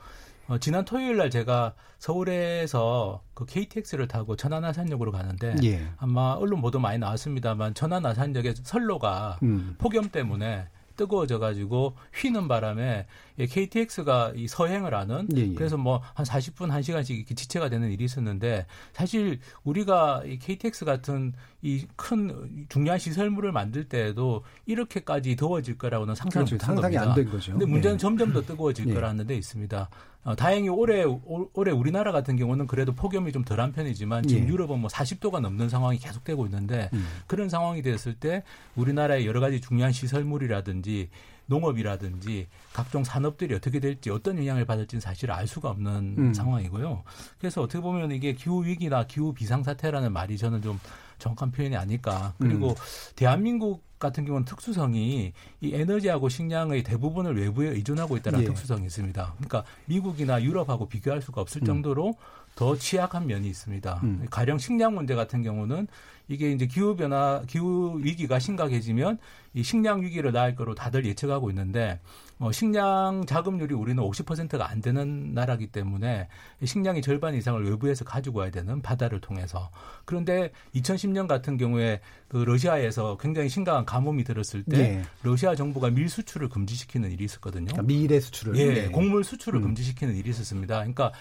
어, 0.47 0.57
지난 0.59 0.85
토요일 0.85 1.17
날 1.17 1.29
제가 1.29 1.73
서울에서 1.97 3.21
그 3.33 3.45
KTX를 3.45 4.07
타고 4.07 4.35
천안 4.35 4.63
아산역으로 4.63 5.11
가는데 5.11 5.55
예. 5.63 5.87
아마 5.97 6.33
언론 6.33 6.61
보도 6.61 6.79
많이 6.79 6.99
나왔습니다만 6.99 7.73
천안 7.73 8.05
아산역의 8.05 8.55
선로가 8.63 9.39
음. 9.43 9.75
폭염 9.77 10.09
때문에 10.09 10.67
뜨거워져 10.95 11.39
가지고 11.39 11.95
휘는 12.13 12.47
바람에 12.47 13.05
이 13.05 13.05
KTX가 13.37 14.33
이 14.35 14.47
서행을 14.47 14.93
하는 14.93 15.27
예, 15.35 15.41
예. 15.41 15.53
그래서 15.53 15.77
뭐 15.77 16.01
한 16.13 16.25
40분 16.25 16.69
1시간씩 16.71 17.11
이렇게 17.17 17.35
지체가 17.35 17.69
되는 17.69 17.91
일이 17.91 18.05
있었는데 18.05 18.65
사실 18.93 19.39
우리가 19.63 20.23
이 20.25 20.37
KTX 20.39 20.85
같은 20.85 21.33
이 21.61 21.85
큰 21.95 22.65
중요한 22.69 22.99
시설물을 22.99 23.51
만들 23.51 23.89
때에도 23.89 24.43
이렇게까지 24.67 25.35
더워질 25.35 25.77
거라고는 25.77 26.13
상상을 26.15 26.45
그렇죠. 26.45 26.55
못한 26.55 26.75
상상이 26.75 26.95
겁니다. 26.95 27.11
안된 27.11 27.31
거죠. 27.31 27.51
근데 27.53 27.65
문제는 27.65 27.95
예. 27.95 27.97
점점 27.97 28.31
더 28.33 28.41
뜨거워질 28.41 28.87
예. 28.89 28.93
거라는 28.93 29.25
데 29.27 29.35
있습니다. 29.35 29.89
어, 30.25 30.35
다행히 30.35 30.69
올해 30.69 31.03
올- 31.03 31.47
올해 31.53 31.71
우리나라 31.71 32.11
같은 32.11 32.35
경우는 32.35 32.65
그래도 32.67 32.93
폭염이 32.93 33.31
좀 33.31 33.43
덜한 33.43 33.71
편이지만 33.73 34.27
지금 34.27 34.43
예. 34.43 34.47
유럽은 34.47 34.79
뭐 34.79 34.89
40도가 34.89 35.39
넘는 35.39 35.69
상황이 35.69 35.97
계속되고 35.97 36.45
있는데 36.45 36.89
음. 36.93 37.05
그런 37.27 37.49
상황이 37.49 37.81
됐을 37.81 38.13
때 38.15 38.43
우리나라의 38.75 39.25
여러 39.27 39.39
가지 39.39 39.59
중요한 39.61 39.91
시설물이라든지 39.91 41.09
농업이라든지 41.47 42.47
각종 42.73 43.03
산업들이 43.03 43.53
어떻게 43.55 43.79
될지 43.79 44.09
어떤 44.09 44.37
영향을 44.37 44.65
받을지는 44.65 44.99
사실 44.99 45.31
알 45.31 45.47
수가 45.47 45.69
없는 45.69 46.15
음. 46.17 46.33
상황이고요. 46.33 47.03
그래서 47.39 47.61
어떻게 47.61 47.81
보면 47.81 48.11
이게 48.11 48.33
기후 48.33 48.63
위기나 48.63 49.05
기후 49.05 49.33
비상 49.33 49.63
사태라는 49.63 50.11
말이 50.11 50.37
저는 50.37 50.61
좀 50.61 50.79
정확한 51.19 51.51
표현이 51.51 51.75
아닐까. 51.75 52.33
그리고 52.39 52.69
음. 52.69 52.75
대한민국 53.15 53.83
같은 53.99 54.25
경우는 54.25 54.45
특수성이 54.45 55.33
이 55.61 55.73
에너지하고 55.73 56.29
식량의 56.29 56.83
대부분을 56.83 57.37
외부에 57.39 57.69
의존하고 57.69 58.17
있다는 58.17 58.41
예. 58.41 58.45
특수성이 58.45 58.85
있습니다. 58.85 59.33
그러니까 59.37 59.63
미국이나 59.85 60.43
유럽하고 60.43 60.87
비교할 60.87 61.21
수가 61.21 61.41
없을 61.41 61.61
음. 61.63 61.65
정도로 61.65 62.15
더 62.55 62.75
취약한 62.77 63.27
면이 63.27 63.47
있습니다. 63.47 63.99
음. 64.03 64.27
가령 64.29 64.57
식량 64.57 64.95
문제 64.95 65.15
같은 65.15 65.43
경우는 65.43 65.87
이게 66.27 66.51
이제 66.51 66.65
기후 66.65 66.95
변화, 66.95 67.43
기후 67.47 67.99
위기가 68.01 68.39
심각해지면 68.39 69.19
이 69.53 69.63
식량 69.63 70.01
위기를 70.01 70.31
낳을 70.31 70.55
거로 70.55 70.75
다들 70.75 71.05
예측하고 71.05 71.49
있는데 71.49 71.99
어, 72.39 72.51
식량 72.51 73.25
자급률이 73.25 73.73
우리는 73.73 74.03
50%가 74.03 74.69
안 74.69 74.81
되는 74.81 75.33
나라기 75.33 75.67
때문에 75.67 76.27
식량의 76.63 77.01
절반 77.01 77.33
이상을 77.33 77.63
외부에서 77.63 78.03
가지고 78.03 78.39
와야 78.39 78.51
되는 78.51 78.81
바다를 78.81 79.21
통해서 79.21 79.69
그런데 80.03 80.51
2010년 80.75 81.27
같은 81.27 81.57
경우에 81.57 82.01
그 82.27 82.37
러시아에서 82.37 83.17
굉장히 83.17 83.47
심각한 83.47 83.85
가뭄이 83.85 84.23
들었을 84.25 84.63
때 84.63 84.77
예. 84.79 85.03
러시아 85.23 85.55
정부가 85.55 85.89
밀 85.89 86.09
수출을 86.09 86.49
금지시키는 86.49 87.11
일이 87.11 87.23
있었거든요. 87.23 87.67
그러니까 87.67 87.83
밀의 87.83 88.19
수출을 88.19 88.57
예, 88.57 88.73
네. 88.73 88.87
곡물 88.89 89.23
수출을 89.23 89.59
음. 89.59 89.63
금지시키는 89.63 90.15
일이 90.15 90.29
있었습니다. 90.31 90.75
그러니까 90.75 91.13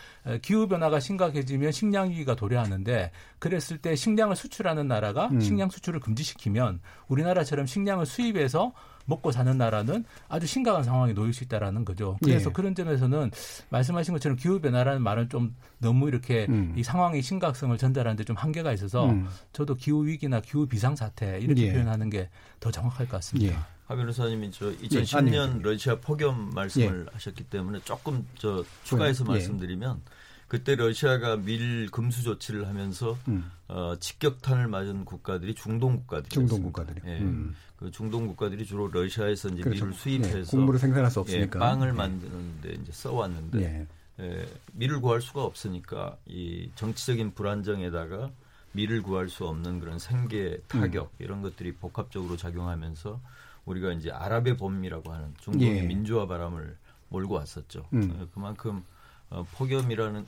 기후 0.43 0.67
변화가 0.67 0.99
심각해지면 0.99 1.71
식량 1.71 2.11
위기가 2.11 2.35
도래하는데 2.35 3.13
그랬을 3.39 3.79
때 3.79 3.95
식량을 3.95 4.35
수출하는 4.35 4.89
나라가 4.89 5.29
음. 5.29 5.41
식량 5.41 5.71
수출을 5.71 6.01
금지시키면 6.01 6.81
우리나라처럼 7.07 7.67
식량을 7.67 8.07
수입해서 8.07 8.73
먹고 9.07 9.33
사는 9.33 9.57
나라는 9.57 10.05
아주 10.29 10.47
심각한 10.47 10.83
상황에 10.83 11.13
놓일 11.13 11.33
수 11.35 11.45
있다라는 11.45 11.85
거죠. 11.85 12.17
그래서 12.23 12.51
예. 12.51 12.53
그런 12.53 12.75
점에서는 12.75 13.31
말씀하신 13.71 14.15
것처럼 14.15 14.37
기후 14.37 14.61
변화라는 14.61 15.03
말은 15.03 15.29
좀 15.29 15.55
너무 15.79 16.09
이렇게 16.09 16.47
음. 16.49 16.75
이 16.77 16.83
상황의 16.83 17.23
심각성을 17.23 17.77
전달하는데 17.77 18.25
좀 18.25 18.37
한계가 18.37 18.73
있어서 18.73 19.11
음. 19.11 19.29
저도 19.53 19.75
기후 19.75 20.07
위기나 20.07 20.41
기후 20.41 20.67
비상 20.67 20.97
사태 20.97 21.39
이렇게 21.41 21.69
예. 21.69 21.73
표현하는 21.73 22.11
게 22.11 22.29
더 22.65 22.71
정확할 22.71 23.07
것 23.07 23.17
같습니다. 23.19 23.53
예. 23.53 23.59
하 23.87 23.95
변호사님이 23.95 24.51
저 24.53 24.73
예, 24.73 24.77
2010년 24.77 25.17
아니요. 25.17 25.59
러시아 25.63 25.97
폭염 26.01 26.51
말씀을 26.55 27.07
하셨기 27.13 27.45
때문에 27.45 27.81
조금 27.85 28.27
저 28.39 28.65
추가해서 28.85 29.25
예. 29.25 29.29
말씀드리면 29.29 30.01
그때 30.49 30.75
러시아가 30.75 31.37
밀 31.37 31.91
금수 31.91 32.23
조치를 32.23 32.67
하면서 32.67 33.19
음. 33.29 33.51
어, 33.69 33.97
직격탄을 34.01 34.69
맞은 34.69 35.05
국가들이 35.05 35.55
중동 35.55 35.97
국가들이었습니다. 35.99 36.55
중동 36.55 36.63
국가들이. 36.73 37.01
예. 37.07 37.19
음. 37.19 37.55
그 37.85 37.91
중동 37.91 38.27
국가들이 38.27 38.65
주로 38.65 38.89
러시아에서 38.89 39.51
이제 39.51 39.63
그렇죠. 39.63 39.85
밀을 39.85 39.99
수입해서 39.99 40.39
예, 40.39 40.57
곡물을 40.57 40.81
생산할 40.81 41.11
수 41.11 41.19
예, 41.19 41.21
없으니까. 41.21 41.59
빵을 41.59 41.89
예. 41.89 41.93
만드는데 41.93 42.73
이제 42.81 42.93
써왔는데 42.93 43.61
예. 43.61 43.87
예, 44.21 44.49
밀을 44.73 45.03
구할 45.03 45.21
수가 45.21 45.45
없으니까 45.45 46.17
이 46.25 46.71
정치적인 46.77 47.35
불안정에다가 47.35 48.31
밀을 48.73 49.03
구할 49.03 49.29
수 49.29 49.47
없는 49.47 49.81
그런 49.81 49.99
생계 49.99 50.63
타격 50.67 51.11
음. 51.13 51.23
이런 51.23 51.43
것들이 51.43 51.75
복합적으로 51.75 52.39
작용하면서 52.39 53.21
우리가 53.67 53.93
이제 53.93 54.11
아랍의 54.11 54.57
봄이라고 54.57 55.13
하는 55.13 55.35
중동의 55.43 55.77
예. 55.77 55.83
민주화 55.83 56.27
바람을 56.27 56.79
몰고 57.11 57.35
왔었죠. 57.35 57.87
음. 57.93 58.17
어, 58.19 58.27
그만큼 58.33 58.83
어, 59.29 59.45
폭염이라는 59.57 60.27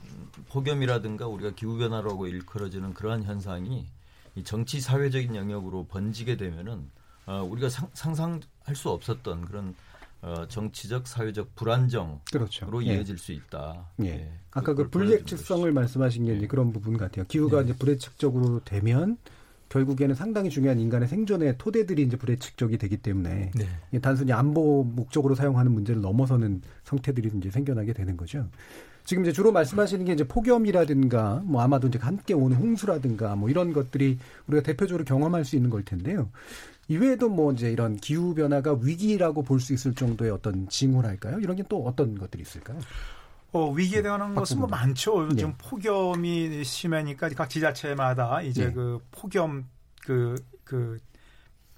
폭염이라든가 0.51 1.27
우리가 1.27 1.53
기후 1.53 1.79
변화라고 1.79 2.27
일컬어지는 2.27 2.93
그러한 2.93 3.23
현상이 3.23 3.87
이 4.35 4.45
정치 4.45 4.83
사회적인 4.83 5.35
영역으로 5.35 5.87
번지게 5.87 6.37
되면은 6.37 6.91
어, 7.27 7.43
우리가 7.51 7.69
상, 7.69 7.89
상상할 7.93 8.75
수 8.75 8.91
없었던 8.91 9.45
그런 9.47 9.75
어, 10.23 10.47
정치적 10.49 11.07
사회적 11.07 11.55
불안정으로 11.55 12.21
그렇죠. 12.33 12.69
예. 12.85 12.97
이어질 12.97 13.19
수 13.19 13.33
있다. 13.33 13.87
예. 14.03 14.07
예. 14.07 14.33
아까 14.51 14.75
그 14.75 14.85
그걸 14.85 14.91
보여주는 14.91 15.19
불예측성을 15.19 15.71
말씀하신 15.71 16.25
게 16.25 16.35
이제 16.35 16.43
예. 16.45 16.47
그런 16.47 16.73
부분 16.73 16.97
같아요. 16.97 17.27
기후가 17.27 17.63
이제 17.63 17.75
불예측적으로 17.75 18.61
되면 18.65 19.19
결국에는 19.69 20.15
상당히 20.15 20.49
중요한 20.49 20.79
인간의 20.79 21.09
생존의 21.09 21.59
토대들이 21.59 22.03
이제 22.03 22.17
불예측적이 22.17 22.79
되기 22.79 22.97
때문에 22.97 23.51
네. 23.55 23.99
단순히 24.01 24.33
안보 24.33 24.85
목적으로 24.85 25.35
사용하는 25.35 25.73
문제를 25.73 26.01
넘어서는 26.01 26.63
형태들이 26.85 27.31
이제 27.37 27.51
생겨나게 27.51 27.93
되는 27.93 28.17
거죠. 28.17 28.49
지금 29.05 29.23
이제 29.23 29.33
주로 29.33 29.53
말씀하시는 29.53 30.05
게 30.05 30.13
이제 30.13 30.25
폭염이라든가 30.25 31.43
뭐 31.45 31.63
아마도 31.63 31.87
이제 31.89 31.99
함께 32.01 32.35
오는 32.35 32.57
홍수라든가 32.57 33.37
뭐 33.37 33.49
이런 33.49 33.73
것들이 33.73 34.19
우리가 34.49 34.65
대표적으로 34.65 35.05
경험할 35.05 35.45
수 35.45 35.57
있는 35.57 35.71
걸 35.71 35.85
텐데요. 35.85 36.29
이외에도 36.89 37.29
뭐 37.29 37.53
이제 37.53 37.71
이런 37.73 37.97
기후 37.97 38.35
변화가 38.35 38.79
위기라고 38.81 39.43
볼 39.43 39.61
수 39.61 39.73
있을 39.75 39.95
정도의 39.95 40.31
어떤 40.31 40.69
징후랄까요? 40.69 41.41
이런 41.41 41.57
게 41.57 41.65
또 41.69 41.85
어떤 41.85 42.17
것들이 42.17 42.43
있을까요? 42.43 42.79
어, 43.53 43.71
위기에 43.73 44.03
대한 44.03 44.35
것은 44.35 44.59
뭐 44.59 44.69
많죠. 44.69 45.29
네. 45.29 45.37
지금 45.37 45.55
폭염이 45.59 46.63
심하니까 46.63 47.29
각 47.31 47.49
지자체마다 47.49 48.43
이제 48.43 48.67
네. 48.67 48.73
그 48.73 49.01
폭염 49.11 49.65
그, 50.05 50.37
그, 50.63 50.99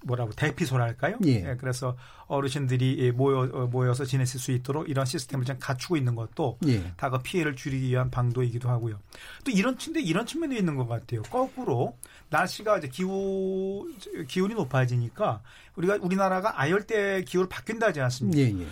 뭐라고 0.05 0.31
대피소랄까요? 0.31 1.17
예. 1.25 1.55
그래서 1.59 1.97
어르신들이 2.27 3.11
모여 3.11 3.49
어, 3.51 3.67
모여서 3.67 4.05
지냈을 4.05 4.39
수 4.39 4.51
있도록 4.51 4.89
이런 4.89 5.05
시스템을 5.05 5.45
좀 5.45 5.57
갖추고 5.59 5.97
있는 5.97 6.15
것도 6.15 6.57
예. 6.67 6.93
다그 6.95 7.19
피해를 7.23 7.55
줄이기 7.55 7.89
위한 7.89 8.09
방도이기도 8.09 8.69
하고요. 8.69 8.99
또 9.43 9.51
이런 9.51 9.77
근데 9.77 10.01
이런 10.01 10.25
측면도 10.25 10.55
있는 10.55 10.75
것 10.75 10.87
같아요. 10.87 11.21
거꾸로 11.23 11.97
날씨가 12.29 12.77
이제 12.77 12.87
기후 12.87 13.91
기온이 14.27 14.53
높아지니까 14.53 15.41
우리가 15.75 15.97
우리나라가 16.01 16.59
아열대 16.59 17.23
기후로 17.23 17.49
바뀐다지 17.49 17.99
않습니까? 18.01 18.39
예, 18.39 18.63
예. 18.63 18.67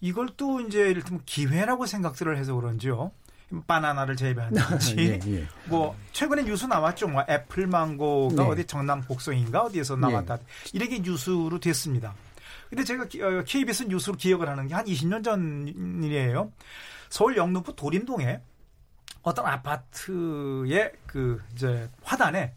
이걸 0.00 0.28
또 0.36 0.60
이제 0.60 0.90
이를테면 0.90 1.22
기회라고 1.24 1.86
생각들을 1.86 2.36
해서 2.36 2.54
그런지요. 2.54 3.12
바나나를 3.66 4.16
재배한다든지 4.16 4.96
예, 4.98 5.20
예. 5.26 5.46
뭐 5.66 5.96
최근에 6.12 6.44
뉴스 6.44 6.64
나왔죠. 6.66 7.08
뭐 7.08 7.24
애플 7.28 7.66
망고가 7.66 8.42
네. 8.42 8.48
어디 8.48 8.64
정남 8.66 9.02
곡성인가 9.04 9.62
어디에서 9.64 9.96
나왔다. 9.96 10.38
이렇게 10.72 10.98
뉴스로 11.00 11.58
됐습니다. 11.60 12.14
근데 12.70 12.84
제가 12.84 13.06
기- 13.06 13.22
어, 13.22 13.42
KBS 13.46 13.84
뉴스로 13.84 14.16
기억을 14.16 14.48
하는 14.48 14.66
게 14.68 14.74
한 14.74 14.84
20년 14.86 15.22
전 15.22 15.68
일이에요. 16.02 16.50
서울 17.10 17.36
영등포 17.36 17.74
도림동에 17.76 18.40
어떤 19.22 19.46
아파트의 19.46 20.92
그 21.06 21.40
이제 21.54 21.88
화단에 22.02 22.54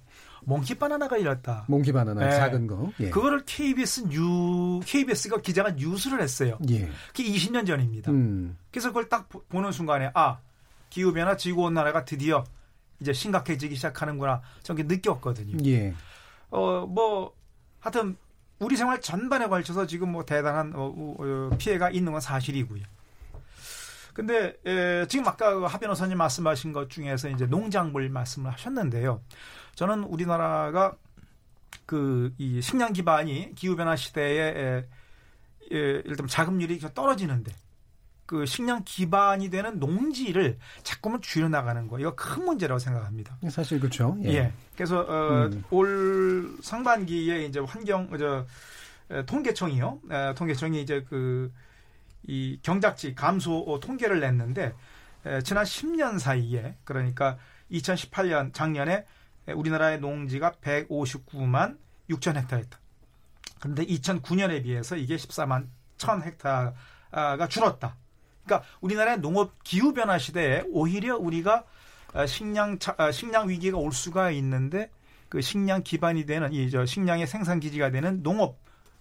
몽키 0.47 0.75
바나나가 0.75 1.17
열었다. 1.17 1.65
몽키 1.67 1.91
바나나 1.91 2.27
예. 2.27 2.31
작은 2.31 2.67
거. 2.67 2.91
예. 2.99 3.09
그거를 3.09 3.43
KBS 3.45 4.07
뉴 4.09 4.79
KBS가 4.85 5.41
기자가 5.41 5.71
뉴스를 5.71 6.21
했어요. 6.21 6.57
예. 6.69 6.87
그게 7.07 7.23
20년 7.23 7.65
전입니다. 7.65 8.11
음. 8.11 8.55
그래서 8.71 8.89
그걸 8.89 9.09
딱 9.09 9.27
보- 9.27 9.43
보는 9.45 9.71
순간에 9.71 10.11
아 10.13 10.37
기후 10.95 11.11
변화 11.11 11.35
지구 11.35 11.63
온난화가 11.63 12.05
드디어 12.05 12.45
이제 13.01 13.11
심각해지기 13.11 13.75
시작하는구나 13.75 14.41
저게 14.63 14.83
느꼈거든요. 14.83 15.57
예. 15.69 15.93
어 16.49 16.85
뭐 16.87 17.33
하여튼 17.81 18.15
우리 18.59 18.77
생활 18.77 19.01
전반에 19.01 19.47
걸쳐서 19.47 19.87
지금 19.87 20.13
뭐 20.13 20.23
대단한 20.23 20.71
어, 20.73 20.93
어, 20.95 21.49
피해가 21.57 21.89
있는 21.89 22.13
건 22.13 22.21
사실이고요. 22.21 22.81
근데 24.13 24.55
에, 24.65 25.05
지금 25.07 25.27
아까 25.27 25.53
그하 25.53 25.77
변호사님 25.77 26.17
말씀하신 26.17 26.71
것 26.71 26.89
중에서 26.89 27.27
이제 27.27 27.45
농작물 27.45 28.07
말씀을 28.09 28.51
하셨는데요. 28.53 29.21
저는 29.75 30.05
우리나라가 30.05 30.95
그 31.85 32.31
이 32.37 32.61
식량 32.61 32.93
기반이 32.93 33.53
기후 33.55 33.75
변화 33.75 33.97
시대에 33.97 34.39
에, 34.39 34.77
에, 34.77 34.85
예를 35.71 36.15
들면 36.15 36.27
자급률이 36.29 36.79
떨어지는데 36.93 37.51
그 38.25 38.45
식량 38.45 38.83
기반이 38.83 39.49
되는 39.49 39.79
농지를 39.79 40.57
자꾸만 40.83 41.21
줄여나가는 41.21 41.87
거 41.87 41.99
이거 41.99 42.15
큰 42.15 42.45
문제라고 42.45 42.79
생각합니다. 42.79 43.37
사실 43.49 43.79
그렇죠. 43.79 44.17
예. 44.23 44.29
예. 44.29 44.53
그래서 44.75 45.01
어, 45.01 45.45
음. 45.45 45.63
올 45.69 46.57
상반기에 46.61 47.45
이제 47.45 47.59
환경 47.59 48.09
어, 48.11 48.17
저 48.17 48.45
에, 49.11 49.25
통계청이요. 49.25 49.99
에, 50.11 50.33
통계청이 50.33 50.81
이제 50.81 51.03
그 51.03 51.51
이 52.27 52.59
경작지 52.61 53.13
감소 53.15 53.59
어, 53.67 53.79
통계를 53.79 54.19
냈는데 54.19 54.73
에, 55.25 55.41
지난 55.41 55.63
10년 55.63 56.19
사이에 56.19 56.75
그러니까 56.83 57.37
2018년 57.71 58.53
작년에 58.53 59.05
에, 59.47 59.51
우리나라의 59.51 59.99
농지가 59.99 60.51
159만 60.61 61.77
6천 62.09 62.35
헥타였다. 62.35 62.79
그런데 63.59 63.85
2009년에 63.85 64.63
비해서 64.63 64.95
이게 64.95 65.15
14만 65.15 65.67
1천 65.97 66.23
헥타 66.23 66.73
가 67.11 67.47
줄었다. 67.47 67.95
그러니까 68.45 68.67
우리나라의 68.81 69.19
농업 69.19 69.51
기후 69.63 69.93
변화 69.93 70.17
시대에 70.17 70.63
오히려 70.71 71.17
우리가 71.17 71.63
아, 72.13 72.25
식량 72.25 72.79
차- 72.79 72.95
아, 72.97 73.11
식량 73.11 73.49
위기가 73.49 73.77
올 73.77 73.91
수가 73.91 74.31
있는데 74.31 74.89
그 75.29 75.41
식량 75.41 75.83
기반이 75.83 76.25
되는 76.25 76.53
이 76.53 76.69
저 76.69 76.85
식량의 76.85 77.27
생산 77.27 77.59
기지가 77.59 77.91
되는 77.91 78.23
농업 78.23 78.57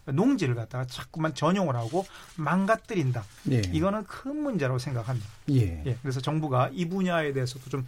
농지를 0.07 0.55
갖다가 0.55 0.85
자꾸만 0.87 1.35
전용을 1.35 1.77
하고 1.77 2.05
망가뜨린다. 2.37 3.25
예. 3.53 3.63
이거는 3.73 4.05
큰 4.05 4.37
문제라고 4.43 4.79
생각합니다. 4.79 5.27
예. 5.51 5.83
예, 5.87 5.97
그래서 6.03 6.21
정부가 6.21 6.69
이 6.73 6.87
분야에 6.89 7.33
대해서도 7.33 7.71
좀 7.71 7.87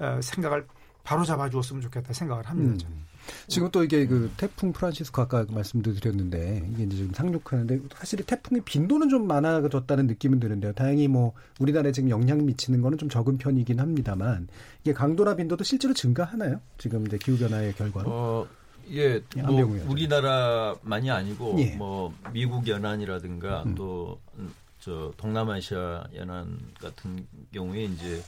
어, 0.00 0.18
생각을 0.20 0.66
바로 1.04 1.24
잡아 1.24 1.48
주었으면 1.50 1.82
좋겠다 1.82 2.12
생각을 2.12 2.46
합니다. 2.48 2.78
저는. 2.84 2.96
음. 3.22 3.48
지금 3.48 3.70
또 3.70 3.84
이게 3.84 4.06
그 4.06 4.30
태풍 4.36 4.72
프란시스코 4.72 5.22
아까 5.22 5.44
말씀도 5.48 5.94
드렸는데 5.94 6.68
이게 6.72 6.84
이제 6.84 6.96
좀 6.96 7.12
상륙하는데 7.12 7.80
사실 7.94 8.20
이 8.20 8.22
태풍의 8.24 8.62
빈도는 8.64 9.08
좀 9.08 9.26
많아졌다는 9.26 10.06
느낌은 10.06 10.40
드는데요. 10.40 10.72
다행히 10.72 11.08
뭐 11.08 11.32
우리나라에 11.60 11.92
지금 11.92 12.10
영향 12.10 12.44
미치는 12.44 12.80
거는 12.82 12.98
좀 12.98 13.08
적은 13.08 13.38
편이긴 13.38 13.80
합니다만 13.80 14.48
이게 14.82 14.92
강도나 14.92 15.36
빈도도 15.36 15.64
실제로 15.64 15.94
증가하나요? 15.94 16.60
지금 16.78 17.06
이제 17.06 17.18
기후 17.18 17.38
변화의 17.38 17.74
결과로? 17.74 18.10
어, 18.10 18.46
예, 18.90 19.20
예, 19.36 19.42
뭐. 19.42 19.84
우리나라만이 19.88 21.10
아니고 21.10 21.56
예. 21.58 21.76
뭐 21.76 22.12
미국 22.32 22.66
연안이라든가 22.66 23.62
음. 23.64 23.74
또저 23.74 25.12
동남아시아 25.16 26.04
연안 26.16 26.58
같은 26.80 27.26
경우에 27.52 27.84
이제 27.84 28.22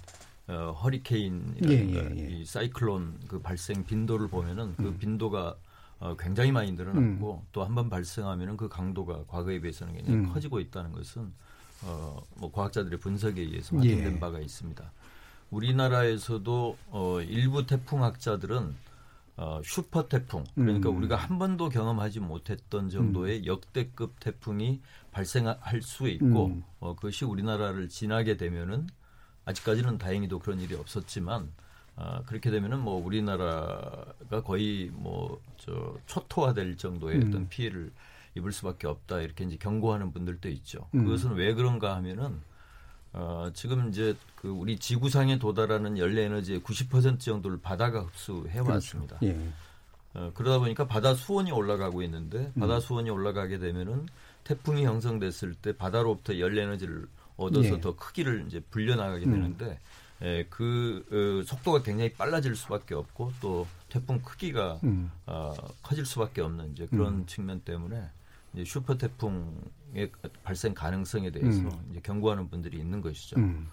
어, 0.47 0.73
허리케인이라든가 0.83 1.71
예, 1.71 2.17
예, 2.17 2.21
예. 2.21 2.31
이 2.31 2.45
사이클론 2.45 3.21
그 3.29 3.41
발생 3.41 3.85
빈도를 3.85 4.29
보면은 4.29 4.75
그 4.77 4.89
음. 4.89 4.99
빈도가 4.99 5.57
어, 6.01 6.17
굉장히 6.19 6.53
많이 6.53 6.73
늘어났고 6.73 7.45
또한 7.53 7.75
번 7.75 7.89
발생하면은 7.89 8.57
그 8.57 8.69
강도가 8.69 9.25
과거에 9.27 9.61
비해서는 9.61 9.95
굉장히 9.95 10.19
음. 10.19 10.33
커지고 10.33 10.61
있다는 10.61 10.93
것은 10.93 11.33
어, 11.85 12.23
뭐 12.37 12.53
과학자들의 12.53 12.99
분석에 12.99 13.41
의해서 13.41 13.77
예. 13.77 13.91
확인된 13.91 14.21
바가 14.21 14.41
있습니다. 14.41 14.93
우리나라에서도 15.51 16.77
어, 16.89 17.21
일부 17.23 17.67
태풍학자들은 17.67 18.75
어, 19.37 19.61
슈퍼 19.65 20.09
태풍 20.09 20.45
그러니까 20.55 20.91
음. 20.91 20.99
우리가 20.99 21.17
한 21.17 21.39
번도 21.39 21.69
경험하지 21.69 22.21
못했던 22.21 22.89
정도의 22.89 23.47
역대급 23.47 24.21
태풍이 24.21 24.81
발생할 25.11 25.83
수 25.83 26.09
있고 26.09 26.47
음. 26.47 26.65
어, 26.81 26.95
그것이 26.95 27.25
우리나라를 27.25 27.89
지나게 27.89 28.37
되면은 28.37 28.89
아직까지는 29.45 29.99
다행히도 29.99 30.39
그런 30.39 30.61
일이 30.61 30.75
없었지만 30.75 31.51
아, 31.97 32.23
그렇게 32.27 32.51
되면은 32.51 32.81
뭐 32.81 33.05
우리나라가 33.05 34.15
거의 34.45 34.91
뭐 34.93 35.41
저 35.65 35.97
초토화될 36.07 36.77
정도의 36.77 37.17
음. 37.17 37.29
어떤 37.29 37.49
피해를 37.49 37.91
입을 38.35 38.53
수밖에 38.53 38.87
없다 38.87 39.21
이렇게 39.21 39.45
이제 39.45 39.57
경고하는 39.57 40.13
분들도 40.13 40.49
있죠. 40.51 40.89
음. 40.95 41.05
그것은 41.05 41.33
왜 41.35 41.55
그런가 41.55 41.97
하면은 41.97 42.41
어, 43.15 43.49
지금 43.55 43.89
이제 43.89 44.15
그 44.35 44.49
우리 44.49 44.79
지구상에 44.79 45.39
도달하는 45.39 45.97
연료 45.97 46.21
에너지의 46.21 46.61
90% 46.61 47.21
정도를 47.21 47.59
바다가 47.63 48.01
흡수해 48.01 48.59
왔습니다. 48.59 49.19
그렇죠. 49.19 49.39
예. 49.39 49.49
어, 50.15 50.33
그러다 50.35 50.59
보니까 50.59 50.87
바다 50.87 51.15
수온이 51.15 51.51
올라가고 51.51 52.03
있는데 52.03 52.53
음. 52.57 52.61
바다 52.61 52.79
수온이 52.79 53.09
올라가게 53.09 53.59
되면은 53.59 54.07
태풍이 54.43 54.85
형성됐을 54.85 55.55
때 55.55 55.75
바다로부터 55.75 56.39
연료 56.39 56.61
에너지를 56.61 57.07
얻어서 57.37 57.75
예. 57.75 57.81
더 57.81 57.97
크기를 57.97 58.45
이제 58.47 58.61
불려나가게 58.71 59.27
음. 59.27 59.33
되는데 59.33 59.79
에, 60.23 60.45
그 60.49 61.05
어, 61.11 61.47
속도가 61.47 61.83
굉장히 61.83 62.13
빨라질 62.13 62.55
수밖에 62.55 62.95
없고 62.95 63.33
또 63.41 63.67
태풍 63.89 64.21
크기가 64.21 64.79
음. 64.85 65.11
어, 65.27 65.55
커질 65.83 66.07
수밖에 66.07 66.41
없는 66.41 66.73
이제 66.73 66.87
그런 66.87 67.15
음. 67.15 67.27
측면 67.27 67.61
때문에 67.61 68.09
이제 68.55 68.65
슈퍼 68.65 68.97
태풍의 68.97 70.13
발생 70.43 70.75
가능성에 70.75 71.31
대해서 71.31 71.61
음. 71.61 71.89
이제 71.91 72.01
경고하는 72.03 72.49
분들이 72.49 72.79
있는 72.79 73.01
것이죠. 73.01 73.37
음. 73.39 73.69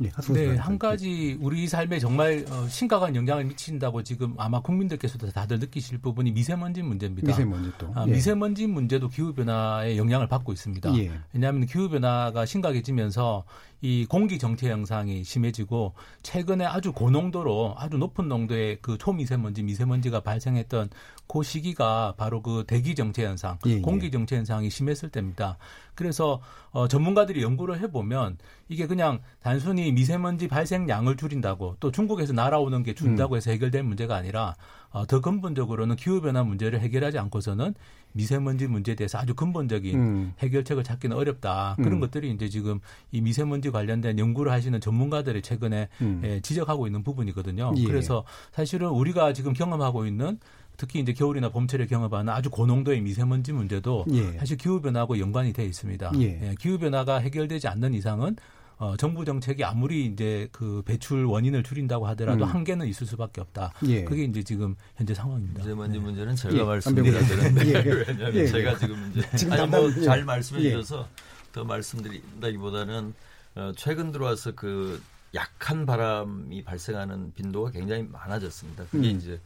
예, 0.00 0.04
네, 0.04 0.12
선생님. 0.20 0.56
한 0.58 0.78
가지 0.78 1.36
우리 1.40 1.66
삶에 1.66 1.98
정말 1.98 2.44
어, 2.50 2.66
심각한 2.68 3.14
영향을 3.14 3.44
미친다고 3.44 4.02
지금 4.02 4.34
아마 4.38 4.60
국민들께서도 4.60 5.30
다들 5.30 5.58
느끼실 5.58 5.98
부분이 5.98 6.32
미세먼지 6.32 6.82
문제입니다. 6.82 7.28
미세먼지 7.28 7.72
또. 7.78 7.92
아, 7.94 8.04
예. 8.06 8.12
미세먼지 8.12 8.66
문제도 8.66 9.08
기후 9.08 9.34
변화의 9.34 9.98
영향을 9.98 10.28
받고 10.28 10.52
있습니다. 10.52 10.96
예. 10.98 11.10
왜냐하면 11.32 11.66
기후 11.66 11.88
변화가 11.88 12.46
심각해지면서 12.46 13.44
이 13.82 14.04
공기 14.06 14.38
정체 14.38 14.70
현상이 14.70 15.24
심해지고 15.24 15.94
최근에 16.22 16.64
아주 16.66 16.92
고농도로 16.92 17.76
아주 17.78 17.96
높은 17.96 18.28
농도의 18.28 18.78
그 18.82 18.98
초미세먼지 18.98 19.62
미세먼지가 19.62 20.20
발생했던 20.20 20.90
그 21.30 21.44
시기가 21.44 22.14
바로 22.16 22.42
그 22.42 22.64
대기 22.66 22.96
정체 22.96 23.24
현상, 23.24 23.56
예, 23.66 23.70
예. 23.70 23.80
공기 23.80 24.10
정체 24.10 24.36
현상이 24.36 24.68
심했을 24.68 25.10
때입니다. 25.10 25.58
그래서 25.94 26.40
어, 26.72 26.88
전문가들이 26.88 27.40
연구를 27.40 27.78
해보면 27.80 28.38
이게 28.68 28.88
그냥 28.88 29.20
단순히 29.40 29.92
미세먼지 29.92 30.48
발생량을 30.48 31.16
줄인다고 31.16 31.76
또 31.78 31.92
중국에서 31.92 32.32
날아오는 32.32 32.82
게 32.82 32.94
줄다고 32.94 33.36
해서 33.36 33.52
해결될 33.52 33.84
문제가 33.84 34.16
아니라 34.16 34.56
어, 34.90 35.06
더 35.06 35.20
근본적으로는 35.20 35.94
기후 35.94 36.20
변화 36.20 36.42
문제를 36.42 36.80
해결하지 36.80 37.18
않고서는 37.18 37.74
미세먼지 38.12 38.66
문제에 38.66 38.96
대해서 38.96 39.18
아주 39.18 39.34
근본적인 39.34 39.96
음. 39.96 40.32
해결책을 40.40 40.82
찾기는 40.82 41.16
어렵다. 41.16 41.76
그런 41.76 41.94
음. 41.94 42.00
것들이 42.00 42.30
이제 42.32 42.48
지금 42.48 42.80
이 43.12 43.20
미세먼지 43.20 43.70
관련된 43.70 44.18
연구를 44.18 44.50
하시는 44.50 44.80
전문가들이 44.80 45.42
최근에 45.42 45.88
음. 46.00 46.22
예, 46.24 46.40
지적하고 46.40 46.86
있는 46.86 47.04
부분이거든요. 47.04 47.72
예. 47.76 47.84
그래서 47.84 48.24
사실은 48.50 48.88
우리가 48.88 49.32
지금 49.32 49.52
경험하고 49.52 50.06
있는 50.06 50.40
특히 50.80 50.98
이제 51.00 51.12
겨울이나 51.12 51.50
봄철에 51.50 51.86
경험하는 51.86 52.32
아주 52.32 52.48
고농도의 52.48 53.02
미세먼지 53.02 53.52
문제도 53.52 54.06
예. 54.12 54.32
사실 54.38 54.56
기후 54.56 54.80
변화하고 54.80 55.18
연관이 55.18 55.52
돼 55.52 55.66
있습니다. 55.66 56.12
예. 56.20 56.54
기후 56.58 56.78
변화가 56.78 57.18
해결되지 57.18 57.68
않는 57.68 57.92
이상은 57.92 58.34
어, 58.78 58.96
정부 58.96 59.26
정책이 59.26 59.62
아무리 59.62 60.06
이제 60.06 60.48
그 60.52 60.80
배출 60.86 61.26
원인을 61.26 61.62
줄인다고 61.64 62.06
하더라도 62.08 62.46
음. 62.46 62.50
한계는 62.50 62.86
있을 62.86 63.06
수밖에 63.06 63.42
없다. 63.42 63.74
예. 63.88 64.04
그게 64.04 64.24
이제 64.24 64.42
지금 64.42 64.74
현재 64.96 65.12
상황입니다. 65.12 65.58
미세먼지 65.60 65.98
네. 65.98 66.02
문제는 66.02 66.34
제가 66.34 66.56
예, 66.56 66.62
말씀드려야 66.62 67.26
되는데 67.26 67.66
예. 67.68 67.74
왜냐하면 67.82 68.34
예. 68.36 68.46
제가 68.46 68.78
지금 68.78 69.12
이제 69.14 69.36
지금 69.36 69.52
아니 69.52 69.60
담당- 69.60 69.82
뭐잘 69.82 70.20
예. 70.20 70.24
말씀해 70.24 70.62
예. 70.62 70.70
주셔서 70.70 71.06
더 71.52 71.62
말씀드린다기보다는 71.62 73.12
어, 73.56 73.72
최근 73.76 74.12
들어와서 74.12 74.52
그 74.52 75.02
약한 75.34 75.84
바람이 75.84 76.64
발생하는 76.64 77.34
빈도가 77.34 77.70
굉장히 77.72 78.04
많아졌습니다. 78.10 78.84
그게 78.90 79.10
음. 79.10 79.16
이제 79.16 79.38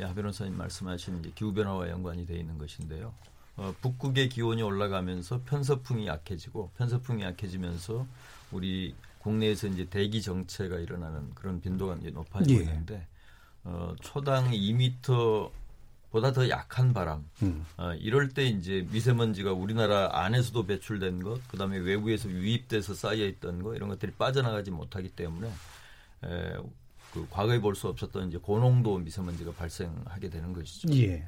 야 0.00 0.14
변호사님 0.14 0.56
말씀하신 0.56 1.20
이제 1.20 1.32
기후 1.34 1.52
변화와 1.52 1.88
연관이 1.90 2.26
돼 2.26 2.36
있는 2.36 2.58
것인데요. 2.58 3.12
어, 3.56 3.74
북극의 3.82 4.30
기온이 4.30 4.62
올라가면서 4.62 5.42
편서풍이 5.44 6.06
약해지고 6.06 6.70
편서풍이 6.78 7.22
약해지면서 7.22 8.06
우리 8.52 8.94
국내에서 9.18 9.66
이제 9.68 9.84
대기 9.84 10.22
정체가 10.22 10.78
일어나는 10.78 11.34
그런 11.34 11.60
빈도가 11.60 11.96
이제 11.96 12.10
높아지고 12.10 12.60
예. 12.60 12.64
있는데 12.64 13.06
어, 13.64 13.94
초당 14.00 14.50
2미터 14.50 15.50
보다 16.10 16.32
더 16.32 16.48
약한 16.48 16.92
바람. 16.92 17.28
음. 17.42 17.64
어, 17.76 17.92
이럴 17.94 18.30
때 18.30 18.44
이제 18.44 18.86
미세먼지가 18.90 19.52
우리나라 19.52 20.08
안에서도 20.24 20.66
배출된 20.66 21.22
것, 21.22 21.46
그 21.48 21.56
다음에 21.56 21.78
외부에서 21.78 22.28
유입돼서 22.28 22.94
쌓여 22.94 23.24
있던 23.26 23.62
것 23.62 23.74
이런 23.74 23.88
것들이 23.90 24.12
빠져나가지 24.12 24.70
못하기 24.70 25.10
때문에 25.10 25.48
에, 26.24 26.54
그 27.12 27.26
과거에 27.30 27.60
볼 27.60 27.74
수 27.74 27.88
없었던 27.88 28.28
이제 28.28 28.38
고농도 28.38 28.98
미세먼지가 28.98 29.52
발생하게 29.52 30.30
되는 30.30 30.52
것이죠. 30.52 30.88
예. 30.96 31.24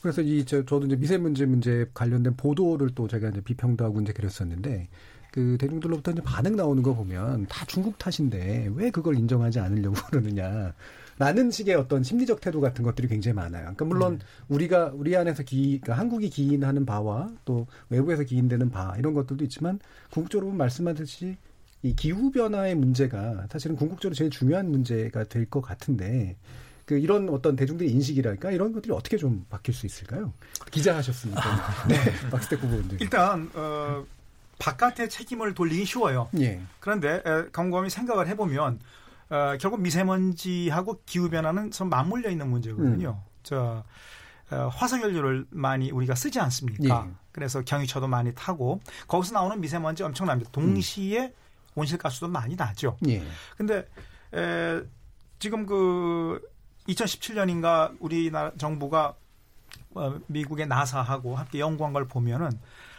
그래서 0.00 0.22
이 0.22 0.44
저, 0.44 0.64
저도 0.64 0.86
이제 0.86 0.96
미세먼지 0.96 1.46
문제 1.46 1.86
관련된 1.94 2.36
보도를 2.36 2.90
또 2.94 3.08
제가 3.08 3.30
이제 3.30 3.40
비평도 3.40 3.84
하고 3.84 4.00
이제 4.00 4.12
그랬었는데 4.12 4.88
그 5.32 5.56
대중들로부터 5.58 6.12
이제 6.12 6.22
반응 6.22 6.54
나오는 6.54 6.82
거 6.82 6.94
보면 6.94 7.46
다 7.46 7.64
중국 7.66 7.98
탓인데 7.98 8.70
왜 8.74 8.90
그걸 8.90 9.16
인정하지 9.18 9.58
않으려고 9.60 9.96
그러느냐. 10.06 10.74
라는 11.16 11.50
식의 11.50 11.76
어떤 11.76 12.02
심리적 12.02 12.40
태도 12.40 12.60
같은 12.60 12.84
것들이 12.84 13.06
굉장히 13.08 13.34
많아요. 13.36 13.62
그러니까 13.62 13.84
물론 13.84 14.20
우리가 14.48 14.92
우리 14.94 15.16
안에서 15.16 15.44
기, 15.44 15.78
그러니까 15.80 16.00
한국이 16.00 16.28
기인하는 16.28 16.84
바와 16.84 17.30
또 17.44 17.66
외부에서 17.88 18.24
기인되는 18.24 18.70
바 18.70 18.94
이런 18.98 19.14
것들도 19.14 19.44
있지만 19.44 19.78
궁극적으로 20.10 20.50
말씀하듯이 20.52 21.36
이 21.84 21.94
기후 21.94 22.30
변화의 22.30 22.74
문제가 22.74 23.46
사실은 23.50 23.76
궁극적으로 23.76 24.14
제일 24.14 24.30
중요한 24.30 24.70
문제가 24.70 25.24
될 25.24 25.44
것 25.50 25.60
같은데 25.60 26.34
그 26.86 26.98
이런 26.98 27.28
어떤 27.28 27.56
대중들의 27.56 27.92
인식이랄까 27.92 28.50
이런 28.52 28.72
것들이 28.72 28.92
어떻게 28.94 29.18
좀 29.18 29.44
바뀔 29.50 29.74
수 29.74 29.84
있을까요? 29.84 30.32
기자 30.70 30.96
하셨으니까. 30.96 31.42
네, 31.88 31.96
박스텍 32.30 32.62
후보분들. 32.62 33.02
일단 33.02 33.50
어, 33.54 34.02
바깥에 34.58 35.08
책임을 35.08 35.52
돌리기 35.52 35.84
쉬워요. 35.84 36.30
예. 36.40 36.60
그런데 36.80 37.22
에, 37.26 37.42
곰곰이 37.52 37.90
생각을 37.90 38.28
해보면 38.28 38.80
어, 39.28 39.54
결국 39.60 39.82
미세먼지하고 39.82 41.02
기후 41.04 41.28
변화는 41.28 41.70
좀 41.70 41.90
맞물려 41.90 42.30
있는 42.30 42.48
문제거든요. 42.48 43.10
음. 43.22 43.30
저 43.42 43.84
어, 44.50 44.68
화석연료를 44.72 45.46
많이 45.50 45.90
우리가 45.90 46.14
쓰지 46.14 46.40
않습니까? 46.40 47.06
예. 47.08 47.12
그래서 47.32 47.60
경유차도 47.62 48.08
많이 48.08 48.32
타고 48.34 48.80
거기서 49.06 49.34
나오는 49.34 49.60
미세먼지 49.60 50.02
엄청납니다. 50.02 50.50
동시에 50.50 51.34
온실가스도 51.74 52.28
많이 52.28 52.56
나죠. 52.56 52.96
예. 53.08 53.22
근데 53.56 53.86
에, 54.32 54.80
지금 55.38 55.66
그 55.66 56.40
2017년인가 56.88 57.96
우리나라 58.00 58.52
정부가 58.56 59.14
어, 59.94 60.18
미국의 60.26 60.66
나사하고 60.66 61.36
함께 61.36 61.58
연구한 61.58 61.92
걸 61.92 62.06
보면은 62.06 62.50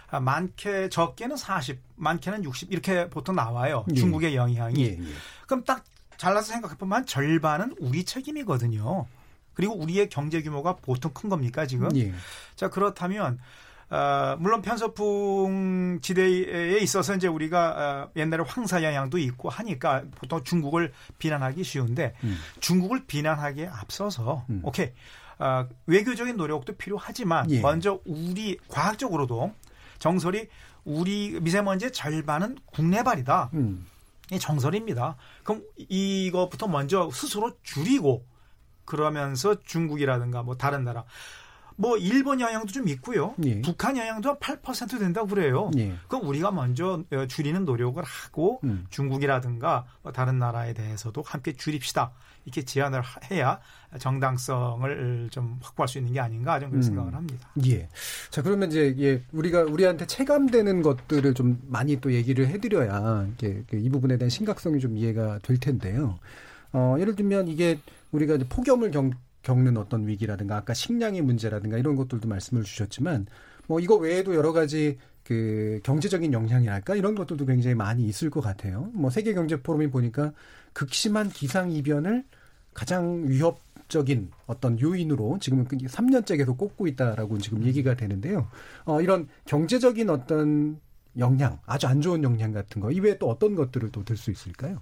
아, 0.09 0.19
많게 0.19 0.89
적게는 0.89 1.35
40, 1.35 1.79
많게는 1.95 2.43
60 2.43 2.71
이렇게 2.71 3.09
보통 3.09 3.35
나와요. 3.35 3.85
예. 3.91 3.95
중국의 3.95 4.35
영향이. 4.35 4.85
예. 4.85 4.89
예. 4.91 5.13
그럼 5.47 5.63
딱 5.63 5.83
잘라서 6.17 6.53
생각해 6.53 6.75
보면 6.77 6.97
한 6.97 7.05
절반은 7.05 7.75
우리 7.79 8.03
책임이거든요. 8.03 9.05
그리고 9.53 9.75
우리의 9.75 10.09
경제 10.09 10.41
규모가 10.41 10.75
보통 10.77 11.11
큰 11.13 11.29
겁니까 11.29 11.65
지금? 11.65 11.95
예. 11.97 12.13
자 12.55 12.69
그렇다면 12.69 13.39
어, 13.89 14.35
물론 14.39 14.61
편서풍 14.61 15.99
지대에 16.01 16.79
있어서 16.79 17.15
이제 17.15 17.27
우리가 17.27 17.69
어, 17.69 18.11
옛날에 18.15 18.43
황사 18.45 18.83
영향도 18.83 19.17
있고 19.19 19.49
하니까 19.49 20.03
보통 20.15 20.43
중국을 20.43 20.91
비난하기 21.19 21.63
쉬운데 21.63 22.15
음. 22.23 22.37
중국을 22.59 23.05
비난하기에 23.05 23.67
앞서서 23.67 24.45
음. 24.49 24.61
오케이 24.63 24.91
어, 25.37 25.67
외교적인 25.85 26.37
노력도 26.37 26.73
필요하지만 26.73 27.51
예. 27.51 27.61
먼저 27.61 27.99
우리 28.05 28.57
과학적으로도 28.69 29.53
정설이 29.99 30.47
우리 30.83 31.39
미세먼지의 31.41 31.91
절반은 31.91 32.57
국내발이다. 32.65 33.51
음. 33.53 33.85
이 34.31 34.39
정설입니다. 34.39 35.17
그럼 35.43 35.63
이것부터 35.77 36.67
먼저 36.67 37.09
스스로 37.11 37.51
줄이고 37.61 38.25
그러면서 38.85 39.61
중국이라든가 39.63 40.43
뭐 40.43 40.55
다른 40.57 40.83
나라 40.83 41.03
뭐 41.77 41.97
일본 41.97 42.39
영향도 42.39 42.71
좀 42.71 42.87
있고요. 42.87 43.33
예. 43.43 43.61
북한 43.61 43.97
영향도 43.97 44.29
한 44.29 44.37
8% 44.37 44.97
된다고 44.99 45.27
그래요. 45.27 45.71
예. 45.77 45.93
그럼 46.07 46.27
우리가 46.27 46.51
먼저 46.51 47.03
어, 47.11 47.25
줄이는 47.27 47.65
노력을 47.65 48.01
하고 48.01 48.59
음. 48.63 48.85
중국이라든가 48.89 49.85
뭐 50.01 50.11
다른 50.11 50.39
나라에 50.39 50.73
대해서도 50.73 51.21
함께 51.25 51.53
줄입시다. 51.53 52.11
이렇게 52.45 52.63
제안을 52.63 53.01
하- 53.01 53.19
해야 53.31 53.59
정당성을 53.99 55.29
좀 55.31 55.57
확보할 55.61 55.87
수 55.87 55.97
있는 55.97 56.13
게 56.13 56.19
아닌가 56.19 56.59
저는 56.59 56.69
그런 56.69 56.79
음. 56.79 56.81
생각을 56.83 57.13
합니다. 57.15 57.49
예. 57.65 57.89
자, 58.29 58.41
그러면 58.41 58.69
이제 58.69 58.95
예, 58.99 59.23
우리가 59.31 59.63
우리한테 59.63 60.05
체감되는 60.07 60.81
것들을 60.81 61.33
좀 61.33 61.59
많이 61.67 61.99
또 61.99 62.13
얘기를 62.13 62.47
해드려야 62.47 63.27
이게 63.33 63.63
그이 63.69 63.89
부분에 63.89 64.17
대한 64.17 64.29
심각성이 64.29 64.79
좀 64.79 64.97
이해가 64.97 65.39
될 65.39 65.59
텐데요. 65.59 66.19
어, 66.71 66.95
예를 66.99 67.15
들면 67.15 67.47
이게 67.47 67.79
우리가 68.11 68.35
이제 68.35 68.45
폭염을 68.47 68.91
겪, 68.91 69.11
겪는 69.45 69.77
어떤 69.77 70.07
위기라든가 70.07 70.57
아까 70.57 70.73
식량의 70.73 71.21
문제라든가 71.21 71.77
이런 71.77 71.95
것들도 71.95 72.27
말씀을 72.27 72.63
주셨지만 72.63 73.27
뭐 73.67 73.79
이거 73.79 73.95
외에도 73.95 74.35
여러 74.35 74.51
가지 74.51 74.97
그 75.23 75.79
경제적인 75.83 76.33
영향이랄까 76.33 76.95
이런 76.95 77.15
것들도 77.15 77.45
굉장히 77.45 77.75
많이 77.75 78.05
있을 78.05 78.29
것 78.29 78.41
같아요. 78.41 78.89
뭐 78.93 79.09
세계 79.09 79.33
경제 79.33 79.61
포럼이 79.61 79.89
보니까 79.89 80.33
극심한 80.73 81.29
기상 81.29 81.71
이변을 81.71 82.25
가장 82.73 83.23
위협적인 83.27 84.31
어떤 84.47 84.79
요인으로 84.79 85.37
지금은 85.39 85.65
3년째 85.65 86.37
계속 86.37 86.57
꼽고 86.57 86.87
있다라고 86.87 87.37
지금 87.37 87.63
얘기가 87.63 87.95
되는데요. 87.95 88.49
어, 88.83 89.01
이런 89.01 89.27
경제적인 89.45 90.09
어떤 90.09 90.79
영향, 91.17 91.59
아주 91.65 91.87
안 91.87 92.01
좋은 92.01 92.23
영향 92.23 92.51
같은 92.51 92.81
거 92.81 92.91
이외에 92.91 93.17
또 93.17 93.29
어떤 93.29 93.55
것들을 93.55 93.91
또 93.91 94.03
들 94.03 94.17
수 94.17 94.31
있을까요? 94.31 94.81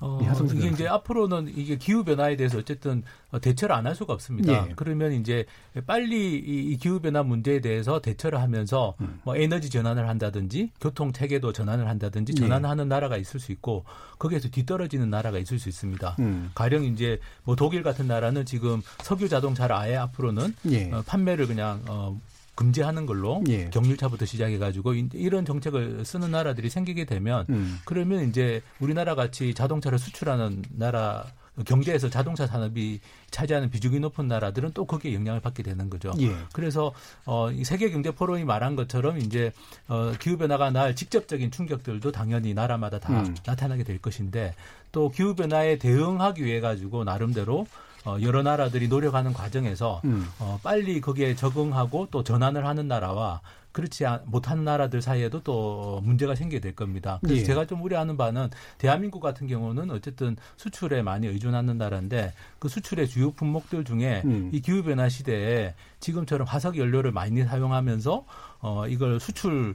어, 0.00 0.18
예, 0.22 0.56
이게. 0.56 0.68
이제 0.68 0.88
앞으로는 0.88 1.52
이게 1.56 1.76
기후 1.76 2.04
변화에 2.04 2.36
대해서 2.36 2.58
어쨌든 2.58 3.02
어, 3.30 3.40
대처를 3.40 3.74
안 3.74 3.84
할 3.84 3.94
수가 3.94 4.14
없습니다. 4.14 4.68
예. 4.68 4.72
그러면 4.76 5.12
이제 5.12 5.44
빨리 5.86 6.36
이, 6.38 6.72
이 6.72 6.76
기후 6.78 7.00
변화 7.00 7.22
문제에 7.22 7.60
대해서 7.60 8.00
대처를 8.00 8.40
하면서 8.40 8.94
음. 9.02 9.20
뭐 9.24 9.36
에너지 9.36 9.68
전환을 9.68 10.08
한다든지 10.08 10.70
교통 10.80 11.12
체계도 11.12 11.52
전환을 11.52 11.86
한다든지 11.88 12.32
예. 12.36 12.40
전환하는 12.40 12.88
나라가 12.88 13.16
있을 13.18 13.40
수 13.40 13.52
있고 13.52 13.84
거기에서 14.18 14.48
뒤떨어지는 14.48 15.10
나라가 15.10 15.38
있을 15.38 15.58
수 15.58 15.68
있습니다. 15.68 16.16
음. 16.20 16.50
가령 16.54 16.84
이제 16.84 17.20
뭐 17.44 17.56
독일 17.56 17.82
같은 17.82 18.06
나라는 18.06 18.46
지금 18.46 18.80
석유 19.02 19.28
자동차를 19.28 19.76
아예 19.76 19.96
앞으로는 19.96 20.54
예. 20.70 20.90
어, 20.92 21.02
판매를 21.06 21.46
그냥 21.46 21.82
어, 21.88 22.18
금지하는 22.54 23.06
걸로 23.06 23.42
예. 23.48 23.68
경유차부터 23.70 24.24
시작해가지고 24.26 24.94
이- 24.94 25.08
이런 25.14 25.44
정책을 25.44 26.04
쓰는 26.04 26.30
나라들이 26.30 26.70
생기게 26.70 27.04
되면 27.04 27.46
음. 27.50 27.78
그러면 27.84 28.28
이제 28.28 28.62
우리나라 28.80 29.14
같이 29.14 29.54
자동차를 29.54 29.98
수출하는 29.98 30.62
나라 30.70 31.24
경제에서 31.66 32.10
자동차 32.10 32.48
산업이 32.48 32.98
차지하는 33.30 33.70
비중이 33.70 34.00
높은 34.00 34.26
나라들은 34.26 34.72
또 34.74 34.84
거기에 34.86 35.14
영향을 35.14 35.38
받게 35.40 35.62
되는 35.62 35.88
거죠. 35.88 36.12
예. 36.20 36.34
그래서 36.52 36.92
어, 37.26 37.48
이 37.52 37.62
세계 37.62 37.90
경제 37.90 38.10
포럼이 38.10 38.42
말한 38.44 38.74
것처럼 38.74 39.18
이제 39.18 39.52
어, 39.86 40.12
기후 40.18 40.36
변화가 40.36 40.70
날 40.70 40.96
직접적인 40.96 41.52
충격들도 41.52 42.10
당연히 42.10 42.54
나라마다 42.54 42.98
다 42.98 43.20
음. 43.20 43.36
나타나게 43.46 43.84
될 43.84 43.98
것인데 43.98 44.52
또 44.90 45.10
기후 45.10 45.36
변화에 45.36 45.78
대응하기 45.78 46.44
위해 46.44 46.58
가지고 46.60 47.04
나름대로 47.04 47.66
어, 48.04 48.18
여러 48.20 48.42
나라들이 48.42 48.88
노력하는 48.88 49.32
과정에서 49.32 50.00
음. 50.04 50.26
어, 50.38 50.58
빨리 50.62 51.00
거기에 51.00 51.34
적응하고 51.34 52.08
또 52.10 52.22
전환을 52.22 52.66
하는 52.66 52.86
나라와 52.88 53.40
그렇지 53.72 54.06
아- 54.06 54.20
못하는 54.26 54.62
나라들 54.64 55.02
사이에도 55.02 55.42
또 55.42 56.00
문제가 56.04 56.36
생기게 56.36 56.60
될 56.60 56.76
겁니다. 56.76 57.18
그래서 57.22 57.40
예. 57.40 57.44
제가 57.44 57.66
좀 57.66 57.82
우려하는 57.82 58.16
바는 58.16 58.50
대한민국 58.78 59.18
같은 59.18 59.48
경우는 59.48 59.90
어쨌든 59.90 60.36
수출에 60.56 61.02
많이 61.02 61.26
의존하는 61.26 61.76
나라인데 61.76 62.32
그 62.60 62.68
수출의 62.68 63.08
주요 63.08 63.32
품목들 63.32 63.84
중에 63.84 64.22
음. 64.26 64.50
이 64.52 64.60
기후 64.60 64.84
변화 64.84 65.08
시대에 65.08 65.74
지금처럼 65.98 66.46
화석 66.46 66.78
연료를 66.78 67.10
많이 67.10 67.42
사용하면서 67.42 68.24
어 68.60 68.86
이걸 68.86 69.18
수출 69.18 69.74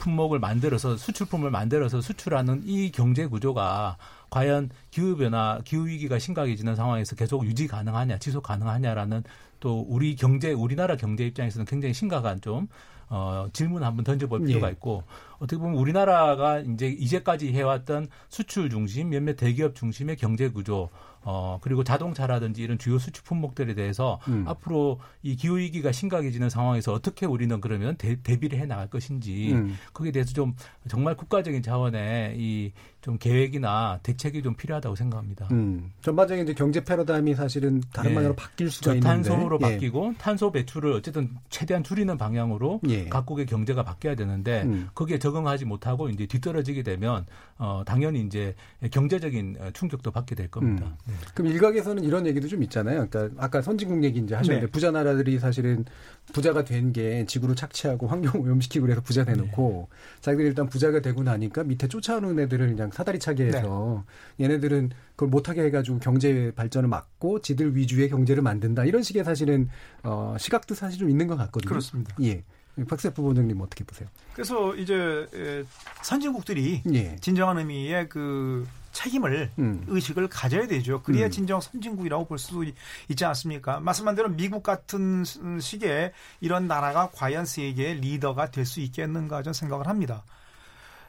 품목을 0.00 0.40
만들어서 0.40 0.96
수출품을 0.96 1.52
만들어서 1.52 2.00
수출하는 2.00 2.62
이 2.66 2.90
경제 2.90 3.26
구조가 3.26 3.98
과연 4.30 4.70
기후 4.90 5.16
변화, 5.16 5.60
기후 5.64 5.86
위기가 5.86 6.18
심각해지는 6.18 6.76
상황에서 6.76 7.16
계속 7.16 7.44
유지 7.46 7.66
가능하냐, 7.66 8.18
지속 8.18 8.42
가능하냐라는 8.42 9.22
또 9.60 9.80
우리 9.88 10.14
경제, 10.16 10.52
우리나라 10.52 10.96
경제 10.96 11.26
입장에서는 11.26 11.66
굉장히 11.66 11.94
심각한 11.94 12.40
좀 12.40 12.68
어, 13.10 13.46
질문 13.52 13.82
한번 13.82 14.04
던져볼 14.04 14.44
필요가 14.44 14.68
예. 14.68 14.72
있고 14.72 15.02
어떻게 15.38 15.56
보면 15.58 15.76
우리나라가 15.76 16.60
이제 16.60 16.88
이제까지 16.88 17.52
해왔던 17.52 18.08
수출 18.28 18.68
중심 18.68 19.10
몇몇 19.10 19.34
대기업 19.34 19.74
중심의 19.74 20.16
경제 20.16 20.48
구조 20.48 20.90
어 21.30 21.58
그리고 21.60 21.84
자동차라든지 21.84 22.62
이런 22.62 22.78
주요 22.78 22.98
수출 22.98 23.22
품목들에 23.22 23.74
대해서 23.74 24.18
음. 24.28 24.44
앞으로 24.48 24.98
이 25.22 25.36
기후 25.36 25.58
위기가 25.58 25.92
심각해지는 25.92 26.48
상황에서 26.48 26.94
어떻게 26.94 27.26
우리는 27.26 27.60
그러면 27.60 27.96
대, 27.98 28.16
대비를 28.22 28.58
해 28.58 28.64
나갈 28.64 28.88
것인지 28.88 29.52
음. 29.52 29.76
거기에 29.92 30.10
대해서 30.10 30.32
좀 30.32 30.54
정말 30.88 31.16
국가적인 31.16 31.62
차원의 31.62 32.36
이 32.38 32.72
좀 33.00 33.16
계획이나 33.16 34.00
대책이 34.02 34.42
좀 34.42 34.54
필요하다고 34.54 34.96
생각합니다. 34.96 35.48
음. 35.52 35.92
전반적인 36.02 36.44
이제 36.44 36.52
경제 36.52 36.82
패러다임이 36.82 37.34
사실은 37.36 37.80
다른 37.92 38.10
예. 38.10 38.14
방향으로 38.14 38.34
바뀔 38.34 38.70
수가 38.70 38.94
있는데 38.94 39.22
저탄소로 39.22 39.58
예. 39.62 39.64
바뀌고 39.64 40.14
탄소 40.18 40.50
배출을 40.50 40.92
어쨌든 40.92 41.30
최대한 41.48 41.84
줄이는 41.84 42.18
방향으로 42.18 42.80
예. 42.88 43.08
각국의 43.08 43.46
경제가 43.46 43.84
바뀌어야 43.84 44.16
되는데 44.16 44.62
음. 44.64 44.88
거기에 44.94 45.18
적응하지 45.18 45.64
못하고 45.64 46.08
이제 46.08 46.26
뒤떨어지게 46.26 46.82
되면 46.82 47.24
어 47.56 47.82
당연히 47.86 48.20
이제 48.20 48.54
경제적인 48.90 49.56
어, 49.60 49.70
충격도 49.70 50.10
받게 50.10 50.34
될 50.34 50.48
겁니다. 50.48 50.86
음. 50.86 50.96
네. 51.06 51.14
그럼 51.34 51.52
일각에서는 51.52 52.02
이런 52.04 52.26
얘기도 52.26 52.48
좀 52.48 52.62
있잖아요. 52.64 53.06
그러니까 53.08 53.42
아까 53.42 53.62
선진국 53.62 54.02
얘기 54.04 54.18
이제 54.20 54.34
하셨는데 54.34 54.66
네. 54.66 54.70
부자 54.72 54.90
나라들이 54.90 55.38
사실은 55.38 55.84
부자가 56.32 56.64
된 56.64 56.92
게 56.92 57.24
지구를 57.26 57.54
착취하고 57.54 58.06
환경 58.06 58.40
오염시키고 58.40 58.86
그래서 58.86 59.00
부자 59.02 59.24
돼놓고 59.24 59.88
자기들이 60.20 60.48
일단 60.48 60.68
부자가 60.68 61.00
되고 61.00 61.22
나니까 61.22 61.64
밑에 61.64 61.86
쫓아오는 61.88 62.38
애들을 62.38 62.66
그냥 62.68 62.90
사다리 62.90 63.18
차게 63.18 63.46
해서 63.46 64.04
얘네들은 64.40 64.90
그걸 65.10 65.28
못하게 65.28 65.62
해가지고 65.64 65.98
경제 65.98 66.50
발전을 66.56 66.88
막고 66.88 67.40
지들 67.40 67.76
위주의 67.76 68.08
경제를 68.08 68.42
만든다 68.42 68.84
이런 68.84 69.02
식의 69.02 69.24
사실은 69.24 69.68
어, 70.02 70.36
시각도 70.38 70.74
사실 70.74 70.98
좀 70.98 71.10
있는 71.10 71.26
것 71.26 71.36
같거든요. 71.36 71.68
그렇습니다. 71.68 72.14
예. 72.22 72.42
박세 72.88 73.12
부원장님 73.12 73.60
어떻게 73.60 73.82
보세요? 73.82 74.08
그래서 74.34 74.74
이제 74.76 74.94
에, 75.34 75.64
선진국들이 76.02 76.82
예. 76.94 77.16
진정한 77.16 77.58
의미의 77.58 78.08
그 78.08 78.66
책임을 78.92 79.50
음. 79.58 79.84
의식을 79.86 80.28
가져야 80.28 80.66
되죠. 80.66 81.02
그래야 81.02 81.26
음. 81.26 81.30
진정 81.30 81.60
선진국이라고 81.60 82.26
볼수 82.26 82.64
있지 83.08 83.24
않습니까? 83.24 83.80
말씀한 83.80 84.14
대로 84.14 84.28
미국 84.28 84.62
같은 84.62 85.24
시기에 85.60 86.12
이런 86.40 86.66
나라가 86.66 87.10
과연 87.12 87.44
세계의 87.46 87.96
리더가 88.00 88.50
될 88.50 88.64
수 88.68 88.80
있겠는가 88.80 89.42
저는 89.42 89.54
생각을 89.54 89.86
합니다. 89.86 90.22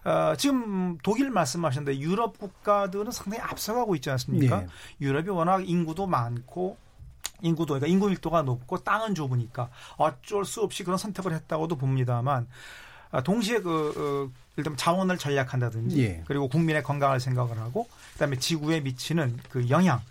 어, 0.06 0.34
지금 0.38 0.98
독일 1.04 1.30
말씀하셨는데 1.30 2.00
유럽 2.00 2.38
국가들은 2.40 3.12
상당히 3.12 3.44
앞서가고 3.44 3.96
있지 3.96 4.10
않습니까? 4.12 4.62
예. 4.62 4.68
유럽이 5.02 5.28
워낙 5.30 5.68
인구도 5.68 6.08
많고 6.08 6.78
인구도 7.42 7.74
그러니까 7.74 7.88
인구 7.88 8.08
밀도가 8.08 8.44
높고 8.44 8.78
땅은 8.80 9.14
좁으니까 9.16 9.70
어쩔 9.98 10.46
수 10.46 10.62
없이 10.62 10.84
그런 10.84 10.98
선택을 10.98 11.34
했다고도 11.34 11.76
봅니다만 11.78 12.48
아, 13.12 13.22
동시에 13.22 13.60
그 13.60 14.32
어, 14.34 14.40
일단 14.60 14.76
자원을 14.78 15.18
전략한다든지 15.18 16.04
예. 16.04 16.24
그리고 16.28 16.48
국민의 16.48 16.84
건강을 16.84 17.20
생각을 17.20 17.58
하고 17.58 17.88
그다음에 18.14 18.38
지구에 18.38 18.82
미치는 18.82 19.38
그 19.50 19.70
영향 19.70 20.02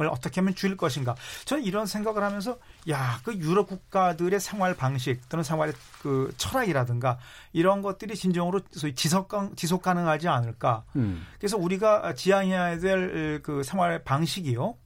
을 0.00 0.06
어떻게 0.06 0.40
하면 0.40 0.54
줄일 0.54 0.76
것인가 0.76 1.16
저는 1.44 1.64
이런 1.64 1.84
생각을 1.86 2.22
하면서 2.22 2.56
야 2.88 3.18
그 3.24 3.34
유럽 3.34 3.66
국가들의 3.66 4.38
생활 4.38 4.76
방식 4.76 5.28
또는 5.28 5.42
생활의 5.42 5.74
그 6.02 6.32
철학이라든가 6.36 7.18
이런 7.52 7.82
것들이 7.82 8.14
진정으로 8.14 8.60
소위 8.70 8.94
지속 8.94 9.26
가- 9.26 9.50
지속 9.56 9.82
가능하지 9.82 10.28
않을까 10.28 10.84
음. 10.94 11.26
그래서 11.40 11.56
우리가 11.56 12.14
지향해야 12.14 12.78
될 12.78 13.40
그 13.42 13.64
생활 13.64 14.04
방식이요. 14.04 14.76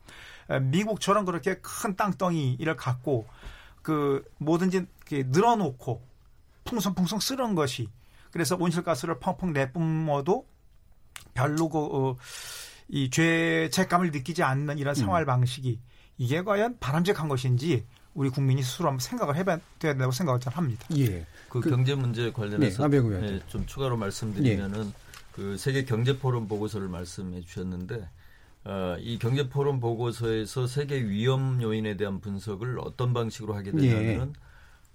에, 0.49 0.61
미국처럼 0.61 1.27
그렇게 1.27 1.57
큰 1.61 1.95
땅덩이를 1.95 2.77
갖고 2.77 3.27
그 3.83 4.25
뭐든지 4.39 4.87
늘어놓고 5.11 6.01
풍성풍성 6.65 7.21
쓰는 7.21 7.55
것이 7.55 7.87
그래서 8.33 8.57
온실가스를 8.57 9.19
펑펑 9.21 9.53
내뿜어도 9.53 10.47
별로 11.35 11.69
그, 11.69 11.79
어, 11.79 12.17
이 12.89 13.11
죄책감을 13.11 14.11
느끼지 14.11 14.43
않는 14.43 14.79
이런 14.79 14.95
생활 14.95 15.25
방식이 15.25 15.79
이게 16.19 16.43
과연 16.43 16.79
바람직한 16.79 17.29
것인지 17.29 17.87
우리 18.15 18.29
국민이 18.29 18.63
스스로 18.63 18.89
한번 18.89 19.01
생각을 19.01 19.37
해봐야 19.37 19.59
된다고 19.79 20.13
생각을 20.13 20.41
잘 20.41 20.53
합니다. 20.55 20.87
예. 20.97 21.27
그, 21.49 21.61
그- 21.61 21.71
경제 21.71 21.95
문제 21.95 22.33
관련해서 22.33 22.83
네. 23.21 23.33
네, 23.33 23.41
좀 23.49 23.67
추가로 23.67 23.97
말씀드리면은 23.97 24.93
그 25.33 25.57
세계 25.57 25.85
경제 25.85 26.19
포럼 26.19 26.49
보고서를 26.49 26.89
말씀해 26.89 27.41
주셨는데 27.43 28.09
어, 28.65 28.97
이 29.01 29.19
경제 29.19 29.49
포럼 29.49 29.81
보고서에서 29.81 30.67
세계 30.67 31.03
위험 31.03 31.61
요인에 31.63 31.97
대한 31.97 32.21
분석을 32.21 32.79
어떤 32.81 33.13
방식으로 33.13 33.55
하게 33.55 33.73
되냐면은 33.73 34.35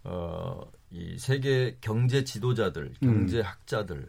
어, 0.03 0.61
이 0.91 1.17
세계 1.19 1.75
경제 1.81 2.23
지도자들, 2.23 2.93
음. 3.03 3.07
경제 3.07 3.41
학자들에 3.41 4.01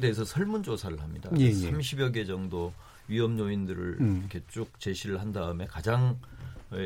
대해서 0.00 0.24
설문 0.24 0.62
조사를 0.62 1.00
합니다. 1.00 1.30
예, 1.38 1.46
예. 1.46 1.50
30여 1.52 2.12
개 2.12 2.24
정도 2.24 2.72
위험 3.08 3.38
요인들을 3.38 3.96
음. 4.00 4.18
이렇게 4.20 4.40
쭉 4.48 4.68
제시를 4.78 5.20
한 5.20 5.32
다음에 5.32 5.66
가장 5.66 6.18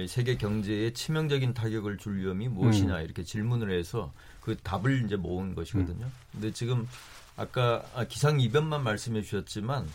세계 0.09 0.37
경제에 0.37 0.95
치명적인 0.95 1.53
타격을 1.53 1.99
줄 1.99 2.17
위험이 2.17 2.49
무엇이냐 2.49 3.03
이렇게 3.03 3.23
질문을 3.23 3.71
해서 3.79 4.13
그 4.41 4.57
답을 4.57 5.05
이제 5.05 5.17
모은 5.17 5.55
것이거든요. 5.55 6.07
근데 6.33 6.51
지금 6.53 6.89
아까 7.37 7.85
기상 8.09 8.41
이변만 8.41 8.83
말씀해 8.83 9.21
주셨지만 9.21 9.87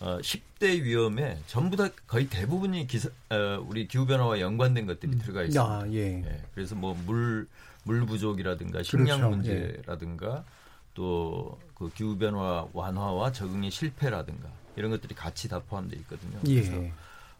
어, 0.00 0.18
10대 0.22 0.82
위험에 0.82 1.38
전부 1.46 1.76
다 1.76 1.88
거의 2.06 2.26
대부분이 2.26 2.86
기사, 2.86 3.10
어, 3.28 3.64
우리 3.66 3.86
기후 3.86 4.06
변화와 4.06 4.40
연관된 4.40 4.86
것들이 4.86 5.18
들어가 5.18 5.42
있습니다. 5.42 5.62
아, 5.62 5.86
예. 5.90 6.22
예, 6.24 6.42
그래서 6.54 6.74
뭐 6.74 6.94
물 7.06 7.46
물 7.84 8.04
부족이라든가 8.06 8.82
식량 8.82 9.18
그렇죠. 9.18 9.30
문제라든가 9.30 10.44
또 10.94 11.58
그 11.80 11.90
기후 11.94 12.18
변화 12.18 12.68
완화와 12.74 13.32
적응의 13.32 13.70
실패라든가 13.70 14.50
이런 14.76 14.90
것들이 14.90 15.14
같이 15.14 15.48
다 15.48 15.60
포함되어 15.60 15.98
있거든요. 16.00 16.38
그래서 16.42 16.74
예. 16.74 16.92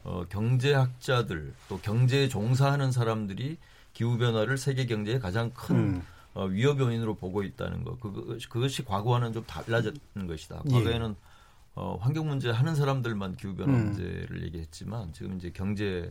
어, 0.02 0.24
경제학자들 0.30 1.52
또 1.68 1.78
경제에 1.80 2.26
종사하는 2.28 2.90
사람들이 2.90 3.58
기후 3.92 4.16
변화를 4.16 4.56
세계 4.56 4.86
경제의 4.86 5.20
가장 5.20 5.50
큰 5.50 5.76
음. 5.76 6.02
어, 6.32 6.46
위협 6.46 6.80
요인으로 6.80 7.16
보고 7.16 7.42
있다는 7.42 7.84
것. 7.84 8.00
그것이, 8.00 8.48
그것이 8.48 8.82
과거와는 8.82 9.34
좀 9.34 9.44
달라졌는 9.44 10.26
것이다. 10.26 10.62
예. 10.70 10.72
과거에는 10.72 11.14
어, 11.74 11.98
환경 12.00 12.26
문제 12.26 12.48
하는 12.50 12.74
사람들만 12.74 13.36
기후 13.36 13.54
변화 13.54 13.74
음. 13.74 13.88
문제를 13.88 14.42
얘기했지만 14.44 15.12
지금 15.12 15.36
이제 15.36 15.50
경제 15.52 16.10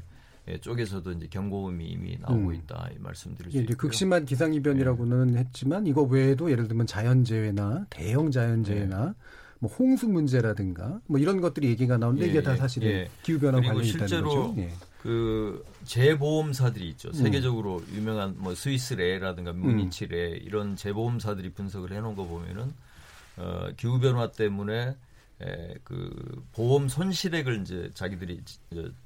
쪽에서도 0.61 1.11
이제 1.11 1.27
경고음이 1.29 1.85
이미 1.85 2.17
나오고 2.19 2.49
음. 2.49 2.53
있다 2.55 2.89
이 2.95 2.99
말씀드릴 2.99 3.51
수 3.51 3.57
예, 3.57 3.61
있고요. 3.61 3.77
극심한 3.77 4.25
기상이변이라고는 4.25 5.27
네. 5.33 5.39
했지만 5.39 5.85
이거 5.87 6.01
외에도 6.03 6.51
예를 6.51 6.67
들면 6.67 6.87
자연재해나 6.87 7.85
대형 7.89 8.31
자연재해나 8.31 9.05
네. 9.05 9.13
뭐 9.59 9.69
홍수 9.69 10.07
문제라든가 10.07 11.01
뭐 11.05 11.19
이런 11.19 11.41
것들이 11.41 11.67
얘기가 11.67 11.97
나오는데 11.97 12.25
예, 12.25 12.29
이게 12.29 12.41
다 12.41 12.53
예, 12.53 12.57
사실은 12.57 12.87
예. 12.89 13.09
기후 13.23 13.39
변화 13.39 13.57
그리고 13.59 13.73
관련이 13.73 13.89
있다는 13.89 14.07
실제로 14.07 14.29
거죠. 14.29 14.55
예. 14.61 14.71
그 15.01 15.65
재보험사들이 15.85 16.85
음. 16.85 16.89
있죠. 16.91 17.13
세계적으로 17.13 17.81
유명한 17.93 18.35
뭐 18.37 18.55
스위스레라든가 18.55 19.53
무니치레 19.53 20.39
이런 20.43 20.75
재보험사들이 20.75 21.51
분석을 21.51 21.91
해놓은 21.93 22.15
거 22.15 22.25
보면은 22.25 22.73
어, 23.37 23.69
기후 23.77 23.99
변화 23.99 24.31
때문에 24.31 24.95
에, 25.41 25.75
그 25.85 26.43
보험 26.51 26.89
손실액을 26.89 27.61
이제 27.61 27.91
자기들이 27.93 28.41
지, 28.43 28.59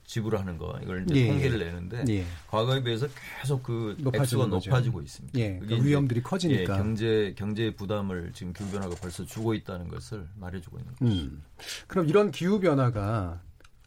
지불하는 0.06 0.58
거 0.58 0.80
이걸 0.82 1.04
이제 1.04 1.22
예, 1.22 1.28
통계를 1.28 1.62
예. 1.62 1.66
내는데 1.66 2.04
예. 2.10 2.26
과거에 2.48 2.82
비해서 2.82 3.08
계속 3.42 3.62
그 3.62 3.96
액수가 4.14 4.48
거죠. 4.48 4.70
높아지고 4.70 5.02
있습니다. 5.02 5.40
예, 5.40 5.60
그 5.60 5.86
위험들이 5.86 6.24
커지니까. 6.24 6.62
예, 6.62 6.66
경제 6.66 7.34
경제 7.38 7.76
부담을 7.76 8.32
지금 8.34 8.52
기후 8.52 8.72
변화가 8.72 8.96
벌써 8.96 9.24
주고 9.26 9.54
있다는 9.54 9.90
것을 9.90 10.28
말해주고 10.40 10.80
있는 10.80 10.96
거죠. 10.96 11.06
음. 11.06 11.44
그럼 11.88 12.10
이런 12.10 12.32
기후 12.32 12.60
변화가 12.60 13.40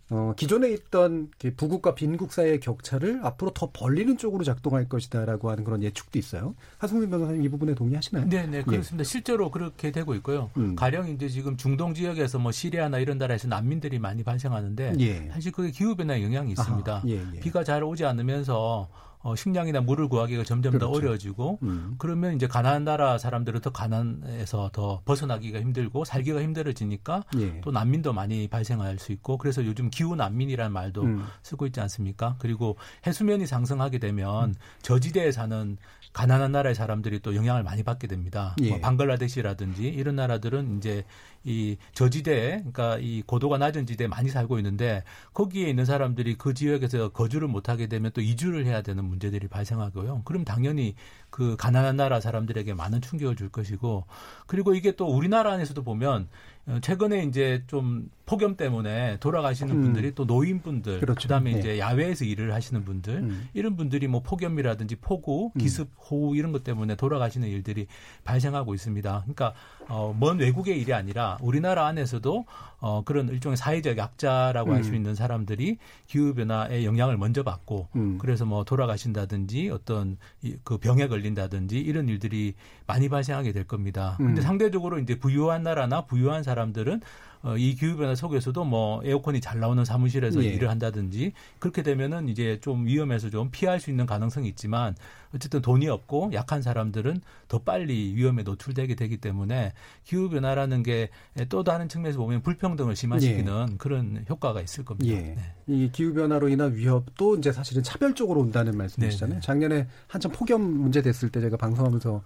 어, 0.08 0.34
기존에 0.36 0.70
있던 0.70 1.30
부국과 1.56 1.94
빈국 1.94 2.32
사이의 2.32 2.60
격차를 2.60 3.20
앞으로 3.24 3.50
더 3.52 3.70
벌리는 3.72 4.16
쪽으로 4.16 4.44
작동할 4.44 4.88
것이다라고 4.88 5.50
하는 5.50 5.64
그런 5.64 5.82
예측도 5.82 6.18
있어요. 6.18 6.54
하승민 6.78 7.10
변호사님 7.10 7.42
이 7.42 7.48
부분에 7.48 7.74
동의하시나요? 7.74 8.28
네, 8.28 8.46
네, 8.46 8.62
그렇습니다. 8.62 9.02
실제로 9.02 9.50
그렇게 9.50 9.90
되고 9.90 10.14
있고요. 10.14 10.50
예. 10.56 10.60
음. 10.60 10.76
가령 10.76 11.08
이제 11.08 11.28
지금 11.28 11.56
중동 11.56 11.92
지역에서 11.92 12.38
뭐 12.38 12.52
시리아나 12.52 12.98
이런 12.98 13.18
나라에서 13.18 13.48
난민들이 13.48 13.98
많이 13.98 14.22
발생하는데 14.22 14.94
예. 15.00 15.28
사실 15.32 15.50
그게 15.50 15.70
기후 15.72 15.96
변화에 15.96 16.22
영향이 16.22 16.52
있습니다. 16.52 17.02
예, 17.08 17.12
예. 17.34 17.40
비가 17.40 17.64
잘 17.64 17.82
오지 17.82 18.04
않으면서 18.04 18.88
어, 19.20 19.34
식량이나 19.34 19.80
물을 19.80 20.08
구하기가 20.08 20.44
점점 20.44 20.72
더 20.72 20.88
그렇죠. 20.88 20.96
어려워지고 20.96 21.58
음. 21.62 21.94
그러면 21.98 22.34
이제 22.34 22.46
가난한 22.46 22.84
나라 22.84 23.18
사람들은 23.18 23.60
더 23.60 23.70
가난해서 23.70 24.70
더 24.72 25.02
벗어나기가 25.04 25.60
힘들고 25.60 26.04
살기가 26.04 26.40
힘들어지니까 26.42 27.24
예. 27.38 27.60
또 27.60 27.70
난민도 27.70 28.12
많이 28.12 28.48
발생할 28.48 28.98
수 28.98 29.12
있고 29.12 29.38
그래서 29.38 29.64
요즘 29.64 29.90
기후 29.90 30.14
난민이라는 30.16 30.72
말도 30.72 31.02
음. 31.02 31.26
쓰고 31.42 31.66
있지 31.66 31.80
않습니까? 31.80 32.36
그리고 32.38 32.76
해수면이 33.06 33.46
상승하게 33.46 33.98
되면 33.98 34.54
저지대에 34.82 35.32
사는 35.32 35.76
가난한 36.12 36.52
나라의 36.52 36.74
사람들이 36.74 37.20
또 37.20 37.34
영향을 37.36 37.62
많이 37.62 37.82
받게 37.82 38.06
됩니다. 38.06 38.56
예. 38.62 38.70
뭐 38.70 38.80
방글라데시라든지 38.80 39.82
이런 39.82 40.16
나라들은 40.16 40.78
이제 40.78 41.04
이 41.46 41.76
저지대, 41.94 42.58
그러니까 42.58 42.98
이 42.98 43.22
고도가 43.24 43.56
낮은 43.56 43.86
지대에 43.86 44.08
많이 44.08 44.28
살고 44.28 44.58
있는데 44.58 45.04
거기에 45.32 45.68
있는 45.68 45.84
사람들이 45.84 46.34
그 46.34 46.54
지역에서 46.54 47.10
거주를 47.10 47.46
못하게 47.46 47.86
되면 47.86 48.10
또 48.12 48.20
이주를 48.20 48.66
해야 48.66 48.82
되는 48.82 49.04
문제들이 49.04 49.46
발생하고요. 49.46 50.22
그럼 50.24 50.44
당연히 50.44 50.96
그 51.30 51.56
가난한 51.56 51.96
나라 51.96 52.20
사람들에게 52.20 52.74
많은 52.74 53.00
충격을 53.00 53.36
줄 53.36 53.48
것이고 53.48 54.04
그리고 54.46 54.74
이게 54.74 54.90
또 54.90 55.06
우리나라 55.06 55.52
안에서도 55.52 55.82
보면 55.84 56.28
어, 56.66 56.78
최근에 56.82 57.22
이제 57.24 57.62
좀 57.68 58.10
폭염 58.26 58.56
때문에 58.56 59.18
돌아가시는 59.20 59.76
음. 59.76 59.80
분들이 59.82 60.12
또 60.14 60.24
노인분들, 60.24 60.98
그렇죠. 60.98 61.22
그다음에 61.28 61.54
예. 61.54 61.58
이제 61.58 61.78
야외에서 61.78 62.24
일을 62.24 62.52
하시는 62.52 62.84
분들, 62.84 63.14
음. 63.14 63.48
이런 63.54 63.76
분들이 63.76 64.08
뭐 64.08 64.20
폭염이라든지 64.20 64.96
폭우, 64.96 65.52
기습, 65.56 65.88
호우 66.10 66.34
이런 66.36 66.50
것 66.50 66.64
때문에 66.64 66.96
돌아가시는 66.96 67.48
일들이 67.48 67.86
발생하고 68.24 68.74
있습니다. 68.74 69.20
그러니까 69.22 69.54
어, 69.88 70.14
먼 70.18 70.38
외국의 70.40 70.80
일이 70.80 70.92
아니라 70.92 71.38
우리나라 71.40 71.86
안에서도 71.86 72.44
어, 72.80 73.02
그런 73.04 73.28
일종의 73.28 73.56
사회적 73.56 73.96
약자라고 73.96 74.74
할수 74.74 74.90
음. 74.90 74.96
있는 74.96 75.14
사람들이 75.14 75.78
기후 76.08 76.34
변화의 76.34 76.84
영향을 76.84 77.16
먼저 77.16 77.44
받고 77.44 77.88
음. 77.94 78.18
그래서 78.18 78.44
뭐 78.44 78.64
돌아가신다든지 78.64 79.70
어떤 79.70 80.18
이- 80.42 80.56
그 80.64 80.78
병에 80.78 81.06
걸린다든지 81.06 81.78
이런 81.78 82.08
일들이 82.08 82.54
많이 82.88 83.08
발생하게 83.08 83.52
될 83.52 83.64
겁니다. 83.64 84.16
음. 84.20 84.26
근데 84.26 84.42
상대적으로 84.42 84.98
이제 84.98 85.16
부유한 85.16 85.62
나라나 85.62 86.06
부유한 86.06 86.42
사람들은 86.42 87.00
어, 87.46 87.56
이 87.56 87.76
기후 87.76 87.96
변화 87.96 88.14
속에서도 88.16 88.64
뭐 88.64 89.00
에어컨이 89.04 89.40
잘 89.40 89.60
나오는 89.60 89.84
사무실에서 89.84 90.42
예. 90.42 90.48
일을 90.48 90.68
한다든지 90.68 91.32
그렇게 91.60 91.82
되면은 91.82 92.28
이제 92.28 92.58
좀 92.60 92.86
위험해서 92.86 93.30
좀 93.30 93.50
피할 93.52 93.78
수 93.78 93.90
있는 93.90 94.04
가능성이 94.04 94.48
있지만 94.48 94.96
어쨌든 95.32 95.62
돈이 95.62 95.88
없고 95.88 96.30
약한 96.32 96.60
사람들은 96.60 97.20
더 97.46 97.58
빨리 97.60 98.14
위험에 98.14 98.42
노출되게 98.42 98.96
되기 98.96 99.18
때문에 99.18 99.72
기후 100.04 100.28
변화라는 100.28 100.82
게 100.82 101.08
또 101.48 101.62
다른 101.62 101.88
측면에서 101.88 102.18
보면 102.18 102.42
불평등을 102.42 102.96
심화시키는 102.96 103.78
그런 103.78 104.24
효과가 104.28 104.60
있을 104.62 104.84
겁니다. 104.84 105.14
예. 105.14 105.20
네. 105.34 105.38
이 105.66 105.90
기후 105.92 106.12
변화로 106.14 106.48
인한 106.48 106.74
위협도 106.74 107.36
이제 107.36 107.52
사실은 107.52 107.82
차별적으로 107.82 108.40
온다는 108.40 108.76
말씀이시잖아요. 108.76 109.34
네네. 109.34 109.40
작년에 109.42 109.86
한참 110.08 110.32
폭염 110.32 110.62
문제 110.62 111.02
됐을 111.02 111.28
때 111.30 111.40
제가 111.40 111.56
방송하면서 111.56 112.22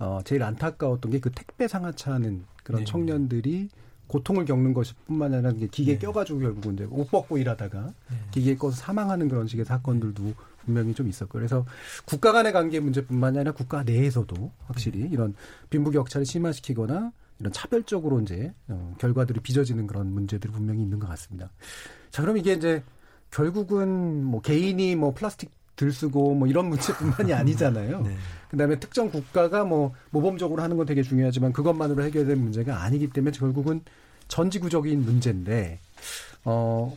어, 0.00 0.18
제일 0.24 0.42
안타까웠던 0.42 1.12
게 1.12 1.18
그 1.20 1.30
택배 1.30 1.68
상하차하는 1.68 2.44
그런 2.62 2.80
네. 2.80 2.84
청년들이 2.84 3.68
고통을 4.06 4.44
겪는 4.44 4.74
것뿐만 4.74 5.34
아니라 5.34 5.52
기계에 5.70 5.94
네. 5.94 5.98
껴가지고 5.98 6.40
결국은 6.40 6.74
이제 6.74 6.86
옷 6.90 7.10
벗고 7.10 7.38
일하다가 7.38 7.86
네. 8.10 8.16
기계에 8.30 8.56
꺼서 8.56 8.76
사망하는 8.76 9.28
그런 9.28 9.46
식의 9.46 9.64
사건들도 9.64 10.34
분명히 10.64 10.94
좀 10.94 11.08
있었고 11.08 11.38
그래서 11.38 11.64
국가 12.04 12.32
간의 12.32 12.52
관계 12.52 12.80
문제뿐만 12.80 13.36
아니라 13.36 13.52
국가 13.52 13.82
내에서도 13.82 14.50
확실히 14.66 15.00
네. 15.00 15.08
이런 15.10 15.34
빈부격차를 15.70 16.26
심화시키거나 16.26 17.12
이런 17.40 17.52
차별적으로 17.52 18.20
이제 18.20 18.52
어, 18.68 18.94
결과들이 18.98 19.40
빚어지는 19.40 19.86
그런 19.86 20.12
문제들이 20.12 20.52
분명히 20.52 20.82
있는 20.82 20.98
것 20.98 21.08
같습니다. 21.08 21.50
자 22.10 22.22
그럼 22.22 22.36
이게 22.36 22.52
이제 22.52 22.82
결국은 23.30 24.24
뭐 24.24 24.40
개인이 24.40 24.94
뭐 24.96 25.12
플라스틱 25.12 25.50
들 25.76 25.90
쓰고 25.90 26.34
뭐 26.34 26.46
이런 26.46 26.68
문제뿐만이 26.68 27.32
아니잖아요. 27.34 28.04
네. 28.54 28.56
그다음에 28.56 28.78
특정 28.78 29.10
국가가 29.10 29.64
뭐 29.64 29.92
모범적으로 30.10 30.62
하는 30.62 30.76
건 30.76 30.86
되게 30.86 31.02
중요하지만 31.02 31.52
그것만으로 31.52 32.02
해결될 32.04 32.36
문제가 32.36 32.82
아니기 32.82 33.10
때문에 33.10 33.36
결국은 33.36 33.82
전지구적인 34.28 35.04
문제인데 35.04 35.80
어 36.44 36.96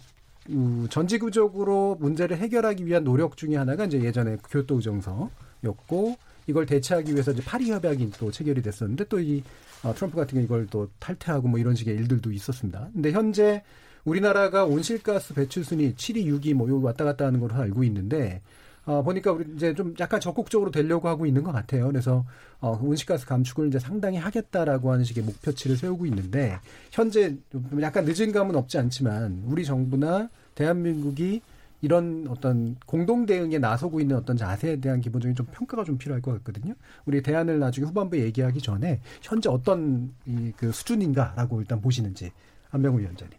우, 0.49 0.87
전지구적으로 0.89 1.97
문제를 1.99 2.37
해결하기 2.37 2.85
위한 2.85 3.03
노력 3.03 3.35
중에 3.35 3.57
하나가 3.57 3.85
이제 3.85 4.01
예전에 4.01 4.37
교토 4.49 4.75
의정서였고 4.75 6.17
이걸 6.47 6.65
대체하기 6.65 7.11
위해서 7.11 7.31
이제 7.31 7.43
파리 7.43 7.69
협약이 7.71 8.11
또 8.17 8.31
체결이 8.31 8.61
됐었는데 8.61 9.05
또이 9.05 9.43
어, 9.83 9.93
트럼프 9.93 10.15
같은 10.15 10.35
경우 10.35 10.45
이걸 10.45 10.67
또 10.67 10.89
탈퇴하고 10.99 11.47
뭐 11.47 11.59
이런 11.59 11.75
식의 11.75 11.95
일들도 11.95 12.31
있었습니다. 12.31 12.89
근데 12.93 13.11
현재 13.11 13.63
우리나라가 14.05 14.63
온실가스 14.63 15.33
배출 15.33 15.65
순위 15.65 15.93
7위, 15.93 16.25
6위 16.25 16.53
뭐 16.53 16.67
왔다 16.81 17.03
갔다 17.03 17.25
하는 17.25 17.41
걸로 17.41 17.55
알고 17.55 17.83
있는데 17.83 18.41
어, 18.87 19.03
보니까 19.03 19.33
우리 19.33 19.45
이제 19.55 19.75
좀 19.75 19.93
약간 19.99 20.19
적극적으로 20.21 20.71
되려고 20.71 21.09
하고 21.09 21.25
있는 21.25 21.43
것 21.43 21.51
같아요. 21.51 21.87
그래서 21.87 22.25
어, 22.61 22.79
온실가스 22.81 23.25
감축을 23.25 23.67
이제 23.67 23.79
상당히 23.79 24.17
하겠다라고 24.17 24.91
하는 24.91 25.03
식의 25.03 25.23
목표치를 25.25 25.75
세우고 25.75 26.05
있는데 26.05 26.57
현재 26.91 27.35
좀 27.51 27.81
약간 27.81 28.05
늦은 28.05 28.31
감은 28.31 28.55
없지 28.55 28.77
않지만 28.77 29.43
우리 29.45 29.65
정부나 29.65 30.29
대한민국이 30.55 31.41
이런 31.81 32.25
어떤 32.29 32.75
공동 32.87 33.25
대응에 33.27 33.59
나서고 33.59 33.99
있는 33.99 34.15
어떤 34.15 34.35
자세에 34.37 34.77
대한 34.77 34.99
기본적인 35.01 35.35
좀 35.35 35.45
평가가 35.51 35.83
좀 35.83 35.97
필요할 35.97 36.21
것 36.21 36.31
같거든요. 36.37 36.73
우리 37.05 37.21
대안을 37.21 37.59
나중에 37.59 37.85
후반부에 37.85 38.21
얘기하기 38.21 38.61
전에 38.61 39.01
현재 39.21 39.49
어떤 39.49 40.11
이 40.25 40.51
그 40.57 40.71
수준인가라고 40.71 41.59
일단 41.61 41.79
보시는지 41.81 42.31
안병우 42.71 42.99
위원장님. 42.99 43.37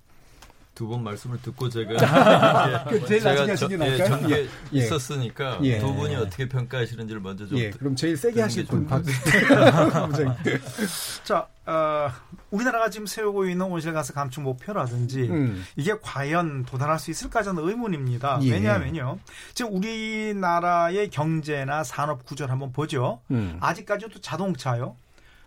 두분 0.78 1.02
말씀을 1.02 1.42
듣고 1.42 1.68
제가 1.68 2.84
그 2.88 3.04
제일 3.06 3.20
제가 3.20 3.34
나중에 3.34 3.50
하시는 3.50 3.78
게 3.80 3.92
예? 3.94 3.96
전에 3.96 4.30
예. 4.30 4.44
예. 4.44 4.48
있었으니까 4.78 5.58
예. 5.64 5.80
두 5.80 5.92
분이 5.92 6.14
어떻게 6.14 6.48
평가하시는지를 6.48 7.20
먼저 7.20 7.48
좀 7.48 7.58
예, 7.58 7.70
듣- 7.70 7.78
그럼 7.80 7.96
제일 7.96 8.16
세게 8.16 8.40
하실 8.40 8.64
분. 8.64 8.86
자, 11.24 11.48
어, 11.66 12.12
우리나라가 12.52 12.90
지금 12.90 13.08
세우고 13.08 13.48
있는 13.48 13.66
온실가스 13.66 14.12
감축 14.12 14.44
목표라든지 14.44 15.22
음. 15.22 15.64
이게 15.74 15.96
과연 16.00 16.64
도달할 16.64 17.00
수 17.00 17.10
있을까 17.10 17.42
저는 17.42 17.68
의문입니다. 17.68 18.38
예. 18.42 18.52
왜냐하면요, 18.52 19.18
지금 19.54 19.74
우리나라의 19.74 21.10
경제나 21.10 21.82
산업 21.82 22.24
구조를 22.24 22.52
한번 22.52 22.72
보죠. 22.72 23.20
음. 23.32 23.56
아직까지도 23.58 24.20
자동차요. 24.20 24.94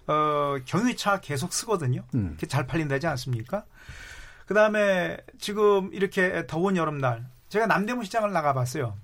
어, 0.08 0.58
경유차 0.66 1.22
계속 1.22 1.54
쓰거든요. 1.54 2.04
음. 2.16 2.36
잘 2.50 2.68
팔린다지 2.68 3.08
않습니까? 3.08 3.64
그 4.52 4.54
다음에 4.54 5.16
지금 5.40 5.94
이렇게 5.94 6.46
더운 6.46 6.76
여름날 6.76 7.26
제가 7.48 7.68
남대문 7.68 8.04
시장을 8.04 8.34
나가봤어요. 8.34 8.98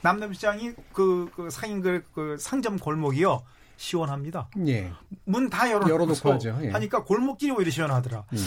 남대문 0.00 0.32
시장이 0.32 0.72
그, 0.94 1.30
그 1.36 1.50
상인 1.50 1.82
그, 1.82 2.02
그 2.14 2.38
상점 2.38 2.78
골목이요 2.78 3.42
시원합니다. 3.76 4.48
예. 4.66 4.90
문 5.24 5.50
다 5.50 5.70
열어놓고 5.70 5.90
열어놓고. 5.92 6.38
예. 6.64 6.70
하니까 6.70 7.04
골목길이 7.04 7.52
오히려 7.52 7.70
시원하더라. 7.70 8.24
음. 8.32 8.38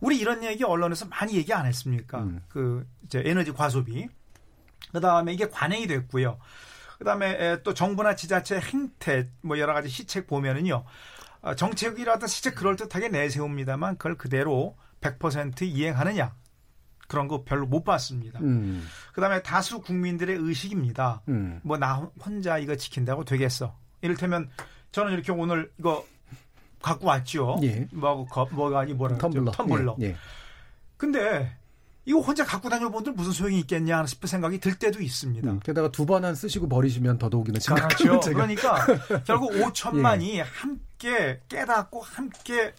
우리 0.00 0.16
이런 0.16 0.42
얘기 0.42 0.64
언론에서 0.64 1.04
많이 1.04 1.34
얘기 1.34 1.52
안 1.52 1.66
했습니까? 1.66 2.20
음. 2.20 2.40
그 2.48 2.86
이제 3.04 3.22
에너지 3.26 3.52
과소비. 3.52 4.08
그 4.92 5.00
다음에 5.00 5.34
이게 5.34 5.50
관행이 5.50 5.86
됐고요. 5.86 6.38
그 6.96 7.04
다음에 7.04 7.62
또 7.62 7.74
정부나 7.74 8.16
지자체 8.16 8.58
행태 8.58 9.28
뭐 9.42 9.58
여러 9.58 9.74
가지 9.74 9.90
시책 9.90 10.26
보면은요. 10.26 10.82
어, 11.42 11.54
정책이라든 11.54 12.26
시책 12.26 12.54
그럴듯하게 12.54 13.10
내세웁니다만 13.10 13.98
그걸 13.98 14.16
그대로 14.16 14.78
100% 15.00 15.62
이행하느냐 15.62 16.34
그런 17.08 17.26
거 17.26 17.42
별로 17.44 17.66
못 17.66 17.82
봤습니다. 17.82 18.38
음. 18.40 18.86
그다음에 19.14 19.42
다수 19.42 19.80
국민들의 19.80 20.36
의식입니다. 20.36 21.22
음. 21.28 21.60
뭐나 21.64 22.08
혼자 22.24 22.58
이거 22.58 22.76
지킨다고 22.76 23.24
되겠어. 23.24 23.76
이를테면 24.02 24.48
저는 24.92 25.12
이렇게 25.12 25.32
오늘 25.32 25.72
이거 25.78 26.06
갖고 26.82 27.06
왔죠. 27.08 27.58
예. 27.62 27.88
뭐하고 27.92 28.26
거- 28.26 28.48
뭐가 28.52 28.80
아니 28.80 28.94
뭐라? 28.94 29.18
텀블러. 29.18 29.52
텀블러. 29.52 29.96
예. 30.02 30.06
예. 30.06 30.16
근데 30.96 31.56
이거 32.04 32.20
혼자 32.20 32.44
갖고 32.44 32.68
다녀본들 32.68 33.12
무슨 33.12 33.32
소용이 33.32 33.58
있겠냐 33.60 34.06
싶은 34.06 34.26
생각이 34.28 34.58
들 34.60 34.78
때도 34.78 35.00
있습니다. 35.02 35.50
음, 35.50 35.60
게다가 35.60 35.90
두번한 35.90 36.34
쓰시고 36.34 36.68
버리시면 36.68 37.18
더더욱이나 37.18 37.58
그렇죠. 37.58 38.04
문제가. 38.12 38.34
그러니까 38.34 38.86
결국 39.26 39.54
예. 39.56 39.62
5천만이 39.64 40.42
함께 40.44 41.40
깨닫고 41.48 42.00
함께 42.02 42.72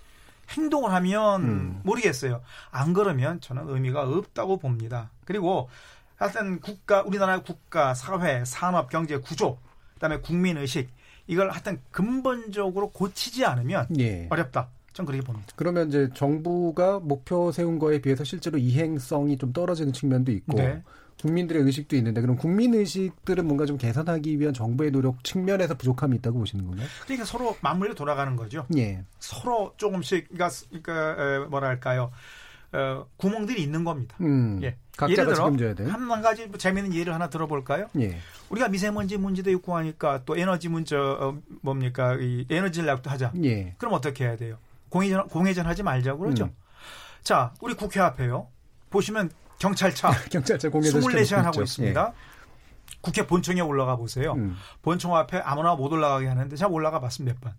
행동을 0.51 0.91
하면 0.93 1.43
음. 1.43 1.81
모르겠어요. 1.83 2.41
안 2.71 2.93
그러면 2.93 3.41
저는 3.41 3.69
의미가 3.69 4.03
없다고 4.03 4.57
봅니다. 4.57 5.09
그리고 5.25 5.69
하여튼 6.15 6.59
국가, 6.59 7.01
우리나라의 7.01 7.43
국가, 7.43 7.93
사회, 7.93 8.45
산업, 8.45 8.89
경제 8.89 9.17
구조, 9.17 9.57
그다음에 9.95 10.19
국민 10.19 10.57
의식 10.57 10.89
이걸 11.27 11.49
하여튼 11.49 11.81
근본적으로 11.91 12.89
고치지 12.89 13.45
않으면 13.45 13.87
예. 13.99 14.27
어렵다. 14.29 14.69
전 14.93 15.05
그렇게 15.05 15.23
봅니다. 15.23 15.47
그러면 15.55 15.87
이제 15.87 16.09
정부가 16.13 16.99
목표 16.99 17.51
세운 17.51 17.79
거에 17.79 18.01
비해서 18.01 18.23
실제로 18.23 18.57
이행성이 18.57 19.37
좀 19.37 19.53
떨어지는 19.53 19.93
측면도 19.93 20.31
있고 20.33 20.57
네. 20.57 20.83
국민들의 21.21 21.61
의식도 21.63 21.95
있는데 21.97 22.21
그럼 22.21 22.35
국민 22.35 22.73
의식들은 22.73 23.45
뭔가 23.45 23.65
좀 23.65 23.77
개선하기 23.77 24.39
위한 24.39 24.53
정부의 24.53 24.91
노력 24.91 25.23
측면에서 25.23 25.75
부족함이 25.75 26.17
있다고 26.17 26.39
보시는 26.39 26.65
건가요? 26.65 26.87
그러니까 27.03 27.25
서로 27.25 27.55
맞물려 27.61 27.93
돌아가는 27.93 28.35
거죠. 28.35 28.65
예. 28.75 29.03
서로 29.19 29.73
조금씩 29.77 30.29
그러니까, 30.29 30.49
그러니까 30.69 31.23
에, 31.23 31.39
뭐랄까요? 31.47 32.11
어, 32.73 33.05
구멍들이 33.17 33.61
있는 33.61 33.83
겁니다. 33.83 34.15
음. 34.21 34.59
예. 34.63 34.75
각자가 34.97 35.31
예를 35.31 35.75
들어. 35.75 35.91
한 35.91 36.21
가지 36.21 36.47
뭐 36.47 36.57
재미있는 36.57 36.95
예를 36.95 37.13
하나 37.13 37.29
들어볼까요? 37.29 37.87
예. 37.99 38.17
우리가 38.49 38.69
미세먼지 38.69 39.17
문제도 39.17 39.49
있고 39.51 39.75
하니까 39.75 40.23
또 40.25 40.37
에너지 40.37 40.69
문제 40.69 40.95
어, 40.95 41.37
뭡니까 41.61 42.15
이 42.19 42.45
에너지 42.49 42.79
전략도 42.79 43.09
하자. 43.09 43.33
예. 43.43 43.75
그럼 43.77 43.93
어떻게 43.93 44.25
해야 44.25 44.35
돼요? 44.35 44.57
공회전 44.89 45.27
공회전 45.27 45.65
하지 45.65 45.83
말자고 45.83 46.19
그러죠. 46.19 46.45
음. 46.45 46.55
자, 47.23 47.53
우리 47.61 47.73
국회 47.73 47.99
앞에요. 47.99 48.47
보시면 48.89 49.29
경찰차 49.61 50.09
경찰차 50.31 50.69
공개도 50.69 50.99
24시간 50.99 51.35
하고 51.43 51.61
있죠. 51.61 51.63
있습니다. 51.63 52.13
국회 53.01 53.27
본청에 53.27 53.61
올라가 53.61 53.95
보세요. 53.95 54.33
음. 54.33 54.57
본청 54.81 55.15
앞에 55.15 55.37
아무나 55.37 55.75
못 55.75 55.91
올라가게 55.93 56.27
하는데 56.27 56.55
제가 56.55 56.69
올라가 56.69 56.99
봤습니다 56.99 57.35
몇 57.35 57.41
번. 57.41 57.53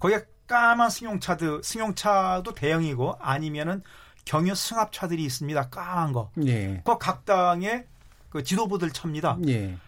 거기에 0.00 0.24
까만 0.46 0.90
승용차도 0.90 1.62
승용차도 1.62 2.54
대형이고 2.54 3.16
아니면은 3.20 3.82
경유 4.24 4.54
승합차들이 4.54 5.22
있습니다. 5.24 5.70
까만 5.70 6.12
거. 6.12 6.30
예. 6.44 6.82
그각 6.84 7.24
당의 7.24 7.86
그 8.30 8.42
지도부들 8.42 8.90
찹니다. 8.90 9.38
예. 9.46 9.78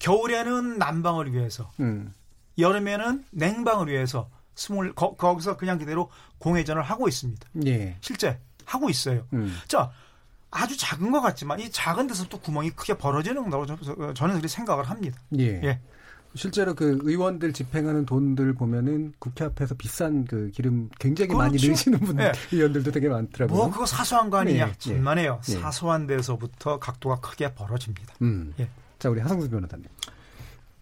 겨울에는 0.00 0.78
난방을 0.78 1.32
위해서, 1.32 1.70
음. 1.80 2.12
여름에는 2.58 3.24
냉방을 3.30 3.88
위해서 3.88 4.28
스물 4.54 4.92
거, 4.94 5.16
거기서 5.16 5.56
그냥 5.56 5.78
그대로 5.78 6.10
공회전을 6.38 6.82
하고 6.82 7.08
있습니다. 7.08 7.48
예. 7.66 7.96
실제 8.00 8.38
하고 8.66 8.90
있어요. 8.90 9.26
음. 9.32 9.56
자, 9.66 9.90
아주 10.56 10.76
작은 10.78 11.10
것 11.10 11.20
같지만 11.20 11.58
이 11.60 11.68
작은 11.70 12.06
데서 12.06 12.24
또 12.28 12.38
구멍이 12.38 12.70
크게 12.70 12.94
벌어지는 12.94 13.50
거라고 13.50 13.66
저- 13.66 14.14
저는 14.14 14.34
그렇게 14.34 14.48
생각을 14.48 14.84
합니다. 14.88 15.18
예. 15.38 15.60
예. 15.64 15.80
실제로 16.36 16.74
그 16.74 16.98
의원들 17.02 17.52
집행하는 17.52 18.06
돈들 18.06 18.54
보면은 18.54 19.12
국회 19.18 19.44
앞에서 19.44 19.74
비싼 19.76 20.24
그 20.24 20.50
기름 20.52 20.88
굉장히 20.98 21.32
많이 21.34 21.50
그렇죠. 21.58 21.68
넣으시는 21.68 22.00
분 22.00 22.20
예. 22.20 22.32
의원들도 22.52 22.90
되게 22.92 23.08
많더라고요. 23.08 23.56
뭐 23.56 23.70
그거 23.70 23.84
사소한 23.86 24.30
거 24.30 24.38
아니냐? 24.38 24.66
예, 24.66 24.68
예. 24.70 24.72
천만에요. 24.78 25.40
예. 25.48 25.52
사소한 25.52 26.06
데서부터 26.06 26.78
각도가 26.78 27.16
크게 27.20 27.54
벌어집니다. 27.54 28.14
음. 28.22 28.52
예. 28.60 28.68
자, 28.98 29.10
우리 29.10 29.20
하성수 29.20 29.50
변호사님. 29.50 29.86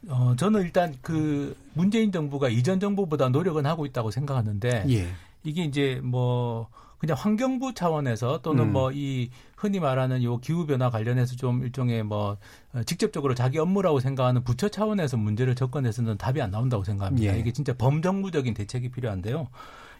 어, 0.09 0.35
저는 0.37 0.62
일단 0.62 0.95
그 1.03 1.57
문재인 1.75 2.12
정부가 2.12 2.49
이전 2.49 2.81
정부보다 2.81 3.29
노력은 3.29 3.66
하고 3.66 3.87
있다고 3.87 4.11
생각하는데 4.11 4.85
예. 4.89 5.09
이게 5.45 5.64
이제 5.64 6.01
뭐 6.03 6.68
그냥 7.03 7.16
환경부 7.18 7.74
차원에서 7.74 8.42
또는 8.42 8.66
음. 8.66 8.72
뭐이 8.74 9.30
흔히 9.57 9.80
말하는 9.80 10.22
요 10.22 10.38
기후 10.38 10.66
변화 10.66 10.88
관련해서 10.88 11.34
좀 11.34 11.64
일종의 11.64 12.05
뭐 12.05 12.36
어, 12.72 12.82
직접적으로 12.84 13.34
자기 13.34 13.59
업무라고 13.59 13.98
생각하는 13.98 14.44
부처 14.44 14.68
차원에서 14.68 15.16
문제를 15.16 15.57
접근해서는 15.57 16.16
답이 16.16 16.40
안 16.40 16.53
나온다고 16.53 16.84
생각합니다. 16.84 17.34
예. 17.34 17.40
이게 17.40 17.53
진짜 17.53 17.72
범정부적인 17.76 18.55
대책이 18.55 18.92
필요한데요. 18.92 19.48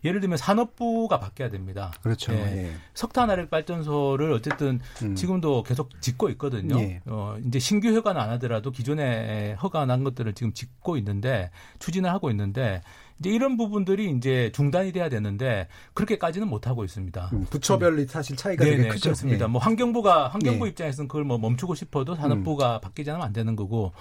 예를 0.05 0.21
들면 0.21 0.39
산업부가 0.39 1.19
바뀌어야 1.19 1.51
됩니다. 1.51 1.93
그렇죠. 2.03 2.33
예. 2.35 2.67
예. 2.67 2.73
석탄 2.95 3.31
화력 3.31 3.51
발전소를 3.51 4.33
어쨌든 4.33 4.79
음. 5.03 5.17
지금도 5.17 5.65
계속 5.65 6.01
짓고 6.01 6.29
있거든요. 6.31 6.79
예. 6.79 7.01
어, 7.07 7.37
이제 7.45 7.59
신규 7.59 7.93
허가는 7.93 8.21
안 8.21 8.31
하더라도 8.31 8.71
기존에 8.71 9.55
허가 9.55 9.87
난 9.87 10.05
것들을 10.05 10.33
지금 10.35 10.53
짓고 10.53 10.97
있는데 10.99 11.51
추진을 11.81 12.11
하고 12.11 12.31
있는데 12.31 12.81
이제 13.23 13.31
이런 13.31 13.57
부분들이 13.57 14.11
이제 14.11 14.51
중단이 14.53 14.91
돼야 14.91 15.09
되는데 15.09 15.69
그렇게까지는 15.95 16.49
못 16.49 16.67
하고 16.67 16.85
있습니다. 16.85 17.31
음, 17.33 17.47
부처별로 17.49 18.05
사실 18.09 18.37
차이가 18.37 18.65
네네, 18.65 18.77
되게 18.77 18.89
크죠. 18.89 19.03
그렇습니다. 19.05 19.45
예. 19.45 19.49
뭐 19.49 19.61
환경부가 19.61 20.29
환경부 20.29 20.67
예. 20.67 20.71
입장에서는 20.71 21.07
그걸 21.07 21.23
뭐 21.25 21.39
멈추고 21.39 21.77
싶어도 21.77 22.17
산업부가 22.17 22.81
바뀌지 22.81 23.11
않으면 23.11 23.25
안 23.25 23.33
되는 23.33 23.55
거고 23.55 23.93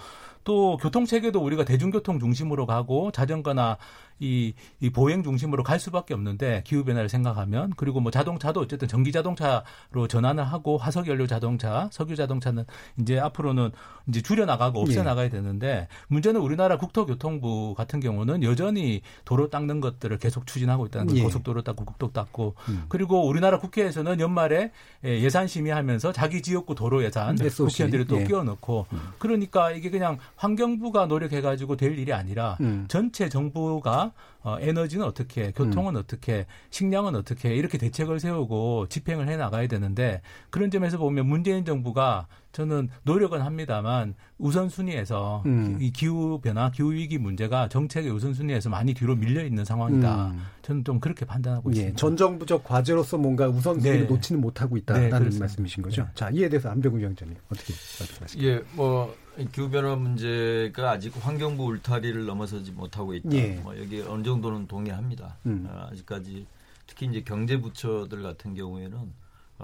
또 0.43 0.77
교통 0.77 1.05
체계도 1.05 1.39
우리가 1.39 1.65
대중교통 1.65 2.19
중심으로 2.19 2.65
가고 2.65 3.11
자전거나 3.11 3.77
이, 4.21 4.53
이 4.79 4.89
보행 4.91 5.23
중심으로 5.23 5.63
갈 5.63 5.79
수밖에 5.79 6.13
없는데 6.13 6.61
기후 6.65 6.83
변화를 6.85 7.09
생각하면 7.09 7.73
그리고 7.75 7.99
뭐 7.99 8.11
자동차도 8.11 8.59
어쨌든 8.59 8.87
전기 8.87 9.11
자동차로 9.11 10.07
전환을 10.07 10.43
하고 10.43 10.77
화석 10.77 11.07
연료 11.07 11.25
자동차, 11.25 11.89
석유 11.91 12.15
자동차는 12.15 12.65
이제 12.99 13.19
앞으로는 13.19 13.71
이제 14.07 14.21
줄여 14.21 14.45
나가고 14.45 14.79
없애 14.79 14.99
예. 14.99 15.03
나가야 15.03 15.29
되는데 15.29 15.87
문제는 16.07 16.39
우리나라 16.39 16.77
국토교통부 16.77 17.73
같은 17.75 17.99
경우는 17.99 18.43
여전히 18.43 19.01
도로 19.25 19.49
닦는 19.49 19.81
것들을 19.81 20.17
계속 20.19 20.45
추진하고 20.45 20.85
있다는. 20.85 21.17
예. 21.17 21.23
고속도로 21.23 21.63
닦고 21.63 21.85
국도 21.85 22.11
닦고 22.11 22.55
음. 22.69 22.85
그리고 22.89 23.27
우리나라 23.27 23.57
국회에서는 23.59 24.19
연말에 24.19 24.71
예, 25.03 25.19
예산 25.19 25.47
심의하면서 25.47 26.13
자기 26.13 26.43
지역구 26.43 26.75
도로 26.75 27.03
예산 27.03 27.33
SOC. 27.41 27.57
국회의원들이 27.57 28.05
또 28.05 28.21
예. 28.21 28.25
끼워 28.25 28.43
넣고 28.43 28.85
그러니까 29.17 29.71
이게 29.71 29.89
그냥 29.89 30.19
환경부가 30.41 31.05
노력해 31.05 31.39
가지고 31.39 31.75
될 31.75 31.99
일이 31.99 32.13
아니라 32.13 32.57
음. 32.61 32.85
전체 32.87 33.29
정부가 33.29 34.11
어, 34.41 34.57
에너지는 34.59 35.05
어떻게, 35.05 35.51
교통은 35.51 35.95
어떻게, 35.95 36.47
식량은 36.71 37.15
어떻게 37.15 37.53
이렇게 37.53 37.77
대책을 37.77 38.19
세우고 38.19 38.87
집행을 38.89 39.29
해 39.29 39.37
나가야 39.37 39.67
되는데 39.67 40.23
그런 40.49 40.71
점에서 40.71 40.97
보면 40.97 41.27
문재인 41.27 41.63
정부가 41.63 42.25
저는 42.51 42.89
노력은 43.03 43.41
합니다만 43.41 44.13
우선순위에서 44.37 45.43
음. 45.45 45.77
이 45.79 45.91
기후 45.91 46.39
변화, 46.41 46.69
기후 46.71 46.91
위기 46.91 47.17
문제가 47.17 47.69
정책의 47.69 48.11
우선순위에서 48.11 48.69
많이 48.69 48.93
뒤로 48.93 49.15
밀려 49.15 49.43
있는 49.43 49.63
상황이다. 49.63 50.31
음. 50.31 50.41
저는 50.61 50.83
좀 50.83 50.99
그렇게 50.99 51.25
판단하고 51.25 51.71
예, 51.71 51.73
있습니다. 51.73 51.97
전 51.97 52.17
정부적 52.17 52.63
과제로서 52.63 53.17
뭔가 53.17 53.47
우선순위를 53.47 54.01
네. 54.01 54.07
놓지는 54.07 54.41
못하고 54.41 54.75
네, 54.75 54.81
있다라는 54.81 55.09
그렇습니다. 55.09 55.39
말씀이신 55.43 55.83
거죠. 55.83 56.03
네. 56.03 56.09
자, 56.13 56.29
이에 56.29 56.49
대해서 56.49 56.69
안병우 56.69 56.97
위원장님 56.97 57.35
어떻게 57.49 57.73
말씀하십니까? 57.99 58.51
예, 58.51 58.61
뭐 58.73 59.15
기후 59.51 59.69
변화 59.69 59.95
문제가 59.95 60.91
아직 60.91 61.13
환경부 61.19 61.63
울타리를 61.63 62.25
넘어서지 62.25 62.71
못하고 62.71 63.13
있다. 63.13 63.31
예. 63.31 63.55
뭐 63.63 63.77
여기 63.79 64.01
어느 64.01 64.23
정도는 64.23 64.67
동의합니다. 64.67 65.37
음. 65.45 65.67
어, 65.69 65.87
아직까지 65.91 66.45
특히 66.85 67.05
이제 67.07 67.21
경제부처들 67.21 68.21
같은 68.21 68.53
경우에는 68.55 68.97
어, 68.97 69.07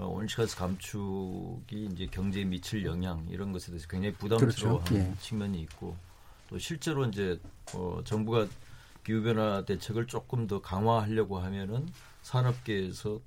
온실가스 0.06 0.56
감축이 0.56 1.88
이제 1.92 2.06
경제에 2.06 2.44
미칠 2.44 2.84
영향 2.84 3.26
이런 3.30 3.52
것에 3.52 3.68
대해서 3.68 3.86
굉장히 3.88 4.14
부담스러워하는 4.14 4.84
그렇죠. 4.84 5.10
예. 5.10 5.14
측면이 5.20 5.60
있고 5.62 5.96
또 6.48 6.58
실제로 6.58 7.04
이제 7.06 7.40
어, 7.74 8.00
정부가 8.04 8.46
기후 9.04 9.22
변화 9.22 9.64
대책을 9.64 10.06
조금 10.06 10.46
더 10.46 10.60
강화하려고 10.60 11.38
하면은 11.38 11.88
산업계에서 12.22 13.20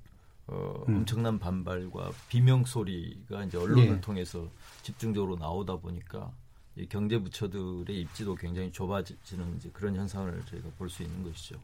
어, 0.48 0.84
음. 0.88 0.96
엄청난 0.96 1.38
반발과 1.38 2.10
비명 2.28 2.64
소리가 2.64 3.44
이제 3.44 3.56
언론을 3.58 3.86
예. 3.86 4.00
통해서 4.00 4.48
집중적으로 4.82 5.36
나오다 5.36 5.76
보니까 5.76 6.30
이 6.76 6.86
경제 6.86 7.18
부처들의 7.18 8.00
입지도 8.00 8.34
굉장히 8.34 8.72
좁아지는 8.72 9.56
이제 9.56 9.70
그런 9.72 9.94
현상을 9.94 10.42
저희가 10.46 10.68
볼 10.78 10.88
수 10.88 11.02
있는 11.02 11.22
것이죠. 11.22 11.56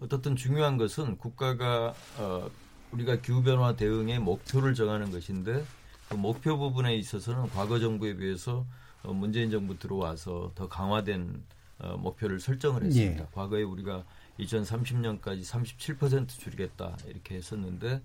어떻든 0.00 0.36
중요한 0.36 0.76
것은 0.76 1.16
국가가 1.16 1.94
어, 2.18 2.48
우리가 2.92 3.20
기후 3.20 3.42
변화 3.42 3.76
대응의 3.76 4.20
목표를 4.20 4.74
정하는 4.74 5.10
것인데 5.10 5.64
그 6.08 6.14
목표 6.14 6.56
부분에 6.56 6.94
있어서는 6.96 7.48
과거 7.48 7.78
정부에 7.78 8.16
비해서 8.16 8.64
어, 9.02 9.12
문재인 9.12 9.50
정부 9.50 9.78
들어와서 9.78 10.52
더 10.54 10.68
강화된 10.68 11.42
어, 11.78 11.96
목표를 11.96 12.40
설정을 12.40 12.84
했습니다. 12.84 13.22
예. 13.22 13.26
과거에 13.32 13.62
우리가 13.62 14.04
2030년까지 14.40 15.42
37% 15.42 16.28
줄이겠다 16.28 16.96
이렇게 17.06 17.36
했었는데 17.36 18.02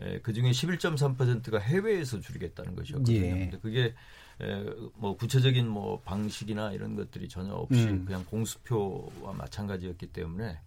에, 0.00 0.20
그중에 0.20 0.50
11.3%가 0.50 1.58
해외에서 1.58 2.20
줄이겠다는 2.20 2.74
것이었거든요. 2.74 3.16
예. 3.16 3.30
근데 3.30 3.58
그게 3.58 3.94
에, 4.40 4.64
뭐 4.94 5.16
구체적인 5.16 5.68
뭐 5.68 6.00
방식이나 6.00 6.72
이런 6.72 6.96
것들이 6.96 7.28
전혀 7.28 7.52
없이 7.52 7.84
음. 7.84 8.04
그냥 8.04 8.24
공수표와 8.24 9.34
마찬가지였기 9.34 10.08
때문에 10.08 10.58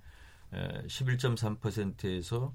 에, 0.53 0.87
11.3%에서 0.87 2.53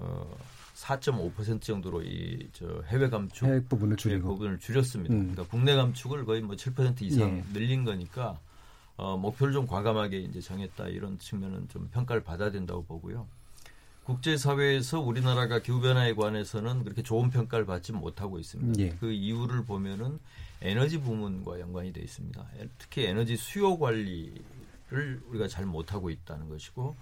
어, 0.00 0.36
4.5% 0.74 1.60
정도로 1.62 2.02
이 2.02 2.48
저 2.52 2.82
해외 2.86 3.08
감축 3.08 3.46
해외 3.46 3.60
부분을 3.64 3.92
의 3.94 3.96
줄이고. 3.96 4.28
부분을 4.28 4.58
줄였습니다. 4.58 5.12
음. 5.14 5.32
그러니까 5.32 5.44
국내 5.50 5.74
감축을 5.74 6.24
거의 6.24 6.40
뭐 6.40 6.54
7% 6.56 7.02
이상 7.02 7.38
예. 7.38 7.44
늘린 7.52 7.84
거니까 7.84 8.38
어, 8.96 9.16
목표를 9.16 9.52
좀 9.52 9.66
과감하게 9.66 10.18
이제 10.20 10.40
정했다 10.40 10.88
이런 10.88 11.18
측면은 11.18 11.68
좀 11.68 11.88
평가를 11.92 12.22
받아야 12.22 12.50
된다고 12.50 12.84
보고요. 12.84 13.26
국제 14.04 14.36
사회에서 14.38 15.00
우리나라가 15.00 15.58
기후 15.60 15.80
변화에 15.80 16.14
관해서는 16.14 16.82
그렇게 16.84 17.02
좋은 17.02 17.28
평가를 17.30 17.66
받지 17.66 17.92
못하고 17.92 18.38
있습니다. 18.38 18.80
예. 18.82 18.88
그 19.00 19.12
이유를 19.12 19.64
보면은 19.66 20.18
에너지 20.62 20.98
부문과 21.00 21.60
연관이 21.60 21.92
돼 21.92 22.00
있습니다. 22.00 22.40
에- 22.58 22.68
특히 22.78 23.04
에너지 23.04 23.36
수요 23.36 23.78
관리를 23.78 25.20
우리가 25.28 25.46
잘 25.48 25.66
못하고 25.66 26.08
있다는 26.10 26.48
것이고 26.48 26.96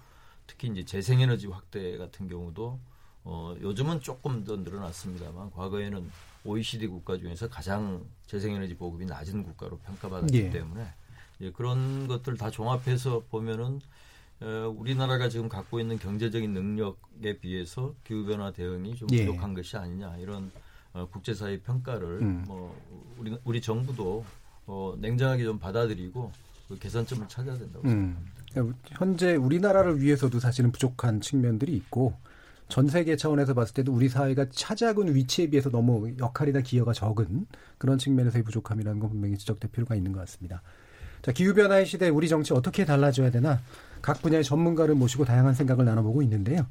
특히 0.47 0.69
이제 0.69 0.83
재생에너지 0.85 1.47
확대 1.47 1.97
같은 1.97 2.27
경우도 2.27 2.79
어, 3.25 3.55
요즘은 3.61 3.99
조금 3.99 4.43
더 4.45 4.55
늘어났습니다만 4.55 5.51
과거에는 5.51 6.09
OECD 6.45 6.87
국가 6.87 7.17
중에서 7.17 7.49
가장 7.49 8.05
재생에너지 8.25 8.75
보급이 8.75 9.05
낮은 9.05 9.43
국가로 9.43 9.77
평가받았기 9.79 10.37
예. 10.37 10.49
때문에 10.49 10.87
이제 11.39 11.51
그런 11.51 12.07
것들 12.07 12.37
다 12.37 12.49
종합해서 12.49 13.23
보면은 13.29 13.81
어, 14.39 14.73
우리나라가 14.77 15.29
지금 15.29 15.49
갖고 15.49 15.79
있는 15.79 15.99
경제적인 15.99 16.53
능력에 16.53 17.39
비해서 17.39 17.93
기후 18.05 18.25
변화 18.25 18.51
대응이 18.51 18.95
좀 18.95 19.09
예. 19.11 19.25
부족한 19.25 19.53
것이 19.53 19.75
아니냐 19.75 20.17
이런 20.17 20.51
어, 20.93 21.07
국제사회 21.11 21.59
평가를 21.59 22.21
음. 22.21 22.43
뭐 22.47 22.75
우리 23.17 23.37
우리 23.43 23.61
정부도 23.61 24.25
어, 24.67 24.95
냉정하게 24.99 25.43
좀 25.43 25.59
받아들이고 25.59 26.31
그 26.69 26.79
개선점을 26.79 27.27
찾아야 27.27 27.57
된다고 27.57 27.87
음. 27.87 28.25
그러니까 28.51 28.77
현재 28.89 29.35
우리나라를 29.35 30.01
위해서도 30.01 30.39
사실은 30.39 30.71
부족한 30.71 31.21
측면들이 31.21 31.75
있고 31.75 32.13
전 32.69 32.87
세계 32.87 33.15
차원에서 33.15 33.53
봤을 33.53 33.73
때도 33.73 33.93
우리 33.93 34.09
사회가 34.09 34.47
있는 34.49 35.15
위치에 35.15 35.49
비해서 35.49 35.69
너무 35.69 36.11
역할이나 36.19 36.61
기여가 36.61 36.93
적은 36.93 37.47
그런 37.77 37.97
측면에서의 37.97 38.43
부족함이라는 38.43 38.99
건 38.99 39.09
분명히 39.09 39.37
지적될 39.37 39.71
필요가 39.71 39.95
있는 39.95 40.11
것 40.11 40.19
같습니다. 40.21 40.61
자, 41.21 41.31
기후변화의 41.31 41.85
시대에 41.85 42.09
우리 42.09 42.27
정치 42.27 42.53
어떻게 42.53 42.85
달라져야 42.85 43.31
되나 43.31 43.61
각 44.01 44.21
분야의 44.21 44.43
전문가를 44.43 44.95
모시고 44.95 45.25
다양한 45.25 45.53
생각을 45.53 45.85
나눠보고 45.85 46.21
있는데요. 46.23 46.65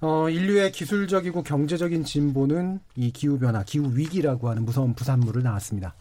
어, 0.00 0.28
인류의 0.28 0.72
기술적이고 0.72 1.42
경제적인 1.42 2.04
진보는 2.04 2.80
이 2.96 3.12
기후변화, 3.12 3.62
기후위기라고 3.62 4.50
하는 4.50 4.64
무서운 4.64 4.94
부산물을 4.94 5.42
낳았습니다. 5.42 5.94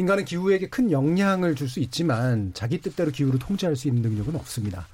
인간은 0.00 0.24
기후에게 0.24 0.68
큰 0.68 0.90
영향을 0.90 1.54
줄 1.54 1.68
수 1.70 1.78
있지만 1.80 2.50
자기 2.54 2.80
뜻대로 2.80 3.10
기후를 3.12 3.38
통제할 3.38 3.76
수 3.76 3.86
있는 3.86 4.02
능력은 4.02 4.34
없습니다. 4.34 4.88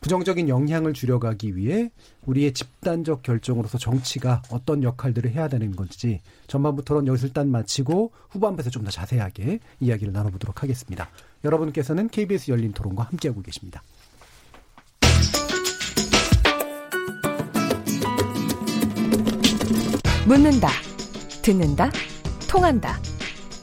부정적인 0.00 0.48
영향을 0.50 0.92
줄여가기 0.92 1.56
위해 1.56 1.90
우리의 2.26 2.52
집단적 2.52 3.22
결정으로서 3.22 3.78
정치가 3.78 4.42
어떤 4.50 4.82
역할들을 4.82 5.30
해야 5.30 5.48
되는 5.48 5.74
건지 5.74 6.20
전반부 6.46 6.84
토론 6.84 7.06
여기서 7.06 7.28
일단 7.28 7.50
마치고 7.50 8.12
후반부에서 8.30 8.68
좀 8.70 8.84
더 8.84 8.90
자세하게 8.90 9.60
이야기를 9.80 10.12
나눠보도록 10.12 10.62
하겠습니다. 10.62 11.08
여러분께서는 11.42 12.08
KBS 12.10 12.50
열린 12.50 12.72
토론과 12.72 13.04
함께하고 13.04 13.40
계십니다. 13.40 13.82
묻는다, 20.26 20.68
듣는다, 21.42 21.90
통한다. 22.48 22.98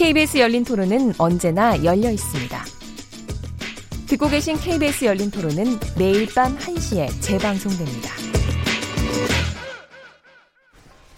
KBS 0.00 0.38
열린 0.38 0.64
토론은 0.64 1.12
언제나 1.18 1.76
열려 1.84 2.10
있습니다. 2.10 2.58
듣고 4.08 4.28
계신 4.28 4.56
KBS 4.56 5.04
열린 5.04 5.30
토론은 5.30 5.78
매일 5.98 6.26
밤 6.34 6.56
1시에 6.56 7.20
재방송됩니다. 7.20 8.08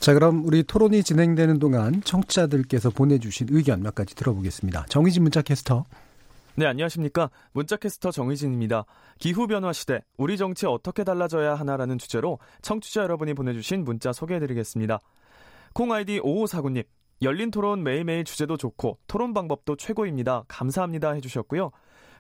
자, 0.01 0.13
그럼 0.15 0.45
우리 0.45 0.65
토론이 0.65 1.05
진행되는 1.05 1.61
동안 1.61 2.03
청취자들께서 2.03 2.91
보내주신 2.91 3.47
의견 3.53 3.85
몇 3.85 3.95
가지 3.95 4.17
들어보겠습니다. 4.17 4.87
정의진 4.89 5.23
문자 5.23 5.43
캐스터. 5.43 5.85
네, 6.57 6.67
안녕하십니까. 6.67 7.31
문자캐스터 7.53 8.11
정의진입니다. 8.11 8.85
기후변화 9.21 9.73
시대, 9.73 10.01
우리 10.17 10.37
정치 10.37 10.67
어떻게 10.67 11.05
달라져야 11.05 11.55
하나라는 11.55 11.99
주제로 11.99 12.41
청취자 12.63 13.03
여러분이 13.03 13.35
보내주신 13.35 13.85
문자 13.85 14.13
소개해드리겠습니다. 14.13 14.99
콩 15.73 15.93
아이디 15.93 16.19
5549님, 16.19 16.83
열린 17.23 17.53
토론 17.53 17.85
매일매일 17.85 18.25
주제도 18.25 18.57
좋고 18.57 18.99
토론 19.07 19.33
방법도 19.33 19.77
최고입니다. 19.77 20.45
감사합니다 20.49 21.13
해주셨고요. 21.13 21.71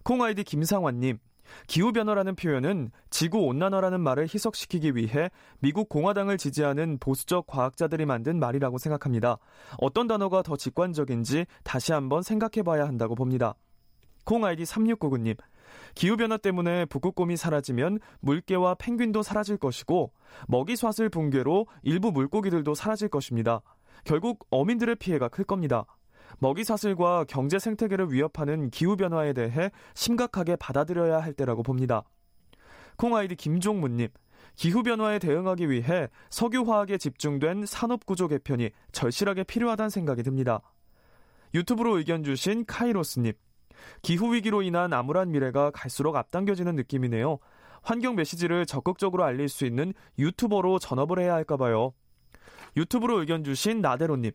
콩 0.04 0.22
아이디 0.22 0.44
김상환님, 0.44 1.18
기후변화라는 1.66 2.36
표현은 2.36 2.92
지구온난화라는 3.10 4.00
말을 4.00 4.28
희석시키기 4.32 4.94
위해 4.94 5.30
미국 5.58 5.88
공화당을 5.88 6.38
지지하는 6.38 6.98
보수적 6.98 7.48
과학자들이 7.48 8.06
만든 8.06 8.38
말이라고 8.38 8.78
생각합니다. 8.78 9.38
어떤 9.78 10.06
단어가 10.06 10.42
더 10.42 10.56
직관적인지 10.56 11.46
다시 11.64 11.92
한번 11.92 12.22
생각해 12.22 12.62
봐야 12.62 12.86
한다고 12.86 13.16
봅니다. 13.16 13.54
콩 14.24 14.44
아이디 14.44 14.62
3699님. 14.62 15.36
기후변화 15.94 16.36
때문에 16.36 16.84
북극곰이 16.86 17.36
사라지면 17.36 17.98
물개와 18.20 18.74
펭귄도 18.74 19.22
사라질 19.22 19.56
것이고 19.56 20.12
먹이사슬 20.46 21.08
붕괴로 21.08 21.66
일부 21.82 22.12
물고기들도 22.12 22.74
사라질 22.74 23.08
것입니다. 23.08 23.62
결국 24.04 24.46
어민들의 24.50 24.96
피해가 24.96 25.28
클 25.28 25.44
겁니다. 25.44 25.84
먹이 26.38 26.64
사슬과 26.64 27.24
경제 27.28 27.58
생태계를 27.58 28.12
위협하는 28.12 28.70
기후 28.70 28.96
변화에 28.96 29.32
대해 29.32 29.70
심각하게 29.94 30.56
받아들여야 30.56 31.20
할 31.20 31.32
때라고 31.34 31.62
봅니다. 31.62 32.02
콩 32.96 33.16
아이디 33.16 33.36
김종문님. 33.36 34.08
기후 34.56 34.82
변화에 34.82 35.18
대응하기 35.18 35.70
위해 35.70 36.08
석유 36.30 36.62
화학에 36.62 36.98
집중된 36.98 37.64
산업 37.66 38.04
구조 38.06 38.28
개편이 38.28 38.70
절실하게 38.92 39.44
필요하다는 39.44 39.90
생각이 39.90 40.22
듭니다. 40.22 40.60
유튜브로 41.54 41.98
의견 41.98 42.22
주신 42.22 42.64
카이로스님. 42.66 43.32
기후 44.02 44.34
위기로 44.34 44.62
인한 44.62 44.92
암울한 44.92 45.30
미래가 45.30 45.70
갈수록 45.70 46.16
앞당겨지는 46.16 46.76
느낌이네요. 46.76 47.38
환경 47.82 48.14
메시지를 48.14 48.64
적극적으로 48.66 49.24
알릴 49.24 49.48
수 49.48 49.66
있는 49.66 49.92
유튜버로 50.18 50.78
전업을 50.78 51.18
해야 51.18 51.34
할까 51.34 51.56
봐요. 51.56 51.92
유튜브로 52.76 53.20
의견 53.20 53.44
주신 53.44 53.80
나대로님. 53.80 54.32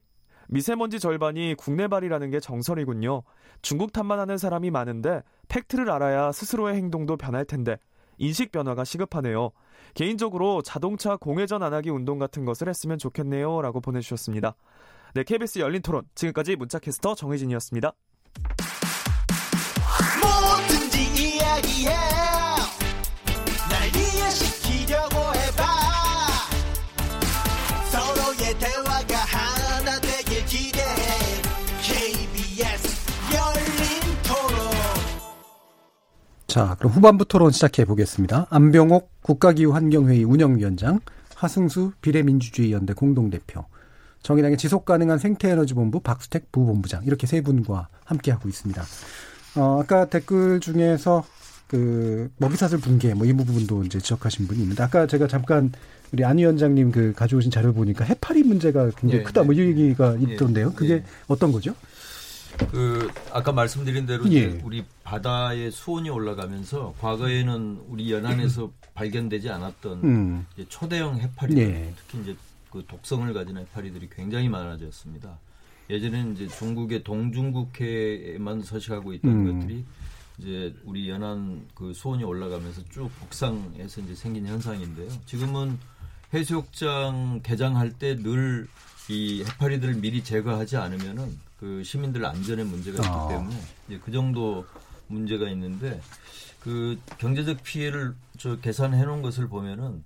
미세먼지 0.50 1.00
절반이 1.00 1.56
국내발이라는 1.56 2.30
게 2.30 2.40
정설이군요. 2.40 3.24
중국 3.62 3.92
탓만 3.92 4.20
하는 4.20 4.38
사람이 4.38 4.72
많은데 4.72 5.22
팩트를 5.50 5.90
알아야 5.90 6.32
스스로의 6.32 6.76
행동도 6.76 7.18
변할 7.18 7.44
텐데 7.46 7.78
인식 8.18 8.52
변화가 8.52 8.84
시급하네요. 8.84 9.52
개인적으로 9.94 10.62
자동차 10.62 11.16
공회전 11.16 11.64
안 11.64 11.74
하기 11.74 11.90
운동 11.90 12.18
같은 12.18 12.46
것을 12.46 12.70
했으면 12.70 12.98
좋겠네요. 12.98 13.62
라고 13.62 13.82
보내주셨습니다. 13.82 14.56
네, 15.14 15.24
KBS 15.24 15.60
열린 15.60 15.82
토론. 15.82 16.04
지금까지 16.16 16.56
문자캐스터 16.56 17.16
정혜진이었습니다. 17.16 17.94
뭐든지 20.22 21.36
이야기해 21.36 22.17
자, 36.58 36.76
그럼 36.80 36.92
후반부 36.92 37.26
토론 37.26 37.52
시작해 37.52 37.86
보겠습니다. 37.86 38.48
안병옥 38.50 39.22
국가기후환경회의 39.22 40.24
운영위원장, 40.24 41.02
하승수 41.36 41.92
비례민주주의 42.02 42.72
연대 42.72 42.94
공동대표, 42.94 43.64
정의당의 44.24 44.58
지속가능한 44.58 45.20
생태에너지본부 45.20 46.00
박수택 46.00 46.52
부본부장 46.52 47.04
이렇게 47.06 47.28
세 47.28 47.42
분과 47.42 47.90
함께 48.04 48.32
하고 48.32 48.50
있습니다. 48.50 48.84
어, 49.58 49.82
아까 49.84 50.06
댓글 50.06 50.60
중에서 50.60 51.24
그 51.68 52.32
먹이사슬 52.38 52.80
붕괴 52.80 53.14
뭐 53.14 53.28
이 53.28 53.34
부분도 53.34 53.84
이제 53.84 54.00
지적하신 54.00 54.48
분이 54.48 54.60
있는데 54.64 54.82
아까 54.82 55.06
제가 55.06 55.28
잠깐 55.28 55.72
우리 56.12 56.26
안 56.26 56.40
위원장님 56.40 56.92
그 56.92 57.14
가져오신 57.14 57.52
자료 57.52 57.72
보니까 57.72 58.04
해파리 58.04 58.42
문제가 58.42 58.90
굉장히 58.98 59.20
예, 59.20 59.24
크다 59.24 59.44
뭐이 59.44 59.58
네. 59.58 59.68
얘기가 59.68 60.16
예, 60.28 60.34
있던데요. 60.34 60.74
그게 60.74 60.94
예. 60.94 61.04
어떤 61.28 61.52
거죠? 61.52 61.76
그 62.72 63.10
아까 63.32 63.52
말씀드린 63.52 64.06
대로 64.06 64.30
예. 64.32 64.46
우리 64.64 64.84
바다의 65.04 65.72
수온이 65.72 66.10
올라가면서 66.10 66.96
과거에는 67.00 67.86
우리 67.88 68.12
연안에서 68.12 68.72
발견되지 68.94 69.50
않았던 69.50 70.04
음. 70.04 70.46
초대형 70.68 71.20
해파리들 71.20 71.62
예. 71.62 71.94
특히 71.96 72.22
이제 72.22 72.36
그 72.72 72.84
독성을 72.88 73.32
가진 73.34 73.58
해파리들이 73.58 74.10
굉장히 74.16 74.50
많아졌습니다. 74.50 75.40
예전에는 75.90 76.34
이제 76.34 76.48
중국의 76.48 77.04
동중국해에만 77.04 78.62
서식하고 78.64 79.14
있던 79.14 79.32
음. 79.32 79.60
것들이 79.60 79.86
이제 80.40 80.76
우리 80.84 81.10
연안 81.10 81.68
그 81.74 81.94
수온이 81.94 82.24
올라가면서 82.24 82.82
쭉 82.90 83.10
북상해서 83.20 84.02
이제 84.02 84.16
생긴 84.16 84.46
현상인데요. 84.48 85.10
지금은 85.26 85.78
해수욕장 86.34 87.42
개장할 87.44 87.94
때 87.94 88.16
늘 88.16 88.68
이 89.10 89.44
해파리들을 89.44 89.96
미리 89.96 90.24
제거하지 90.24 90.78
않으면은 90.78 91.40
그 91.60 91.84
시민들 91.84 92.26
안전에 92.26 92.64
문제가 92.64 92.98
있기 92.98 93.08
아. 93.10 93.28
때문에 93.30 93.56
이제 93.88 94.00
그 94.04 94.12
정도 94.12 94.66
문제가 95.08 95.50
있는데 95.50 96.00
그 96.60 96.98
경제적 97.18 97.64
피해를 97.64 98.14
저 98.38 98.60
계산해 98.60 99.04
놓은 99.06 99.22
것을 99.22 99.48
보면은 99.48 100.04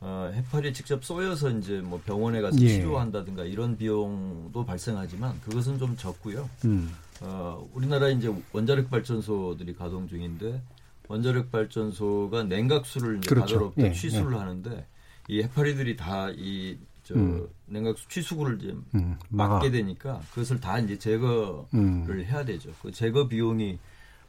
어, 0.00 0.30
해파리에 0.32 0.72
직접 0.72 1.04
쏘여서 1.04 1.50
이제 1.58 1.80
뭐 1.80 2.00
병원에 2.04 2.40
가서 2.40 2.58
예. 2.62 2.68
치료한다든가 2.68 3.44
이런 3.44 3.76
비용도 3.76 4.64
발생하지만 4.64 5.38
그것은 5.42 5.78
좀 5.78 5.96
적고요. 5.96 6.48
음. 6.64 6.90
어, 7.20 7.68
우리나라 7.74 8.08
이제 8.08 8.34
원자력 8.52 8.88
발전소들이 8.90 9.74
가동 9.74 10.08
중인데 10.08 10.62
원자력 11.06 11.50
발전소가 11.52 12.44
냉각수를 12.44 13.18
이제 13.18 13.28
그렇죠. 13.28 13.54
가로로부터 13.54 13.86
예, 13.86 13.92
취수를 13.92 14.32
예. 14.32 14.36
하는데 14.38 14.86
이 15.28 15.42
해파리들이 15.42 15.96
다 15.96 16.30
이 16.30 16.78
저 17.10 17.16
음. 17.16 17.48
냉각수 17.66 18.08
취수구를 18.08 18.58
이제 18.62 18.76
음. 18.94 19.18
막게 19.30 19.70
되니까 19.72 20.20
그것을 20.30 20.60
다 20.60 20.78
이제 20.78 20.96
제거를 20.96 21.64
음. 21.74 22.06
해야 22.08 22.44
되죠. 22.44 22.70
그 22.80 22.92
제거 22.92 23.26
비용이 23.26 23.78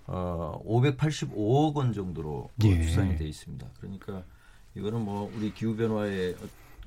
어 0.08 0.60
585억 0.66 1.76
원 1.76 1.94
정도로 1.94 2.50
예. 2.64 2.82
추산이 2.82 3.18
돼 3.18 3.26
있습니다. 3.28 3.68
그러니까 3.80 4.24
이거는 4.74 5.02
뭐 5.02 5.32
우리 5.38 5.54
기후 5.54 5.76
변화에 5.76 6.34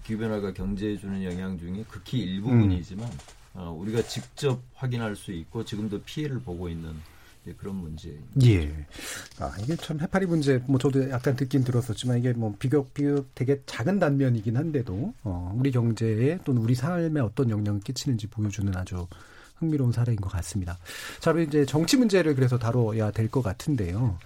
기후 0.02 0.18
변화가 0.18 0.52
경제에 0.52 0.96
주는 0.96 1.22
영향 1.22 1.56
중에 1.58 1.84
극히 1.88 2.18
일부분이지만 2.18 3.06
음. 3.06 3.18
어, 3.54 3.70
우리가 3.70 4.02
직접 4.02 4.60
확인할 4.74 5.14
수 5.14 5.30
있고 5.30 5.64
지금도 5.64 6.02
피해를 6.02 6.40
보고 6.40 6.68
있는 6.68 6.92
그런 7.52 7.76
문제입니다. 7.76 8.46
예. 8.46 8.86
아, 9.38 9.52
이게 9.60 9.76
참 9.76 10.00
해파리 10.00 10.26
문제, 10.26 10.62
뭐 10.66 10.78
저도 10.78 11.10
약간 11.10 11.36
듣긴 11.36 11.62
들었었지만 11.64 12.18
이게 12.18 12.32
뭐 12.32 12.54
비교, 12.58 12.88
비교 12.88 13.26
되게 13.34 13.60
작은 13.66 13.98
단면이긴 13.98 14.56
한데도, 14.56 15.14
어, 15.22 15.54
우리 15.58 15.70
경제에 15.70 16.38
또는 16.44 16.62
우리 16.62 16.74
삶에 16.74 17.20
어떤 17.20 17.50
영향을 17.50 17.80
끼치는지 17.80 18.26
보여주는 18.28 18.74
아주 18.76 19.06
흥미로운 19.56 19.92
사례인 19.92 20.16
것 20.16 20.28
같습니다. 20.30 20.78
자, 21.20 21.32
그럼 21.32 21.46
이제 21.46 21.64
정치 21.66 21.96
문제를 21.96 22.34
그래서 22.34 22.58
다뤄야 22.58 23.10
될 23.10 23.28
것 23.28 23.42
같은데요. 23.42 24.18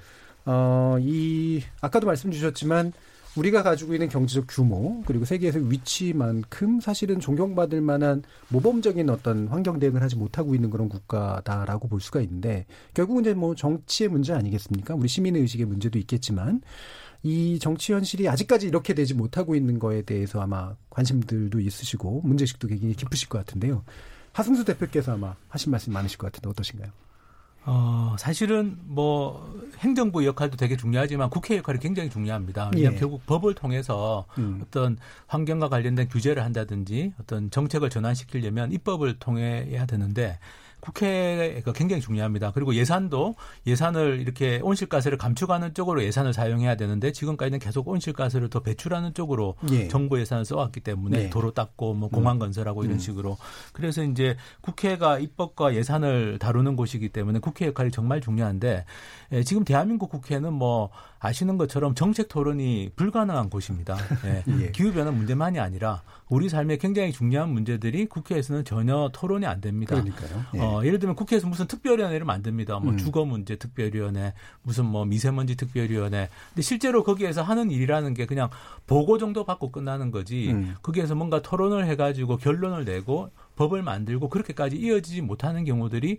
어, 0.46 0.96
이, 1.00 1.62
아까도 1.80 2.06
말씀 2.06 2.30
주셨지만 2.30 2.92
우리가 3.38 3.62
가지고 3.62 3.94
있는 3.94 4.08
경제적 4.08 4.46
규모 4.48 5.02
그리고 5.06 5.24
세계에서 5.24 5.60
위치만큼 5.60 6.80
사실은 6.80 7.20
존경받을 7.20 7.80
만한 7.80 8.24
모범적인 8.48 9.08
어떤 9.10 9.46
환경 9.46 9.78
대응을 9.78 10.02
하지 10.02 10.16
못하고 10.16 10.56
있는 10.56 10.70
그런 10.70 10.88
국가다라고 10.88 11.86
볼 11.86 12.00
수가 12.00 12.20
있는데 12.22 12.66
결국은 12.94 13.22
이제 13.22 13.34
뭐 13.34 13.54
정치의 13.54 14.08
문제 14.08 14.32
아니겠습니까? 14.32 14.94
우리 14.94 15.06
시민의 15.06 15.42
의식의 15.42 15.66
문제도 15.66 15.98
있겠지만 16.00 16.62
이 17.22 17.58
정치 17.60 17.92
현실이 17.92 18.28
아직까지 18.28 18.66
이렇게 18.66 18.94
되지 18.94 19.14
못하고 19.14 19.54
있는 19.54 19.78
거에 19.78 20.02
대해서 20.02 20.40
아마 20.40 20.74
관심들도 20.90 21.60
있으시고 21.60 22.22
문제식도 22.24 22.66
굉장히 22.66 22.94
깊으실 22.94 23.28
것 23.28 23.38
같은데요. 23.38 23.84
하승수 24.32 24.64
대표께서 24.64 25.12
아마 25.12 25.34
하신 25.48 25.70
말씀 25.70 25.92
많으실 25.92 26.18
것 26.18 26.32
같은데 26.32 26.48
어떠신가요? 26.48 27.07
어, 27.64 28.16
사실은 28.18 28.78
뭐 28.84 29.58
행정부 29.78 30.24
역할도 30.24 30.56
되게 30.56 30.76
중요하지만 30.76 31.30
국회 31.30 31.56
역할이 31.56 31.78
굉장히 31.78 32.08
중요합니다. 32.10 32.70
왜냐하면 32.74 32.96
예. 32.96 32.98
결국 33.00 33.24
법을 33.26 33.54
통해서 33.54 34.26
음. 34.38 34.60
어떤 34.62 34.96
환경과 35.26 35.68
관련된 35.68 36.08
규제를 36.08 36.44
한다든지 36.44 37.12
어떤 37.20 37.50
정책을 37.50 37.90
전환시키려면 37.90 38.72
입법을 38.72 39.18
통해야 39.18 39.86
되는데 39.86 40.38
국회가 40.80 41.72
굉장히 41.72 42.00
중요합니다. 42.00 42.52
그리고 42.52 42.74
예산도 42.74 43.34
예산을 43.66 44.20
이렇게 44.20 44.60
온실가스를 44.62 45.18
감축하는 45.18 45.74
쪽으로 45.74 46.02
예산을 46.04 46.32
사용해야 46.32 46.76
되는데 46.76 47.12
지금까지는 47.12 47.58
계속 47.58 47.88
온실가스를 47.88 48.48
더 48.48 48.60
배출하는 48.60 49.14
쪽으로 49.14 49.56
예. 49.70 49.88
정부 49.88 50.20
예산을 50.20 50.44
써왔기 50.44 50.80
때문에 50.80 51.18
네. 51.24 51.30
도로 51.30 51.50
닦고 51.52 51.94
뭐 51.94 52.08
공항 52.08 52.36
음. 52.36 52.38
건설하고 52.38 52.84
이런 52.84 52.96
음. 52.96 52.98
식으로 52.98 53.36
그래서 53.72 54.02
이제 54.04 54.36
국회가 54.60 55.18
입법과 55.18 55.74
예산을 55.74 56.38
다루는 56.38 56.76
곳이기 56.76 57.08
때문에 57.10 57.40
국회 57.40 57.66
역할이 57.66 57.90
정말 57.90 58.20
중요한데 58.20 58.84
예, 59.32 59.42
지금 59.42 59.64
대한민국 59.64 60.10
국회는 60.10 60.52
뭐 60.52 60.90
아시는 61.18 61.58
것처럼 61.58 61.94
정책 61.94 62.28
토론이 62.28 62.90
불가능한 62.96 63.50
곳입니다. 63.50 63.96
예. 64.24 64.44
예. 64.62 64.70
기후 64.70 64.92
변화 64.92 65.10
문제만이 65.10 65.58
아니라 65.58 66.02
우리 66.28 66.48
삶에 66.48 66.76
굉장히 66.76 67.12
중요한 67.12 67.50
문제들이 67.50 68.06
국회에서는 68.06 68.64
전혀 68.64 69.10
토론이 69.12 69.46
안 69.46 69.60
됩니다. 69.60 69.94
그러니까요. 69.94 70.44
예. 70.54 70.58
어, 70.60 70.82
예를 70.84 70.98
들면 70.98 71.16
국회에서 71.16 71.46
무슨 71.46 71.66
특별위원회를 71.66 72.26
만듭니다. 72.26 72.78
뭐 72.80 72.92
음. 72.92 72.98
주거 72.98 73.24
문제 73.24 73.56
특별위원회, 73.56 74.34
무슨 74.62 74.84
뭐 74.84 75.04
미세먼지 75.04 75.56
특별위원회. 75.56 76.28
근데 76.50 76.62
실제로 76.62 77.02
거기에서 77.02 77.42
하는 77.42 77.70
일이라는 77.70 78.14
게 78.14 78.26
그냥 78.26 78.50
보고 78.86 79.18
정도 79.18 79.44
받고 79.44 79.70
끝나는 79.70 80.10
거지. 80.10 80.50
음. 80.50 80.74
거기에서 80.82 81.14
뭔가 81.14 81.40
토론을 81.40 81.86
해가지고 81.86 82.36
결론을 82.36 82.84
내고 82.84 83.30
법을 83.56 83.82
만들고 83.82 84.28
그렇게까지 84.28 84.76
이어지지 84.76 85.22
못하는 85.22 85.64
경우들이 85.64 86.18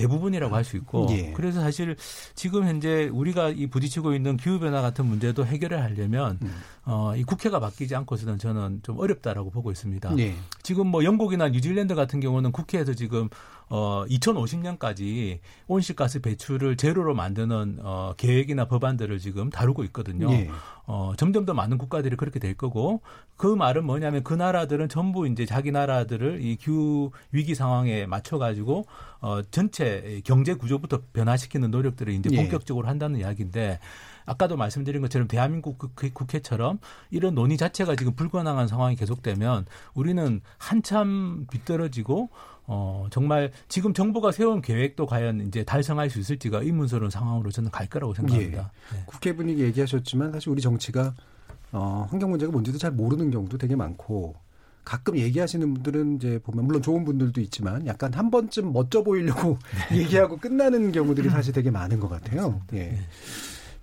대부분이라고 0.00 0.54
할 0.54 0.64
수 0.64 0.76
있고 0.76 1.08
예. 1.10 1.32
그래서 1.32 1.60
사실 1.60 1.96
지금 2.34 2.64
현재 2.64 3.08
우리가 3.12 3.48
이 3.50 3.66
부딪히고 3.66 4.14
있는 4.14 4.36
기후 4.36 4.58
변화 4.58 4.80
같은 4.82 5.06
문제도 5.06 5.44
해결을 5.44 5.82
하려면 5.82 6.38
음. 6.42 6.54
어, 6.84 7.14
이 7.16 7.24
국회가 7.24 7.60
바뀌지 7.60 7.94
않고서는 7.96 8.38
저는 8.38 8.80
좀 8.82 8.98
어렵다라고 8.98 9.50
보고 9.50 9.70
있습니다. 9.70 10.16
예. 10.18 10.34
지금 10.62 10.86
뭐 10.86 11.04
영국이나 11.04 11.48
뉴질랜드 11.48 11.94
같은 11.94 12.20
경우는 12.20 12.52
국회에서 12.52 12.94
지금 12.94 13.28
어 13.70 14.04
2050년까지 14.08 15.38
온실가스 15.68 16.20
배출을 16.20 16.76
제로로 16.76 17.14
만드는 17.14 17.78
어 17.82 18.12
계획이나 18.16 18.64
법안들을 18.66 19.18
지금 19.20 19.48
다루고 19.48 19.84
있거든요. 19.84 20.30
예. 20.32 20.50
어 20.86 21.12
점점 21.16 21.46
더 21.46 21.54
많은 21.54 21.78
국가들이 21.78 22.16
그렇게 22.16 22.40
될 22.40 22.54
거고 22.54 23.00
그 23.36 23.46
말은 23.46 23.84
뭐냐면 23.84 24.24
그 24.24 24.34
나라들은 24.34 24.88
전부 24.88 25.28
이제 25.28 25.46
자기 25.46 25.70
나라들을 25.70 26.42
이 26.42 26.56
기후 26.56 27.12
위기 27.30 27.54
상황에 27.54 28.06
맞춰 28.06 28.38
가지고 28.38 28.86
어 29.20 29.40
전체 29.52 30.20
경제 30.24 30.54
구조부터 30.54 31.02
변화시키는 31.12 31.70
노력들을 31.70 32.12
이제 32.12 32.28
예. 32.32 32.36
본격적으로 32.36 32.88
한다는 32.88 33.20
이야기인데 33.20 33.78
아까도 34.30 34.56
말씀드린 34.56 35.02
것처럼 35.02 35.26
대한민국 35.26 35.76
국회- 35.76 36.10
국회 36.10 36.38
처럼 36.38 36.78
이런 37.10 37.34
논의 37.34 37.56
자체가 37.56 37.96
지금 37.96 38.14
불가능한 38.14 38.68
상황이 38.68 38.94
계속되면 38.94 39.66
우리는 39.94 40.40
한참 40.56 41.46
뒤떨어지고 41.50 42.28
어 42.68 43.08
정말 43.10 43.50
지금 43.68 43.92
정부가 43.92 44.30
세운 44.30 44.62
계획도 44.62 45.06
과연 45.06 45.40
이제 45.48 45.64
달성할 45.64 46.08
수 46.10 46.20
있을지가 46.20 46.60
의문스러운 46.60 47.10
상황으로 47.10 47.50
저는 47.50 47.72
갈 47.72 47.88
거라고 47.88 48.14
생각합니다. 48.14 48.70
네. 48.92 49.02
국회 49.06 49.34
분위기 49.34 49.62
얘기하셨지만 49.62 50.30
사실 50.30 50.50
우리 50.50 50.60
정치가 50.62 51.12
어, 51.72 52.06
환경 52.08 52.30
문제가 52.30 52.52
뭔지도 52.52 52.78
잘 52.78 52.92
모르는 52.92 53.32
경우도 53.32 53.58
되게 53.58 53.74
많고 53.74 54.36
가끔 54.84 55.18
얘기하시는 55.18 55.74
분들은 55.74 56.16
이제 56.16 56.38
보면 56.44 56.64
물론 56.66 56.82
좋은 56.82 57.04
분들도 57.04 57.40
있지만 57.42 57.84
약간 57.86 58.14
한 58.14 58.30
번쯤 58.30 58.72
멋져 58.72 59.02
보이려고 59.02 59.58
얘기하고 59.92 60.36
끝나는 60.36 60.92
경우들이 60.92 61.28
사실 61.30 61.52
되게 61.52 61.70
많은 61.72 61.98
것 61.98 62.08
같아요. 62.08 62.60
예. 62.74 62.98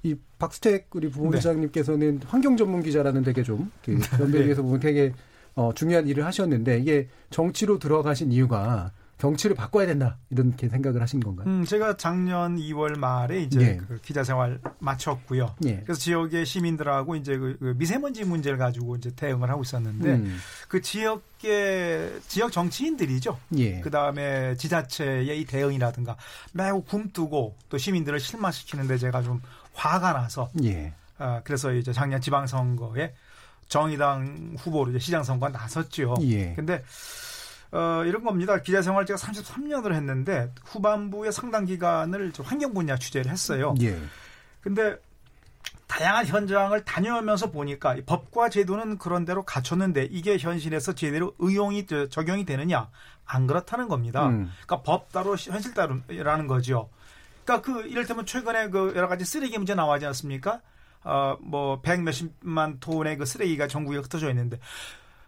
이 0.08 0.16
박스택 0.39 0.88
우리 0.93 1.10
부부장님께서는 1.10 2.22
환경 2.28 2.55
전문 2.55 2.82
기자라는 2.82 3.24
되게 3.24 3.43
좀그 3.43 3.99
연배에 4.20 4.43
비해서 4.43 4.62
보면 4.62 4.80
되게 4.80 5.14
어, 5.55 5.74
중요한 5.74 6.08
일을 6.08 6.26
하셨는데 6.26 6.80
이게 6.80 7.10
정치로 7.30 7.80
들어가신 7.80 8.32
이유가 8.32 8.91
정치를 9.18 9.55
바꿔야 9.55 9.88
된다 9.88 10.18
이렇게 10.30 10.70
생각을 10.70 11.01
하신 11.01 11.20
건가요? 11.20 11.47
음, 11.47 11.66
제가 11.66 11.97
작년 11.97 12.58
2월 12.58 12.97
말에 12.97 13.41
이제 13.41 13.62
예. 13.62 13.78
그 13.78 13.99
기자 14.01 14.24
생활 14.24 14.60
마쳤고요. 14.80 15.55
예. 15.66 15.82
그래서 15.84 15.99
지역의 15.99 16.45
시민들하고 16.45 17.16
이제 17.16 17.36
그, 17.38 17.58
그 17.60 17.74
미세먼지 17.78 18.24
문제를 18.24 18.60
가지고 18.60 18.95
이제 18.95 19.10
대응을 19.16 19.49
하고 19.49 19.64
있었는데 19.64 20.10
음. 20.16 20.38
그 20.68 20.82
지역의 20.82 22.22
지역 22.28 22.51
정치인들이죠. 22.51 23.39
예. 23.58 23.80
그 23.80 23.89
다음에 23.89 24.55
지자체의 24.55 25.41
이 25.41 25.45
대응이라든가 25.45 26.16
매우 26.53 26.84
굼뜨고 26.84 27.55
또 27.70 27.78
시민들을 27.78 28.20
실망시키는데 28.20 28.99
제가 28.99 29.24
좀 29.24 29.41
화가 29.78 30.14
나서 30.14 30.50
예. 30.64 30.94
아, 31.20 31.42
그래서 31.44 31.72
이제 31.72 31.94
작년 31.94 32.20
지방선거에 32.20 33.14
정의당 33.68 34.56
후보로 34.58 34.90
이제 34.92 35.00
시장 35.00 35.24
선거에 35.24 35.50
나섰죠. 35.52 36.16
예. 36.22 36.54
근데 36.56 36.84
어, 37.72 38.04
이런 38.06 38.24
겁니다. 38.24 38.62
기자 38.62 38.82
생활 38.82 39.06
제가 39.06 39.20
33년을 39.20 39.94
했는데 39.94 40.52
후반부의 40.66 41.32
상당 41.32 41.66
기간을 41.66 42.32
저 42.32 42.42
환경 42.44 42.74
분야 42.74 42.96
취재를 42.98 43.30
했어요. 43.32 43.76
예. 43.82 44.00
근데 44.62 44.96
다양한 45.88 46.26
현장을 46.26 46.84
다녀오면서 46.86 47.52
보니까 47.52 47.96
이 47.96 48.02
법과 48.04 48.50
제도는 48.50 48.98
그런 48.98 49.26
대로 49.26 49.44
갖췄는데 49.44 50.08
이게 50.12 50.38
현실에서 50.38 50.94
제대로 50.94 51.34
의용이 51.40 51.88
저- 51.88 52.08
적용이 52.10 52.46
되느냐 52.46 52.90
안 53.26 53.48
그렇다는 53.48 53.88
겁니다. 53.88 54.28
음. 54.28 54.52
그러니까 54.66 54.82
법 54.84 55.12
따로 55.12 55.36
시- 55.36 55.50
현실 55.52 55.74
따로라는 55.74 56.48
거죠. 56.48 56.90
그러니까 57.48 57.62
그 57.62 57.88
이를테면 57.88 58.26
최근에 58.26 58.70
그 58.70 58.93
여러 58.95 59.08
가지 59.08 59.24
쓰레기 59.24 59.58
문제 59.58 59.74
나와지 59.74 60.06
않습니까? 60.08 60.62
어뭐 61.04 61.82
백 61.82 62.02
몇십만 62.02 62.82
톤의 62.82 63.18
그 63.18 63.26
쓰레기가 63.26 63.70
전국에 63.70 63.98
흩어져 63.98 64.30
있는데 64.30 64.60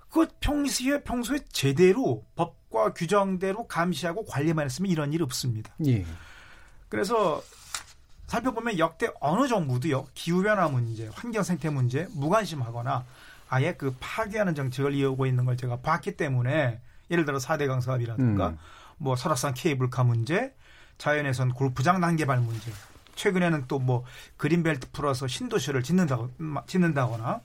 그 0.09 0.27
평소에 0.41 1.03
평소에 1.03 1.39
제대로 1.53 2.25
법과 2.35 2.93
규정대로 2.93 3.67
감시하고 3.67 4.25
관리만 4.25 4.65
했으면 4.65 4.91
이런 4.91 5.13
일 5.13 5.23
없습니다. 5.23 5.73
예. 5.85 6.05
그래서 6.89 7.41
살펴보면 8.27 8.79
역대 8.79 9.07
어느 9.21 9.47
정부도요 9.47 10.07
기후변화 10.13 10.67
문제, 10.67 11.07
환경 11.13 11.43
생태 11.43 11.69
문제 11.69 12.07
무관심하거나 12.11 13.05
아예 13.47 13.73
그 13.75 13.95
파괴하는 13.99 14.55
정책을 14.55 14.93
이어오고 14.93 15.25
있는 15.25 15.45
걸 15.45 15.55
제가 15.55 15.77
봤기 15.77 16.17
때문에 16.17 16.81
예를 17.09 17.23
들어 17.23 17.37
4대 17.37 17.67
강 17.67 17.79
사업이라든가 17.79 18.49
음. 18.49 18.57
뭐 18.97 19.15
설악산 19.15 19.53
케이블카 19.53 20.03
문제, 20.03 20.53
자연에선 21.09 21.53
골프장 21.53 21.99
난개발 21.99 22.39
문제, 22.41 22.71
최근에는 23.15 23.65
또 23.67 23.79
뭐 23.79 24.03
그린벨트 24.37 24.91
풀어서 24.91 25.25
신도시를 25.27 25.81
짓는다고 25.81 26.29
짓는다거나 26.67 27.41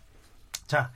자 0.67 0.91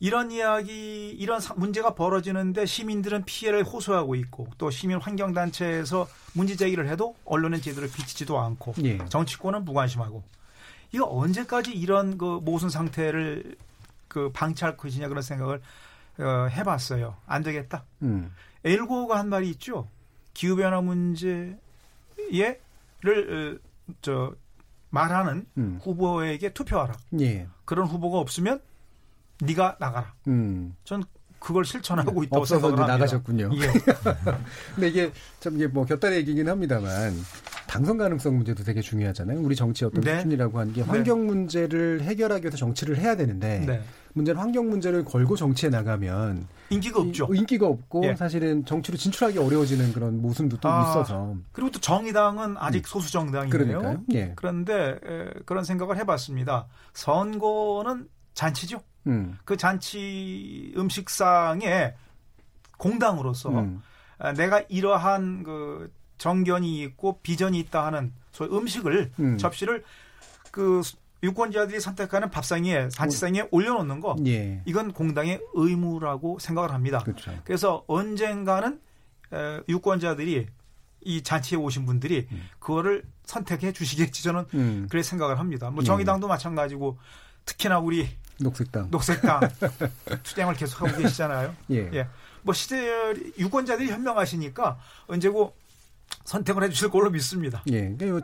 이런 0.00 0.30
이야기, 0.30 1.10
이런 1.10 1.40
사- 1.40 1.54
문제가 1.54 1.94
벌어지는데 1.94 2.66
시민들은 2.66 3.24
피해를 3.24 3.64
호소하고 3.64 4.14
있고 4.16 4.48
또 4.58 4.70
시민 4.70 4.98
환경 5.00 5.32
단체에서 5.32 6.06
문제 6.34 6.56
제기를 6.56 6.88
해도 6.88 7.16
언론은 7.24 7.62
제대로 7.62 7.86
비치지도 7.88 8.38
않고 8.38 8.74
예. 8.84 8.98
정치권은 9.08 9.64
무관심하고 9.64 10.22
이거 10.92 11.06
언제까지 11.10 11.72
이런 11.72 12.18
그 12.18 12.40
모순 12.42 12.68
상태를 12.68 13.56
그 14.08 14.30
방치할 14.32 14.76
것이냐 14.76 15.08
그런 15.08 15.22
생각을 15.22 15.62
어, 16.18 16.48
해봤어요. 16.50 17.16
안 17.26 17.42
되겠다. 17.42 17.84
음. 18.02 18.32
엘고가 18.64 19.18
한 19.18 19.28
말이 19.28 19.48
있죠. 19.50 19.88
기후 20.34 20.56
변화 20.56 20.80
문제를 20.80 21.56
어, 23.06 23.56
저 24.02 24.34
말하는 24.90 25.46
음. 25.56 25.80
후보에게 25.82 26.52
투표하라. 26.52 26.94
예. 27.20 27.46
그런 27.64 27.86
후보가 27.86 28.18
없으면 28.18 28.60
네가 29.42 29.76
나가라. 29.80 30.14
음. 30.28 30.76
전 30.84 31.02
그걸 31.40 31.64
실천하고 31.64 32.22
있다고 32.24 32.40
없어서. 32.42 32.70
나가셨군요. 32.70 33.50
예. 33.54 33.66
근데 34.74 34.88
이게 34.88 35.12
참 35.40 35.56
이게 35.56 35.66
뭐 35.66 35.84
곁다리 35.84 36.16
얘기긴 36.16 36.48
합니다만 36.48 37.12
당선 37.66 37.98
가능성 37.98 38.36
문제도 38.36 38.62
되게 38.64 38.80
중요하잖아요. 38.80 39.40
우리 39.40 39.54
정치 39.56 39.84
어떤 39.84 40.00
네. 40.02 40.16
수준이라고 40.16 40.58
하는 40.58 40.72
게 40.72 40.82
네. 40.82 40.88
환경 40.88 41.26
문제를 41.26 42.02
해결하기 42.02 42.44
위해서 42.44 42.56
정치를 42.56 42.96
해야 42.98 43.16
되는데 43.16 43.58
네. 43.66 43.82
문제는 44.14 44.40
환경 44.40 44.68
문제를 44.70 45.04
걸고 45.04 45.36
정치에 45.36 45.68
나가면 45.70 46.46
인기가 46.70 47.00
없죠. 47.00 47.28
이- 47.34 47.38
인기가 47.38 47.66
없고 47.66 48.04
예. 48.06 48.14
사실은 48.14 48.64
정치로 48.64 48.96
진출하기 48.96 49.38
어려워지는 49.38 49.92
그런 49.92 50.22
모순도 50.22 50.58
또 50.58 50.68
아, 50.68 50.82
있어서 50.90 51.34
그리고 51.52 51.70
또 51.70 51.80
정의당은 51.80 52.56
아직 52.58 52.86
소수 52.86 53.10
정당이에요. 53.12 53.50
그러니까요. 53.50 54.00
예. 54.14 54.32
그런데 54.36 54.98
에, 55.04 55.30
그런 55.44 55.64
생각을 55.64 55.96
해봤습니다. 55.98 56.66
선거는 56.94 58.08
잔치죠. 58.34 58.80
음. 59.08 59.36
그 59.44 59.56
잔치 59.56 60.72
음식상에 60.76 61.94
공당으로서 62.78 63.50
음. 63.50 63.82
아, 64.18 64.32
내가 64.32 64.60
이러한 64.68 65.42
그 65.42 65.92
정견이 66.18 66.80
있고 66.82 67.18
비전이 67.22 67.58
있다 67.58 67.84
하는 67.86 68.12
소위 68.30 68.56
음식을 68.56 69.12
음. 69.18 69.38
접시를 69.38 69.82
그 70.52 70.80
유권자들이 71.24 71.80
선택하는 71.80 72.30
밥상에 72.30 72.88
잔치상에 72.90 73.48
올려놓는 73.50 74.00
거 74.00 74.14
예. 74.26 74.62
이건 74.66 74.92
공당의 74.92 75.40
의무라고 75.54 76.38
생각을 76.38 76.72
합니다. 76.72 76.98
그렇죠. 76.98 77.32
그래서 77.44 77.82
언젠가는 77.86 78.78
에, 79.32 79.60
유권자들이 79.68 80.46
이 81.06 81.22
잔치에 81.22 81.58
오신 81.58 81.86
분들이 81.86 82.28
그거를 82.58 83.04
선택해 83.24 83.72
주시겠지 83.72 84.22
저는 84.22 84.44
음. 84.54 84.86
그래 84.90 85.02
생각을 85.02 85.38
합니다. 85.38 85.70
뭐 85.70 85.82
예. 85.82 85.86
정의당도 85.86 86.28
마찬가지고 86.28 86.98
특히나 87.46 87.78
우리 87.78 88.08
녹색당. 88.40 88.90
녹색당 88.90 89.40
투쟁을 90.22 90.54
계속하고 90.54 91.00
계시잖아요. 91.00 91.54
예. 91.70 92.08
뭐 92.42 92.52
시대 92.52 93.14
유권자들이 93.38 93.90
현명하시니까 93.90 94.78
언제고 95.06 95.54
선택을 96.24 96.64
해주실 96.64 96.90
걸로 96.90 97.10
믿습니다. 97.10 97.62
예. 97.70 97.94
그러니까 97.96 98.20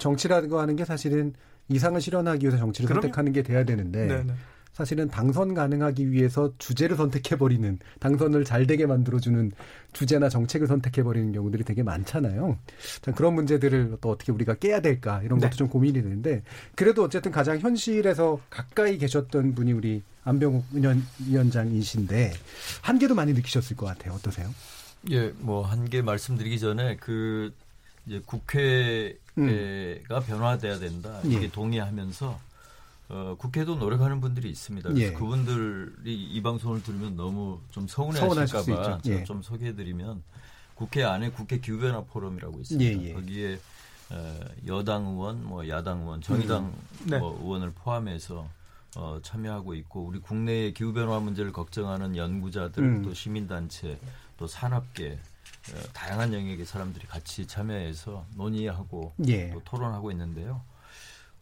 거 0.48 0.60
하는 0.60 0.76
게 0.76 0.84
사실은 0.84 1.34
이상을 1.70 2.00
실현하기 2.00 2.44
위해서 2.44 2.58
정치를 2.58 2.88
그럼요. 2.88 3.02
선택하는 3.02 3.32
게 3.32 3.42
돼야 3.42 3.64
되는데 3.64 4.06
네네. 4.06 4.34
사실은 4.72 5.08
당선 5.08 5.52
가능하기 5.54 6.10
위해서 6.10 6.52
주제를 6.58 6.96
선택해버리는 6.96 7.78
당선을 7.98 8.44
잘 8.44 8.66
되게 8.66 8.86
만들어주는 8.86 9.52
주제나 9.92 10.28
정책을 10.28 10.66
선택해버리는 10.66 11.32
경우들이 11.32 11.64
되게 11.64 11.82
많잖아요. 11.82 12.56
참 13.02 13.14
그런 13.14 13.34
문제들을 13.34 13.98
또 14.00 14.10
어떻게 14.10 14.32
우리가 14.32 14.54
깨야 14.54 14.80
될까 14.80 15.22
이런 15.22 15.38
것도 15.38 15.50
네. 15.50 15.56
좀 15.56 15.68
고민이 15.68 15.94
되는데 16.02 16.42
그래도 16.76 17.04
어쨌든 17.04 17.30
가장 17.30 17.58
현실에서 17.58 18.40
가까이 18.48 18.96
계셨던 18.98 19.54
분이 19.54 19.72
우리 19.72 20.02
안병욱 20.24 20.64
위원- 20.72 21.04
위원장이신데 21.28 22.32
한계도 22.82 23.14
많이 23.14 23.32
느끼셨을 23.32 23.76
것 23.76 23.86
같아요. 23.86 24.14
어떠세요? 24.14 24.48
예, 25.10 25.32
뭐한개 25.38 26.02
말씀드리기 26.02 26.58
전에 26.58 26.96
그 26.96 27.52
이제 28.06 28.22
국회가 28.24 30.20
변화돼야 30.26 30.78
된다 30.78 31.20
이게 31.24 31.36
음. 31.36 31.42
예. 31.42 31.50
동의하면서 31.50 32.40
어, 33.10 33.34
국회도 33.38 33.76
노력하는 33.76 34.20
분들이 34.20 34.48
있습니다. 34.50 34.88
그래서 34.88 35.04
예. 35.04 35.12
그분들이 35.12 36.14
이 36.14 36.42
방송을 36.42 36.82
들으면 36.82 37.16
너무 37.16 37.60
좀 37.70 37.88
서운해하실까봐 37.88 39.00
예. 39.06 39.24
좀 39.24 39.42
소개해드리면 39.42 40.22
국회 40.74 41.02
안에 41.02 41.30
국회 41.30 41.58
기후변화 41.58 42.02
포럼이라고 42.04 42.60
있습니다. 42.60 43.02
예, 43.02 43.08
예. 43.08 43.12
거기에 43.12 43.58
어, 44.10 44.40
여당 44.66 45.06
의원, 45.06 45.44
뭐 45.44 45.68
야당 45.68 46.02
의원, 46.02 46.20
정의당 46.20 46.66
음. 46.66 47.06
네. 47.06 47.18
뭐 47.18 47.38
의원을 47.42 47.72
포함해서 47.72 48.48
어, 48.96 49.18
참여하고 49.22 49.74
있고 49.74 50.04
우리 50.04 50.18
국내의 50.20 50.74
기후 50.74 50.92
변화 50.92 51.20
문제를 51.20 51.52
걱정하는 51.52 52.16
연구자들 52.16 52.82
음. 52.82 53.02
또 53.02 53.14
시민단체 53.14 53.98
또 54.36 54.46
산업계 54.46 55.12
어, 55.12 55.29
다양한 55.92 56.32
영역의 56.32 56.64
사람들이 56.64 57.06
같이 57.06 57.46
참여해서 57.46 58.26
논의하고 58.36 59.12
예. 59.28 59.50
또 59.52 59.62
토론하고 59.64 60.10
있는데요. 60.10 60.62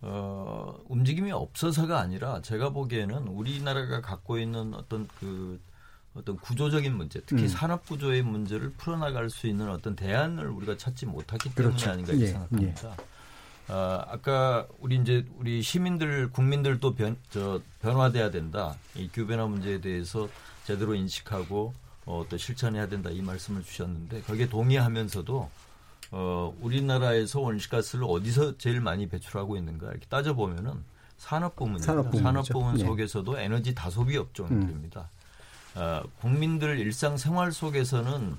어, 0.00 0.78
움직임이 0.88 1.32
없어서가 1.32 1.98
아니라 1.98 2.40
제가 2.42 2.70
보기에는 2.70 3.28
우리나라가 3.28 4.00
갖고 4.00 4.38
있는 4.38 4.74
어떤 4.74 5.08
그 5.18 5.60
어떤 6.14 6.36
구조적인 6.36 6.96
문제, 6.96 7.20
특히 7.26 7.42
음. 7.42 7.48
산업 7.48 7.86
구조의 7.86 8.22
문제를 8.22 8.70
풀어나갈 8.72 9.30
수 9.30 9.46
있는 9.46 9.70
어떤 9.70 9.94
대안을 9.94 10.48
우리가 10.48 10.76
찾지 10.76 11.06
못했기 11.06 11.54
때문에 11.54 11.74
그렇죠. 11.76 11.90
아닌가 11.90 12.12
이렇게 12.12 12.26
예, 12.26 12.32
생각합니다. 12.32 12.96
아, 13.68 14.04
아까 14.08 14.66
우리 14.80 14.96
이제 14.96 15.24
우리 15.36 15.62
시민들 15.62 16.30
국민들도 16.30 16.94
변, 16.94 17.16
저 17.30 17.60
변화돼야 17.80 18.30
된다. 18.30 18.74
이 18.96 19.08
규변화 19.12 19.46
문제에 19.46 19.80
대해서 19.80 20.28
제대로 20.64 20.94
인식하고 20.94 21.74
어, 22.08 22.24
또 22.26 22.38
실천해야 22.38 22.88
된다 22.88 23.10
이 23.10 23.20
말씀을 23.20 23.62
주셨는데 23.62 24.22
거기에 24.22 24.48
동의하면서도 24.48 25.50
어, 26.12 26.56
우리나라에서 26.62 27.40
온실가스를 27.40 28.04
어디서 28.08 28.56
제일 28.56 28.80
많이 28.80 29.06
배출하고 29.06 29.58
있는가 29.58 29.90
이렇게 29.90 30.06
따져 30.06 30.32
보면은 30.32 30.82
산업 31.18 31.54
부문입니다. 31.56 31.84
산업 31.86 32.10
부문이죠. 32.10 32.52
부문 32.54 32.80
예. 32.80 32.84
속에서도 32.84 33.38
에너지 33.38 33.74
다소비 33.74 34.16
업종들입니다. 34.16 35.10
어, 35.74 36.02
국민들 36.20 36.78
일상 36.78 37.18
생활 37.18 37.52
속에서는 37.52 38.36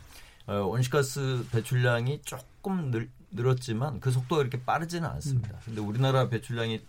어, 0.47 0.53
온실가스 0.63 1.45
배출량이 1.51 2.21
조금 2.23 2.89
늘, 2.89 3.07
늘었지만 3.29 3.99
그 3.99 4.09
속도가 4.09 4.41
이렇게 4.41 4.59
빠르지는 4.63 5.07
않습니다. 5.07 5.59
근데 5.63 5.79
우리나라 5.79 6.27
배출량이 6.27 6.81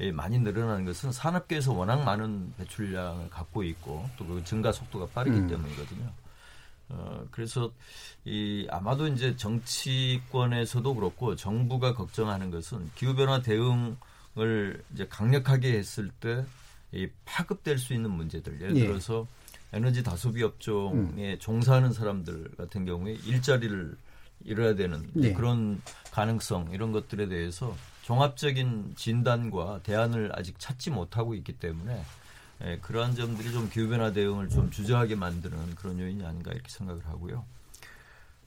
예, 0.00 0.12
많이 0.12 0.38
늘어나는 0.38 0.84
것은 0.84 1.12
산업계에서 1.12 1.72
워낙 1.72 2.04
많은 2.04 2.52
배출량을 2.58 3.30
갖고 3.30 3.62
있고 3.62 4.06
또 4.18 4.26
그 4.26 4.44
증가 4.44 4.70
속도가 4.70 5.06
빠르기 5.14 5.38
음. 5.38 5.48
때문이거든요. 5.48 6.12
어, 6.88 7.26
그래서 7.30 7.72
이 8.24 8.66
아마도 8.70 9.08
이제 9.08 9.36
정치권에서도 9.36 10.94
그렇고 10.94 11.34
정부가 11.36 11.94
걱정하는 11.94 12.50
것은 12.50 12.90
기후변화 12.94 13.42
대응을 13.42 14.82
이제 14.92 15.06
강력하게 15.08 15.78
했을 15.78 16.10
때 16.20 16.44
이 16.92 17.08
파급될 17.24 17.78
수 17.78 17.92
있는 17.94 18.10
문제들 18.10 18.60
예를 18.60 18.76
예. 18.76 18.86
들어서 18.86 19.26
에너지 19.72 20.02
다소비 20.02 20.42
업종에 20.42 21.38
종사하는 21.38 21.92
사람들 21.92 22.52
같은 22.56 22.84
경우에 22.84 23.12
일자리를 23.26 23.96
잃어야 24.44 24.74
되는 24.74 25.04
예. 25.22 25.32
그런 25.32 25.80
가능성 26.12 26.70
이런 26.72 26.92
것들에 26.92 27.26
대해서 27.28 27.76
종합적인 28.02 28.94
진단과 28.96 29.80
대안을 29.82 30.30
아직 30.34 30.58
찾지 30.58 30.90
못하고 30.90 31.34
있기 31.34 31.54
때문에 31.54 32.00
예, 32.64 32.78
그러한 32.80 33.14
점들이 33.14 33.52
좀 33.52 33.68
기후변화 33.68 34.12
대응을 34.12 34.48
좀 34.48 34.70
주저하게 34.70 35.14
만드는 35.14 35.74
그런 35.74 35.98
요인이 36.00 36.24
아닌가 36.24 36.52
이렇게 36.52 36.68
생각을 36.70 37.04
하고요. 37.06 37.44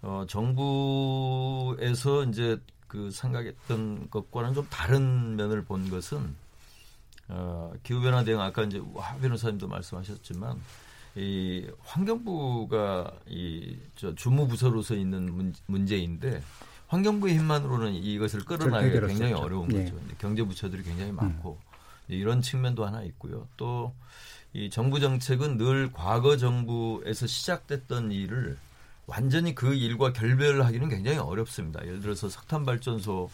어, 0.01 0.25
정부에서 0.27 2.23
이제 2.25 2.57
그 2.87 3.11
생각했던 3.11 4.09
것과는 4.09 4.53
좀 4.55 4.65
다른 4.69 5.35
면을 5.35 5.63
본 5.63 5.89
것은 5.89 6.35
어, 7.27 7.71
기후변화 7.83 8.23
대응 8.23 8.41
아까 8.41 8.63
이제 8.63 8.81
화 8.95 9.15
변호사님도 9.17 9.67
말씀하셨지만 9.67 10.59
이 11.15 11.67
환경부가 11.83 13.11
이 13.27 13.77
저 13.95 14.15
주무부서로서 14.15 14.95
있는 14.95 15.31
문, 15.35 15.53
문제인데 15.67 16.41
환경부의 16.87 17.37
힘만으로는 17.37 17.93
이것을 17.93 18.39
수 19.09 19.19
굉장히. 19.19 19.33
어려운 19.33 19.71
예. 19.73 19.83
거죠. 19.83 19.95
경제부처들이 20.17 20.81
굉장히 20.83 21.11
많고 21.11 21.59
이런 22.09 22.41
측면도 22.41 22.85
하나 22.85 23.03
있고요. 23.03 23.47
또 23.57 23.93
이 24.53 24.69
정부 24.69 24.99
정책은 24.99 25.57
늘 25.57 25.91
과거 25.93 26.35
정부에서 26.35 27.27
시작됐던 27.27 28.11
일을 28.11 28.57
완전히 29.05 29.53
그 29.53 29.75
일과 29.75 30.11
결별하기는 30.11 30.89
굉장히 30.89 31.17
어렵습니다. 31.17 31.85
예를 31.85 32.01
들어서 32.01 32.29
석탄 32.29 32.65
발전소가 32.65 33.29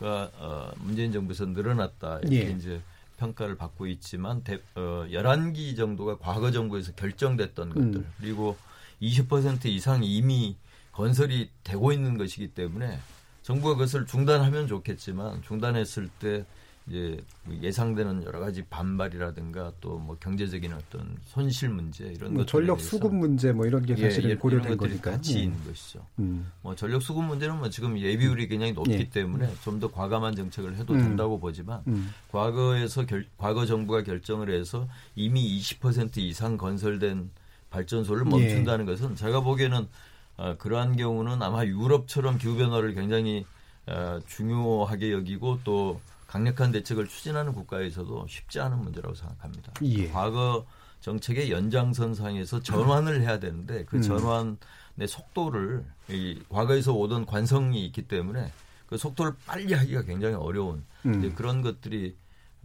어, 0.00 0.72
문재인 0.78 1.12
정부에서 1.12 1.46
늘어났다 1.46 2.20
이렇게 2.20 2.46
예. 2.46 2.50
이제 2.50 2.80
평가를 3.18 3.56
받고 3.56 3.86
있지만 3.88 4.42
대, 4.42 4.54
어, 4.74 5.06
11기 5.10 5.76
정도가 5.76 6.18
과거 6.18 6.50
정부에서 6.50 6.92
결정됐던 6.92 7.72
음. 7.72 7.92
것들 7.92 8.06
그리고 8.18 8.56
20% 9.02 9.66
이상이 9.66 10.16
이미 10.16 10.56
건설이 10.92 11.50
되고 11.62 11.92
있는 11.92 12.16
것이기 12.16 12.48
때문에 12.48 12.98
정부가 13.42 13.74
그것을 13.74 14.06
중단하면 14.06 14.66
좋겠지만 14.66 15.42
중단했을 15.42 16.08
때 16.18 16.46
이제 16.86 17.18
예상되는 17.62 18.24
여러 18.24 18.40
가지 18.40 18.62
반발이라든가 18.64 19.72
또 19.80 19.94
뭐 20.04 20.16
경제적인 20.20 20.72
어떤 20.74 21.16
손실 21.24 21.70
문제 21.70 22.04
이런 22.04 22.34
뭐 22.34 22.44
전력 22.44 22.80
수급 22.80 23.14
문제 23.14 23.52
뭐 23.52 23.64
이런 23.64 23.86
게 23.86 23.94
예, 23.96 24.02
사실은 24.10 24.30
예, 24.30 24.34
고려된 24.34 24.76
거니까. 24.76 25.12
같이 25.12 25.38
예. 25.38 25.42
있는 25.44 25.64
것이죠. 25.64 26.04
음. 26.18 26.50
뭐 26.60 26.74
전력 26.74 27.00
수급 27.02 27.24
문제는 27.24 27.58
뭐 27.58 27.70
지금 27.70 27.98
예비율이 27.98 28.48
굉장히 28.48 28.72
높기 28.72 28.92
예. 28.92 29.08
때문에 29.08 29.50
좀 29.62 29.80
더 29.80 29.90
과감한 29.90 30.36
정책을 30.36 30.76
해도 30.76 30.94
음. 30.94 31.00
된다고 31.00 31.40
보지만 31.40 31.80
음. 31.86 32.10
과거에서 32.30 33.06
결, 33.06 33.26
과거 33.38 33.64
정부가 33.66 34.02
결정을 34.02 34.50
해서 34.50 34.86
이미 35.16 35.58
20% 35.58 36.18
이상 36.18 36.56
건설된 36.56 37.30
발전소를 37.70 38.26
예. 38.26 38.30
멈춘다는 38.30 38.84
것은 38.84 39.16
제가 39.16 39.40
보기에는 39.40 39.88
어, 40.36 40.56
그러한 40.58 40.96
경우는 40.96 41.40
아마 41.42 41.64
유럽처럼 41.64 42.38
기후 42.38 42.56
변화를 42.56 42.94
굉장히 42.94 43.46
어, 43.86 44.18
중요하게 44.26 45.12
여기고 45.12 45.60
또 45.64 46.00
강력한 46.34 46.72
대책을 46.72 47.06
추진하는 47.06 47.52
국가에서도 47.52 48.26
쉽지 48.28 48.58
않은 48.58 48.78
문제라고 48.80 49.14
생각합니다. 49.14 49.72
예. 49.82 50.08
과거 50.08 50.66
정책의 50.98 51.52
연장선상에서 51.52 52.60
전환을 52.60 53.20
해야 53.20 53.38
되는데 53.38 53.84
그 53.84 53.98
음. 53.98 54.02
전환의 54.02 55.06
속도를 55.06 55.84
이 56.08 56.42
과거에서 56.48 56.92
오던 56.92 57.26
관성이 57.26 57.86
있기 57.86 58.08
때문에 58.08 58.50
그 58.86 58.98
속도를 58.98 59.34
빨리 59.46 59.74
하기가 59.74 60.02
굉장히 60.02 60.34
어려운 60.34 60.84
음. 61.06 61.32
그런 61.36 61.62
것들이 61.62 62.16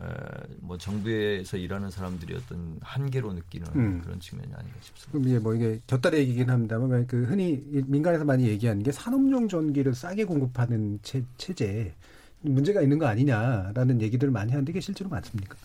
에, 0.02 0.04
뭐 0.62 0.80
정부에서 0.80 1.58
일하는 1.58 1.92
사람들이 1.92 2.36
어떤 2.38 2.80
한계로 2.82 3.34
느끼는 3.34 3.68
음. 3.76 4.02
그런 4.04 4.20
측면이 4.20 4.52
아닌가 4.52 4.78
싶습니다. 4.82 5.12
그럼 5.12 5.28
이제 5.28 5.38
뭐 5.38 5.54
이게 5.54 5.80
곁다리 5.86 6.18
얘기긴 6.18 6.50
합니다만 6.50 7.06
그 7.06 7.24
흔히 7.26 7.64
민간에서 7.86 8.26
많이 8.26 8.48
얘기하는 8.48 8.82
게 8.82 8.92
산업용 8.92 9.48
전기를 9.48 9.94
싸게 9.94 10.24
공급하는 10.24 10.98
체, 11.04 11.24
체제 11.38 11.94
문제가 12.42 12.82
있는 12.82 12.98
거 12.98 13.08
아니냐라는 13.08 14.02
얘기들을 14.02 14.32
많이 14.32 14.52
하는데 14.52 14.72
이게 14.72 14.80
실제로 14.80 15.10
맞습니까? 15.10 15.56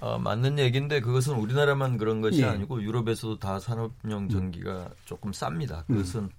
어, 0.00 0.18
맞는 0.18 0.58
얘기인데 0.58 1.00
그것은 1.00 1.34
우리나라만 1.34 1.98
그런 1.98 2.20
것이 2.20 2.40
예. 2.40 2.46
아니고 2.46 2.82
유럽에서도 2.82 3.38
다 3.38 3.58
산업용 3.58 4.28
전기가 4.28 4.88
조금 5.04 5.30
쌉니다. 5.32 5.86
그것은 5.86 6.30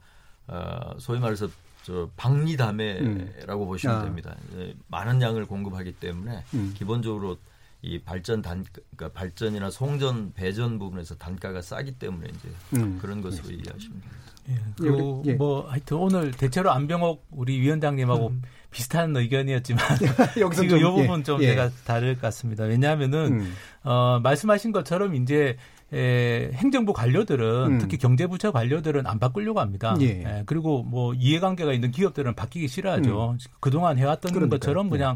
어, 0.47 0.93
소위 0.97 1.19
말해서 1.19 1.47
저 1.83 2.09
방리담회라고 2.17 3.65
보시면 3.65 3.95
아. 3.95 4.03
됩니다. 4.03 4.35
예, 4.57 4.73
많은 4.87 5.21
양을 5.21 5.45
공급하기 5.45 5.93
때문에 5.93 6.43
음. 6.53 6.73
기본적으로 6.75 7.37
이 7.81 7.99
발전 8.01 8.41
단 8.41 8.65
그러니까 8.95 9.17
발전이나 9.17 9.69
송전 9.69 10.33
배전 10.33 10.79
부분에서 10.79 11.15
단가가 11.15 11.61
싸기 11.61 11.93
때문에 11.93 12.27
이제 12.27 12.49
음. 12.75 12.97
그런 12.99 13.21
것으로 13.21 13.51
이해하시면 13.51 14.01
됩니다. 14.01 14.27
예, 14.49 14.59
그리고 14.77 15.23
예. 15.27 15.33
뭐 15.33 15.69
하여튼 15.69 15.97
오늘 15.97 16.31
대체로 16.31 16.71
안병옥 16.71 17.27
우리 17.31 17.59
위원장님하고 17.59 18.33
비슷한 18.71 19.15
의견이었지만 19.15 19.81
여기서 20.39 20.61
지금 20.63 20.77
이 20.77 20.81
좀, 20.81 20.97
예, 20.97 21.01
부분 21.01 21.23
좀 21.23 21.41
예. 21.41 21.47
제가 21.47 21.69
다를 21.85 22.15
것 22.15 22.21
같습니다. 22.21 22.65
왜냐하면은 22.65 23.39
음. 23.41 23.53
어, 23.83 24.19
말씀하신 24.21 24.71
것처럼 24.71 25.15
이제 25.15 25.57
에, 25.93 26.51
행정부 26.53 26.91
관료들은 26.91 27.65
음. 27.65 27.77
특히 27.79 27.97
경제부처 27.97 28.51
관료들은 28.51 29.07
안 29.07 29.19
바꾸려고 29.19 29.61
합니다. 29.61 29.95
예. 30.01 30.05
에, 30.05 30.43
그리고 30.45 30.83
뭐 30.83 31.13
이해관계가 31.13 31.71
있는 31.71 31.91
기업들은 31.91 32.35
바뀌기 32.35 32.67
싫어하죠. 32.67 33.31
음. 33.31 33.37
그동안 33.61 33.97
해왔던 33.97 34.33
그러니까요. 34.33 34.59
것처럼 34.59 34.89
그냥 34.89 35.15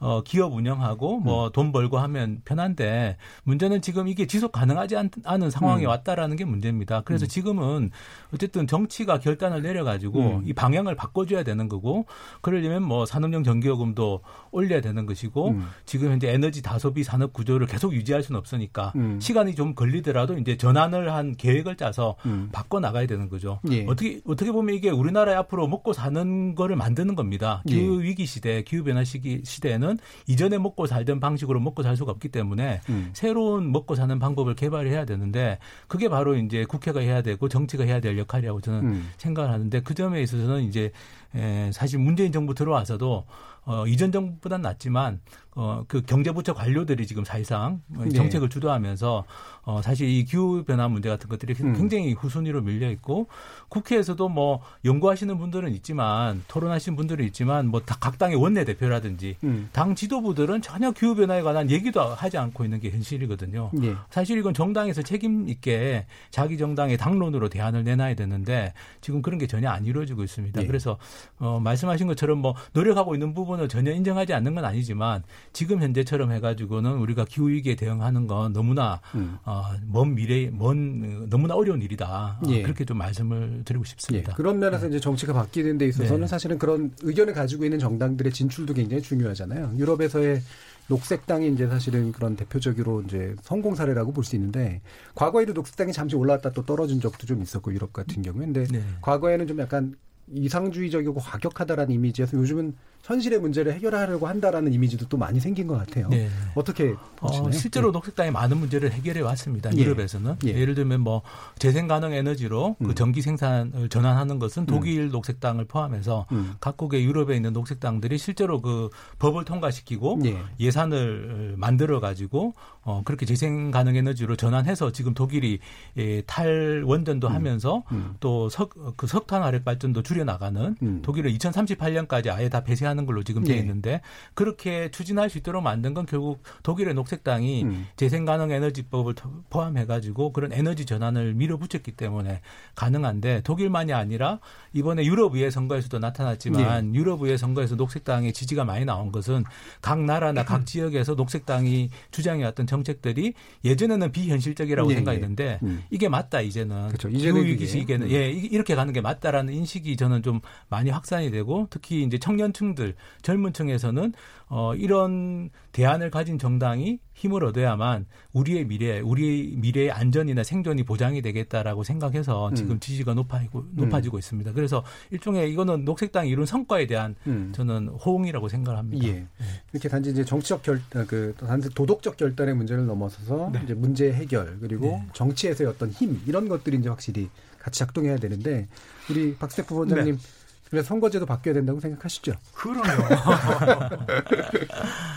어, 0.00 0.22
기업 0.22 0.54
운영하고 0.54 1.20
뭐 1.20 1.46
음. 1.46 1.52
돈 1.52 1.72
벌고 1.72 1.98
하면 1.98 2.40
편한데 2.44 3.16
문제는 3.44 3.82
지금 3.82 4.08
이게 4.08 4.26
지속 4.26 4.50
가능하지 4.50 4.96
않, 4.96 5.10
은 5.42 5.50
상황에 5.50 5.84
음. 5.84 5.88
왔다라는 5.88 6.36
게 6.36 6.44
문제입니다. 6.44 7.02
그래서 7.02 7.26
지금은 7.26 7.90
어쨌든 8.34 8.66
정치가 8.66 9.18
결단을 9.18 9.62
내려가지고 9.62 10.38
음. 10.38 10.42
이 10.46 10.54
방향을 10.54 10.96
바꿔줘야 10.96 11.42
되는 11.42 11.68
거고 11.68 12.06
그러려면 12.40 12.82
뭐 12.82 13.04
산업용 13.04 13.44
전기요금도 13.44 14.20
올려야 14.52 14.80
되는 14.80 15.04
것이고 15.04 15.50
음. 15.50 15.68
지금 15.84 16.10
현재 16.10 16.30
에너지 16.30 16.62
다소비 16.62 17.04
산업 17.04 17.34
구조를 17.34 17.66
계속 17.66 17.92
유지할 17.92 18.22
수는 18.22 18.38
없으니까 18.38 18.92
음. 18.96 19.20
시간이 19.20 19.54
좀 19.54 19.74
걸리더라도 19.74 20.38
이제 20.38 20.56
전환을 20.56 21.12
한 21.12 21.36
계획을 21.36 21.76
짜서 21.76 22.16
음. 22.24 22.48
바꿔 22.52 22.80
나가야 22.80 23.06
되는 23.06 23.28
거죠. 23.28 23.60
예. 23.70 23.84
어떻게 23.86 24.20
어떻게 24.26 24.50
보면 24.50 24.74
이게 24.74 24.88
우리나라에 24.88 25.34
앞으로 25.34 25.68
먹고 25.68 25.92
사는 25.92 26.54
거를 26.54 26.76
만드는 26.76 27.14
겁니다. 27.14 27.62
예. 27.68 27.74
기후 27.74 28.00
위기 28.00 28.24
시대, 28.24 28.62
기후 28.62 28.82
변화 28.82 29.04
시기 29.04 29.42
시대에는 29.44 29.89
이전에 30.26 30.58
먹고 30.58 30.86
살던 30.86 31.20
방식으로 31.20 31.60
먹고 31.60 31.82
살 31.82 31.96
수가 31.96 32.12
없기 32.12 32.28
때문에 32.28 32.80
음. 32.88 33.10
새로운 33.12 33.72
먹고 33.72 33.94
사는 33.94 34.18
방법을 34.18 34.54
개발해야 34.54 35.04
되는데 35.04 35.58
그게 35.88 36.08
바로 36.08 36.36
이제 36.36 36.64
국회가 36.64 37.00
해야 37.00 37.22
되고 37.22 37.48
정치가 37.48 37.84
해야 37.84 38.00
될 38.00 38.18
역할이라고 38.18 38.60
저는 38.60 38.80
음. 38.80 39.10
생각을 39.16 39.50
하는데 39.50 39.80
그 39.80 39.94
점에 39.94 40.22
있어서는 40.22 40.62
이제 40.62 40.92
에, 41.34 41.70
사실 41.72 41.98
문재인 41.98 42.32
정부 42.32 42.54
들어와서도 42.54 43.24
어, 43.64 43.86
이전 43.86 44.10
정부보다는 44.10 44.62
낫지만 44.62 45.20
어, 45.54 45.84
그 45.88 46.00
경제부처 46.02 46.54
관료들이 46.54 47.06
지금 47.06 47.24
사실상 47.24 47.82
어, 47.96 48.04
네. 48.04 48.10
정책을 48.10 48.48
주도하면서 48.48 49.24
어, 49.62 49.82
사실 49.82 50.08
이 50.08 50.24
기후 50.24 50.64
변화 50.64 50.88
문제 50.88 51.08
같은 51.08 51.28
것들이 51.28 51.54
음. 51.60 51.74
굉장히 51.74 52.12
후순위로 52.12 52.62
밀려 52.62 52.90
있고 52.90 53.26
국회에서도 53.68 54.28
뭐 54.28 54.62
연구하시는 54.84 55.36
분들은 55.36 55.72
있지만 55.74 56.42
토론하시는 56.48 56.96
분들은 56.96 57.24
있지만 57.26 57.66
뭐 57.68 57.80
각 58.00 58.18
당의 58.18 58.36
원내 58.36 58.64
대표라든지 58.64 59.36
음. 59.44 59.68
당 59.72 59.94
지도부들은 59.94 60.62
전혀 60.62 60.90
기후 60.92 61.14
변화에 61.14 61.42
관한 61.42 61.70
얘기도 61.70 62.00
하지 62.00 62.38
않고 62.38 62.64
있는 62.64 62.80
게 62.80 62.90
현실이거든요. 62.90 63.70
예. 63.82 63.94
사실 64.10 64.38
이건 64.38 64.54
정당에서 64.54 65.02
책임 65.02 65.48
있게 65.48 66.06
자기 66.30 66.56
정당의 66.56 66.96
당론으로 66.96 67.48
대안을 67.48 67.84
내놔야 67.84 68.14
되는데 68.14 68.72
지금 69.00 69.20
그런 69.22 69.38
게 69.38 69.46
전혀 69.46 69.68
안 69.68 69.84
이루어지고 69.84 70.22
있습니다. 70.24 70.62
예. 70.62 70.66
그래서 70.66 70.98
어, 71.38 71.60
말씀하신 71.62 72.06
것처럼 72.06 72.38
뭐 72.38 72.54
노력하고 72.72 73.14
있는 73.14 73.34
부분 73.34 73.59
을 73.62 73.68
전혀 73.68 73.92
인정하지 73.92 74.32
않는 74.34 74.54
건 74.54 74.64
아니지만 74.64 75.22
지금 75.52 75.82
현재처럼 75.82 76.32
해가지고는 76.32 76.92
우리가 76.98 77.24
기후 77.24 77.48
위기에 77.50 77.74
대응하는 77.76 78.26
건 78.26 78.52
너무나 78.52 79.00
음. 79.14 79.38
어, 79.44 79.64
먼 79.86 80.14
미래, 80.14 80.50
먼 80.50 81.22
어, 81.22 81.26
너무나 81.28 81.54
어려운 81.54 81.82
일이다. 81.82 82.38
어, 82.40 82.48
예. 82.48 82.62
그렇게 82.62 82.84
좀 82.84 82.98
말씀을 82.98 83.62
드리고 83.64 83.84
예, 83.84 83.88
싶습니다. 83.88 84.34
그런 84.34 84.58
면에서 84.58 84.88
이제 84.88 84.98
정치가 85.00 85.32
바뀌는 85.32 85.78
데 85.78 85.86
있어서는 85.86 86.22
네. 86.22 86.26
사실은 86.26 86.58
그런 86.58 86.92
의견을 87.02 87.34
가지고 87.34 87.64
있는 87.64 87.78
정당들의 87.78 88.32
진출도 88.32 88.74
굉장히 88.74 89.02
중요하잖아요. 89.02 89.74
유럽에서의 89.76 90.40
녹색당이 90.88 91.52
이제 91.52 91.68
사실은 91.68 92.10
그런 92.10 92.34
대표적으로 92.36 93.02
이제 93.02 93.36
성공 93.42 93.74
사례라고 93.76 94.12
볼 94.12 94.24
수 94.24 94.34
있는데 94.36 94.80
과거에도 95.14 95.52
녹색당이 95.52 95.92
잠시 95.92 96.16
올라왔다 96.16 96.50
또 96.50 96.64
떨어진 96.66 97.00
적도 97.00 97.26
좀 97.26 97.42
있었고 97.42 97.72
유럽 97.72 97.92
같은 97.92 98.22
경우에 98.22 98.44
근데 98.44 98.64
네. 98.64 98.82
과거에는 99.00 99.46
좀 99.46 99.60
약간 99.60 99.94
이상주의적이고 100.32 101.14
과격하다라는 101.14 101.94
이미지에서 101.94 102.36
요즘은 102.36 102.74
현실의 103.02 103.40
문제를 103.40 103.72
해결하려고 103.74 104.26
한다라는 104.26 104.72
이미지도 104.72 105.08
또 105.08 105.16
많이 105.16 105.40
생긴 105.40 105.66
것 105.66 105.78
같아요. 105.78 106.08
네. 106.08 106.28
어떻게 106.54 106.90
어, 107.20 107.26
보시나요? 107.26 107.52
실제로 107.52 107.88
예. 107.88 107.92
녹색당이 107.92 108.30
많은 108.30 108.58
문제를 108.58 108.92
해결해 108.92 109.20
왔습니다. 109.22 109.70
예. 109.76 109.82
유럽에서는 109.82 110.36
예. 110.46 110.48
예를 110.48 110.74
들면 110.74 111.00
뭐 111.00 111.22
재생 111.58 111.88
가능 111.88 112.12
에너지로 112.12 112.76
음. 112.80 112.86
그 112.86 112.94
전기 112.94 113.22
생산을 113.22 113.88
전환하는 113.88 114.38
것은 114.38 114.66
독일 114.66 115.10
녹색당을 115.10 115.64
포함해서 115.64 116.26
음. 116.32 116.54
각국의 116.60 117.04
유럽에 117.04 117.36
있는 117.36 117.52
녹색당들이 117.52 118.18
실제로 118.18 118.60
그 118.60 118.90
법을 119.18 119.44
통과시키고 119.44 120.20
예. 120.26 120.38
예산을 120.58 121.54
만들어 121.56 122.00
가지고 122.00 122.52
어 122.82 123.02
그렇게 123.04 123.24
재생 123.26 123.70
가능 123.70 123.96
에너지로 123.96 124.36
전환해서 124.36 124.92
지금 124.92 125.14
독일이 125.14 125.58
예, 125.96 126.22
탈 126.22 126.82
원전도 126.84 127.28
하면서 127.28 127.82
음. 127.92 128.14
또석 128.20 128.96
그 128.96 129.06
석탄 129.06 129.42
화력 129.42 129.64
발전도 129.64 130.02
줄여 130.02 130.24
나가는 130.24 130.76
음. 130.82 131.02
독일은 131.02 131.32
2038년까지 131.32 132.28
아예 132.28 132.48
다 132.48 132.62
폐쇄 132.62 132.89
하는 132.90 133.06
걸로 133.06 133.22
지금 133.22 133.42
돼 133.44 133.54
예. 133.54 133.58
있는데 133.58 134.00
그렇게 134.34 134.90
추진할 134.90 135.30
수 135.30 135.38
있도록 135.38 135.62
만든 135.62 135.94
건 135.94 136.04
결국 136.06 136.42
독일의 136.62 136.92
녹색당이 136.94 137.62
음. 137.64 137.86
재생 137.96 138.24
가능 138.24 138.50
에너지법을 138.50 139.14
토- 139.14 139.30
포함해 139.48 139.86
가지고 139.86 140.32
그런 140.32 140.52
에너지 140.52 140.84
전환을 140.84 141.34
밀어붙였기 141.34 141.92
때문에 141.92 142.40
가능한데 142.74 143.42
독일만이 143.42 143.92
아니라 143.92 144.40
이번에 144.72 145.04
유럽 145.04 145.34
의회 145.34 145.50
선거에서도 145.50 145.98
나타났지만 145.98 146.92
네. 146.92 146.98
유럽 146.98 147.22
의회 147.22 147.36
선거에서 147.36 147.76
녹색당의 147.76 148.32
지지가 148.32 148.64
많이 148.64 148.84
나온 148.84 149.12
것은 149.12 149.44
각 149.80 150.02
나라나 150.02 150.42
음. 150.42 150.46
각 150.46 150.66
지역에서 150.70 151.14
녹색당이 151.14 151.90
주장해 152.10 152.44
왔던 152.44 152.66
정책들이 152.66 153.34
예전에는 153.64 154.12
비현실적이라고 154.12 154.90
예, 154.90 154.94
생각했는데 154.96 155.44
예. 155.44 155.58
음. 155.66 155.82
이게 155.90 156.08
맞다 156.08 156.40
이제는 156.40 156.88
그렇죠. 156.88 157.08
이제는 157.08 157.34
기후 157.34 157.44
위기 157.44 157.54
그게, 157.64 157.66
시기에는 157.66 158.06
음. 158.06 158.12
예 158.12 158.30
이- 158.30 158.46
이렇게 158.46 158.74
가는 158.74 158.92
게 158.92 159.00
맞다라는 159.00 159.52
인식이 159.54 159.96
저는 159.96 160.22
좀 160.22 160.40
많이 160.68 160.90
확산이 160.90 161.30
되고 161.30 161.66
특히 161.70 162.02
이제 162.02 162.18
청년층들 162.18 162.79
젊은 163.22 163.52
층에서는 163.52 164.12
어 164.48 164.74
이런 164.74 165.50
대안을 165.72 166.10
가진 166.10 166.38
정당이 166.38 166.98
힘을 167.14 167.44
얻어야만 167.44 168.06
우리의 168.32 168.66
미래, 168.66 168.98
우리의 169.00 169.54
미래의 169.56 169.92
안전이나 169.92 170.42
생존이 170.42 170.82
보장이 170.84 171.22
되겠다라고 171.22 171.84
생각해서 171.84 172.52
지금 172.54 172.72
음. 172.72 172.80
지지가 172.80 173.14
높아지고 173.14 173.64
높아지고 173.72 174.18
있습니다. 174.18 174.52
그래서 174.52 174.82
일종의 175.10 175.52
이거는 175.52 175.84
녹색당이 175.84 176.30
이룬 176.30 176.46
성과에 176.46 176.86
대한 176.86 177.14
음. 177.26 177.52
저는 177.54 177.88
호응이라고 177.88 178.48
생각합니다. 178.48 179.06
예. 179.06 179.26
이렇게 179.72 179.88
단지 179.88 180.10
이제 180.10 180.24
정치적 180.24 180.62
결, 180.62 180.80
아, 180.94 181.04
그 181.06 181.34
단지 181.38 181.68
도덕적 181.70 182.16
결단의 182.16 182.54
문제를 182.54 182.86
넘어서서 182.86 183.50
네. 183.52 183.60
이제 183.64 183.74
문제 183.74 184.12
해결 184.12 184.58
그리고 184.60 184.86
네. 184.86 185.06
정치에서의 185.12 185.68
어떤 185.68 185.90
힘 185.90 186.20
이런 186.26 186.48
것들이 186.48 186.78
이제 186.78 186.88
확실히 186.88 187.28
같이 187.58 187.78
작동해야 187.78 188.16
되는데 188.16 188.66
우리 189.10 189.36
박스택 189.36 189.66
부원장님 189.66 190.16
네. 190.16 190.39
그래서 190.70 190.86
선거제도 190.88 191.26
바뀌어야 191.26 191.54
된다고 191.54 191.80
생각하시죠? 191.80 192.32
그럼요. 192.54 192.84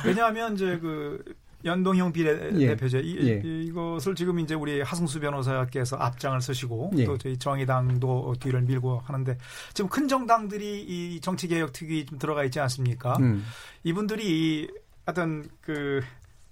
왜냐하면 0.05 0.53
이제 0.55 0.77
그 0.79 1.23
연동형 1.65 2.11
비례대표제 2.11 2.99
이, 2.99 3.27
예. 3.29 3.41
이- 3.45 3.65
이것을 3.67 4.15
지금 4.15 4.39
이제 4.39 4.53
우리 4.53 4.81
하승수 4.81 5.21
변호사께서 5.21 5.95
앞장을 5.95 6.41
쓰시고 6.41 6.91
예. 6.97 7.05
또 7.05 7.17
저희 7.17 7.37
정의당도 7.37 8.35
뒤를 8.39 8.61
밀고 8.63 9.01
하는데 9.05 9.37
지금 9.73 9.89
큰 9.89 10.07
정당들이 10.07 10.81
이 10.81 11.21
정치 11.21 11.47
개혁 11.47 11.71
특위 11.71 12.05
좀 12.05 12.19
들어가 12.19 12.43
있지 12.43 12.59
않습니까? 12.59 13.15
음. 13.21 13.45
이분들이 13.83 14.23
이 14.25 14.67
어떤 15.05 15.47
그 15.61 16.01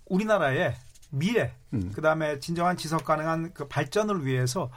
우리나라의 0.06 0.76
미래 1.10 1.54
음. 1.74 1.92
그다음에 1.94 2.40
진정한 2.40 2.78
지속 2.78 3.04
가능한 3.04 3.52
그 3.54 3.68
발전을 3.68 4.26
위해서 4.26 4.72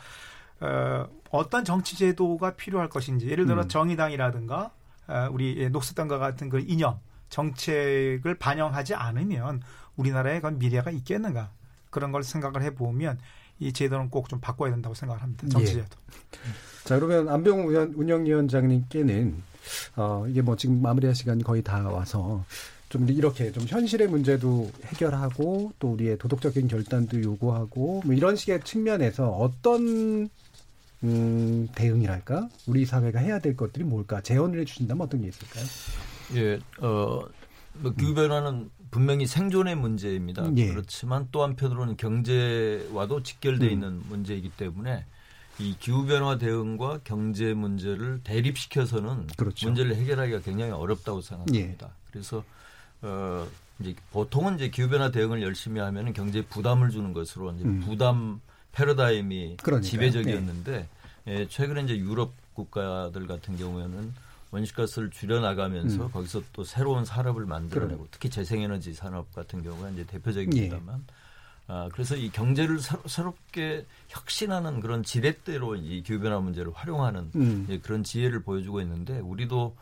어, 0.61 1.07
어떤 1.37 1.64
정치 1.64 1.97
제도가 1.97 2.55
필요할 2.55 2.89
것인지 2.89 3.28
예를 3.28 3.47
들어 3.47 3.62
음. 3.62 3.68
정의당이라든가 3.68 4.70
어, 5.09 5.28
우리 5.32 5.68
녹색당과 5.70 6.18
같은 6.18 6.49
그 6.49 6.61
이념 6.61 6.99
정책을 7.28 8.37
반영하지 8.39 8.95
않으면 8.95 9.61
우리나라에 9.97 10.41
그런 10.41 10.59
미래가 10.59 10.91
있겠는가 10.91 11.51
그런 11.91 12.12
걸 12.12 12.22
생각을 12.22 12.62
해보면 12.62 13.18
이 13.61 13.72
제도는 13.72 14.11
꼭 14.11 14.28
좀 14.28 14.41
바꿔야 14.41 14.70
된다고 14.70 14.95
생각을 14.95 15.22
합니다. 15.22 15.47
정치 15.49 15.72
예. 15.72 15.82
제도. 15.82 15.97
자 16.85 16.99
그러면 16.99 17.28
안병 17.28 17.66
운영- 17.68 17.93
운영위원장님께는 17.97 19.43
어, 19.97 20.26
이게 20.28 20.43
뭐 20.43 20.57
지금 20.57 20.82
마무리할 20.82 21.14
시간 21.14 21.39
거의 21.43 21.62
다 21.62 21.89
와서 21.89 22.45
좀 22.89 23.09
이렇게 23.09 23.51
좀 23.53 23.64
현실의 23.66 24.09
문제도 24.09 24.70
해결하고 24.85 25.72
또 25.78 25.93
우리의 25.93 26.18
도덕적인 26.18 26.68
결단도 26.68 27.22
요구하고 27.22 28.03
뭐 28.05 28.14
이런 28.14 28.37
식의 28.37 28.61
측면에서 28.62 29.30
어떤 29.30 30.28
음, 31.05 31.69
대응이랄까 31.75 32.49
우리 32.67 32.87
사회가 32.87 33.21
해야 33.21 33.39
될 33.39 33.57
것들이 33.57 33.85
뭘까 33.85 34.21
제언을 34.23 34.61
해주신다면 34.61 35.07
어떤 35.07 35.21
게 35.21 35.29
있을까요? 35.29 35.65
예, 36.35 36.59
어, 36.85 37.23
뭐 37.75 37.93
기후 37.93 38.15
변화는 38.15 38.71
분명히 38.91 39.27
생존의 39.27 39.75
문제입니다. 39.77 40.51
예. 40.57 40.69
그렇지만 40.69 41.29
또 41.31 41.43
한편으로는 41.43 41.97
경제와도 41.97 43.23
직결돼 43.23 43.67
음. 43.67 43.71
있는 43.71 44.03
문제이기 44.09 44.51
때문에 44.57 45.05
이 45.59 45.77
기후 45.79 46.07
변화 46.07 46.39
대응과 46.39 47.01
경제 47.05 47.55
문제를 47.55 48.21
대립시켜서는 48.25 49.27
그렇죠. 49.37 49.67
문제를 49.67 49.97
해결하기가 49.97 50.41
굉장히 50.41 50.73
어렵다고 50.73 51.21
생각합니다. 51.21 51.91
그래서 52.11 52.43
어, 53.03 53.47
이제 53.81 53.95
보통은 54.13 54.57
이제 54.57 54.71
기후 54.71 54.89
변화 54.89 55.11
대응을 55.11 55.43
열심히 55.43 55.81
하면 55.81 56.13
경제에 56.13 56.43
부담을 56.43 56.91
주는 56.91 57.13
것으로 57.13 57.53
이제 57.53 57.65
음. 57.65 57.81
부담 57.81 58.41
패러다임이 58.73 59.59
그러니까요. 59.63 59.91
지배적이었는데 59.91 60.73
예, 60.73 60.89
최근에 61.49 61.83
이제 61.83 61.99
유럽 61.99 62.33
국가들 62.55 63.27
같은 63.27 63.57
경우에는 63.57 64.14
원시가스를 64.51 65.11
줄여나가면서 65.11 66.07
음. 66.07 66.11
거기서 66.12 66.43
또 66.53 66.62
새로운 66.64 67.05
산업을 67.05 67.45
만들어내고 67.45 67.97
그래요. 67.97 68.09
특히 68.11 68.31
재생에너지 68.31 68.95
산업 68.95 69.33
같은 69.35 69.62
경우가 69.62 69.91
이제 69.91 70.05
대표적입니다만 70.05 71.05
아, 71.66 71.89
그래서 71.93 72.14
이 72.14 72.31
경제를 72.31 72.79
새롭게 73.07 73.87
혁신하는 74.09 74.81
그런 74.81 75.03
지렛대로 75.03 75.77
이 75.77 76.03
기후변화 76.03 76.39
문제를 76.41 76.72
활용하는 76.75 77.31
음. 77.35 77.66
예, 77.70 77.79
그런 77.79 78.05
지혜를 78.05 78.43
보여주고 78.43 78.81
있는데 78.83 79.18
우리도 79.18 79.75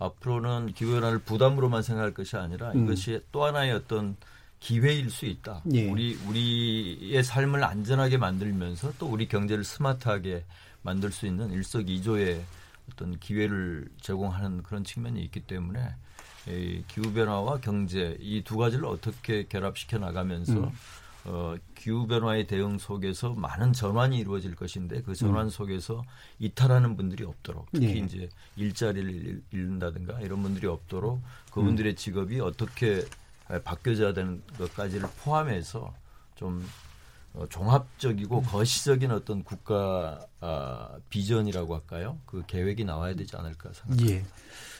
앞으로는 0.00 0.72
기후변화를 0.74 1.20
부담으로만 1.20 1.82
생각할 1.82 2.12
것이 2.12 2.36
아니라 2.36 2.72
음. 2.72 2.84
이것이 2.84 3.20
또 3.30 3.44
하나의 3.44 3.72
어떤 3.72 4.16
기회일 4.60 5.10
수 5.10 5.26
있다. 5.26 5.62
예. 5.72 5.88
우리 5.88 6.16
우리의 6.26 7.22
삶을 7.22 7.62
안전하게 7.62 8.18
만들면서 8.18 8.92
또 8.98 9.06
우리 9.06 9.28
경제를 9.28 9.62
스마트하게 9.62 10.44
만들 10.88 11.12
수 11.12 11.26
있는 11.26 11.50
일석이조의 11.52 12.42
어떤 12.90 13.18
기회를 13.20 13.88
제공하는 14.00 14.62
그런 14.62 14.84
측면이 14.84 15.20
있기 15.24 15.40
때문에 15.40 15.94
이 16.48 16.82
기후 16.88 17.12
변화와 17.12 17.60
경제 17.60 18.16
이 18.20 18.42
두 18.42 18.56
가지를 18.56 18.86
어떻게 18.86 19.44
결합시켜 19.46 19.98
나가면서 19.98 20.52
음. 20.54 20.70
어, 21.26 21.54
기후 21.74 22.06
변화의 22.06 22.46
대응 22.46 22.78
속에서 22.78 23.34
많은 23.34 23.74
전환이 23.74 24.18
이루어질 24.18 24.54
것인데 24.56 25.02
그 25.02 25.14
전환 25.14 25.46
음. 25.46 25.50
속에서 25.50 26.02
이탈하는 26.38 26.96
분들이 26.96 27.24
없도록 27.24 27.66
특히 27.70 27.86
예. 27.88 27.92
이제 27.98 28.28
일자리를 28.56 29.10
잃- 29.10 29.42
잃는다든가 29.52 30.20
이런 30.22 30.42
분들이 30.42 30.66
없도록 30.66 31.20
그분들의 31.52 31.96
직업이 31.96 32.40
어떻게 32.40 33.04
바뀌어져야 33.62 34.14
되는 34.14 34.42
것까지를 34.56 35.06
포함해서 35.22 35.92
좀 36.36 36.64
어, 36.64 36.87
종합적이고 37.48 38.42
거시적인 38.42 39.10
어떤 39.10 39.44
국가 39.44 40.26
아, 40.40 40.96
비전이라고 41.08 41.74
할까요? 41.74 42.18
그 42.26 42.42
계획이 42.46 42.84
나와야 42.84 43.14
되지 43.14 43.36
않을까 43.36 43.70
생각합니다. 43.72 44.12
예. 44.12 44.24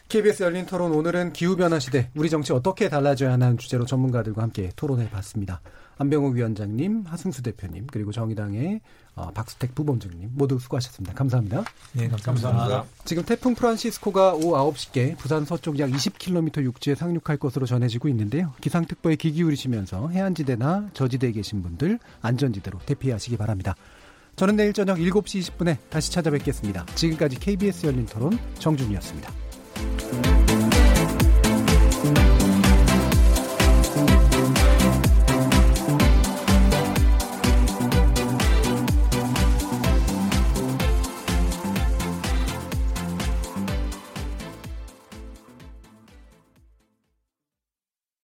KBS 0.08 0.42
열린 0.42 0.64
토론 0.64 0.92
오늘은 0.92 1.34
기후변화 1.34 1.78
시대 1.78 2.10
우리 2.14 2.30
정치 2.30 2.52
어떻게 2.52 2.88
달라져야 2.88 3.32
하는 3.32 3.58
주제로 3.58 3.84
전문가들과 3.84 4.42
함께 4.42 4.70
토론해 4.74 5.10
봤습니다. 5.10 5.60
안병욱 5.98 6.34
위원장님, 6.34 7.04
하승수 7.06 7.42
대표님 7.42 7.86
그리고 7.88 8.12
정의당의 8.12 8.80
어, 9.16 9.30
박수택 9.32 9.74
부본장님 9.74 10.30
모두 10.32 10.58
수고하셨습니다. 10.58 11.12
감사합니다. 11.14 11.64
네, 11.92 12.08
감사합니다. 12.08 12.84
지금 13.04 13.24
태풍 13.24 13.54
프란시스코가 13.54 14.34
오후 14.34 14.52
9시께 14.72 15.16
부산 15.18 15.44
서쪽 15.44 15.78
약 15.80 15.90
20km 15.90 16.62
육지에 16.62 16.94
상륙할 16.94 17.36
것으로 17.36 17.66
전해지고 17.66 18.08
있는데요. 18.08 18.54
기상특보에 18.60 19.16
귀 19.16 19.32
기울이시면서 19.32 20.08
해안지대나 20.08 20.90
저지대에 20.94 21.32
계신 21.32 21.62
분들 21.62 21.98
안전지대로 22.22 22.78
대피하시기 22.86 23.36
바랍니다. 23.36 23.74
저는 24.36 24.54
내일 24.54 24.72
저녁 24.72 24.98
7시 24.98 25.40
20분에 25.40 25.78
다시 25.90 26.12
찾아뵙겠습니다. 26.12 26.86
지금까지 26.94 27.40
KBS 27.40 27.86
열린 27.86 28.06
토론 28.06 28.38
정준이었습니다. 28.60 29.32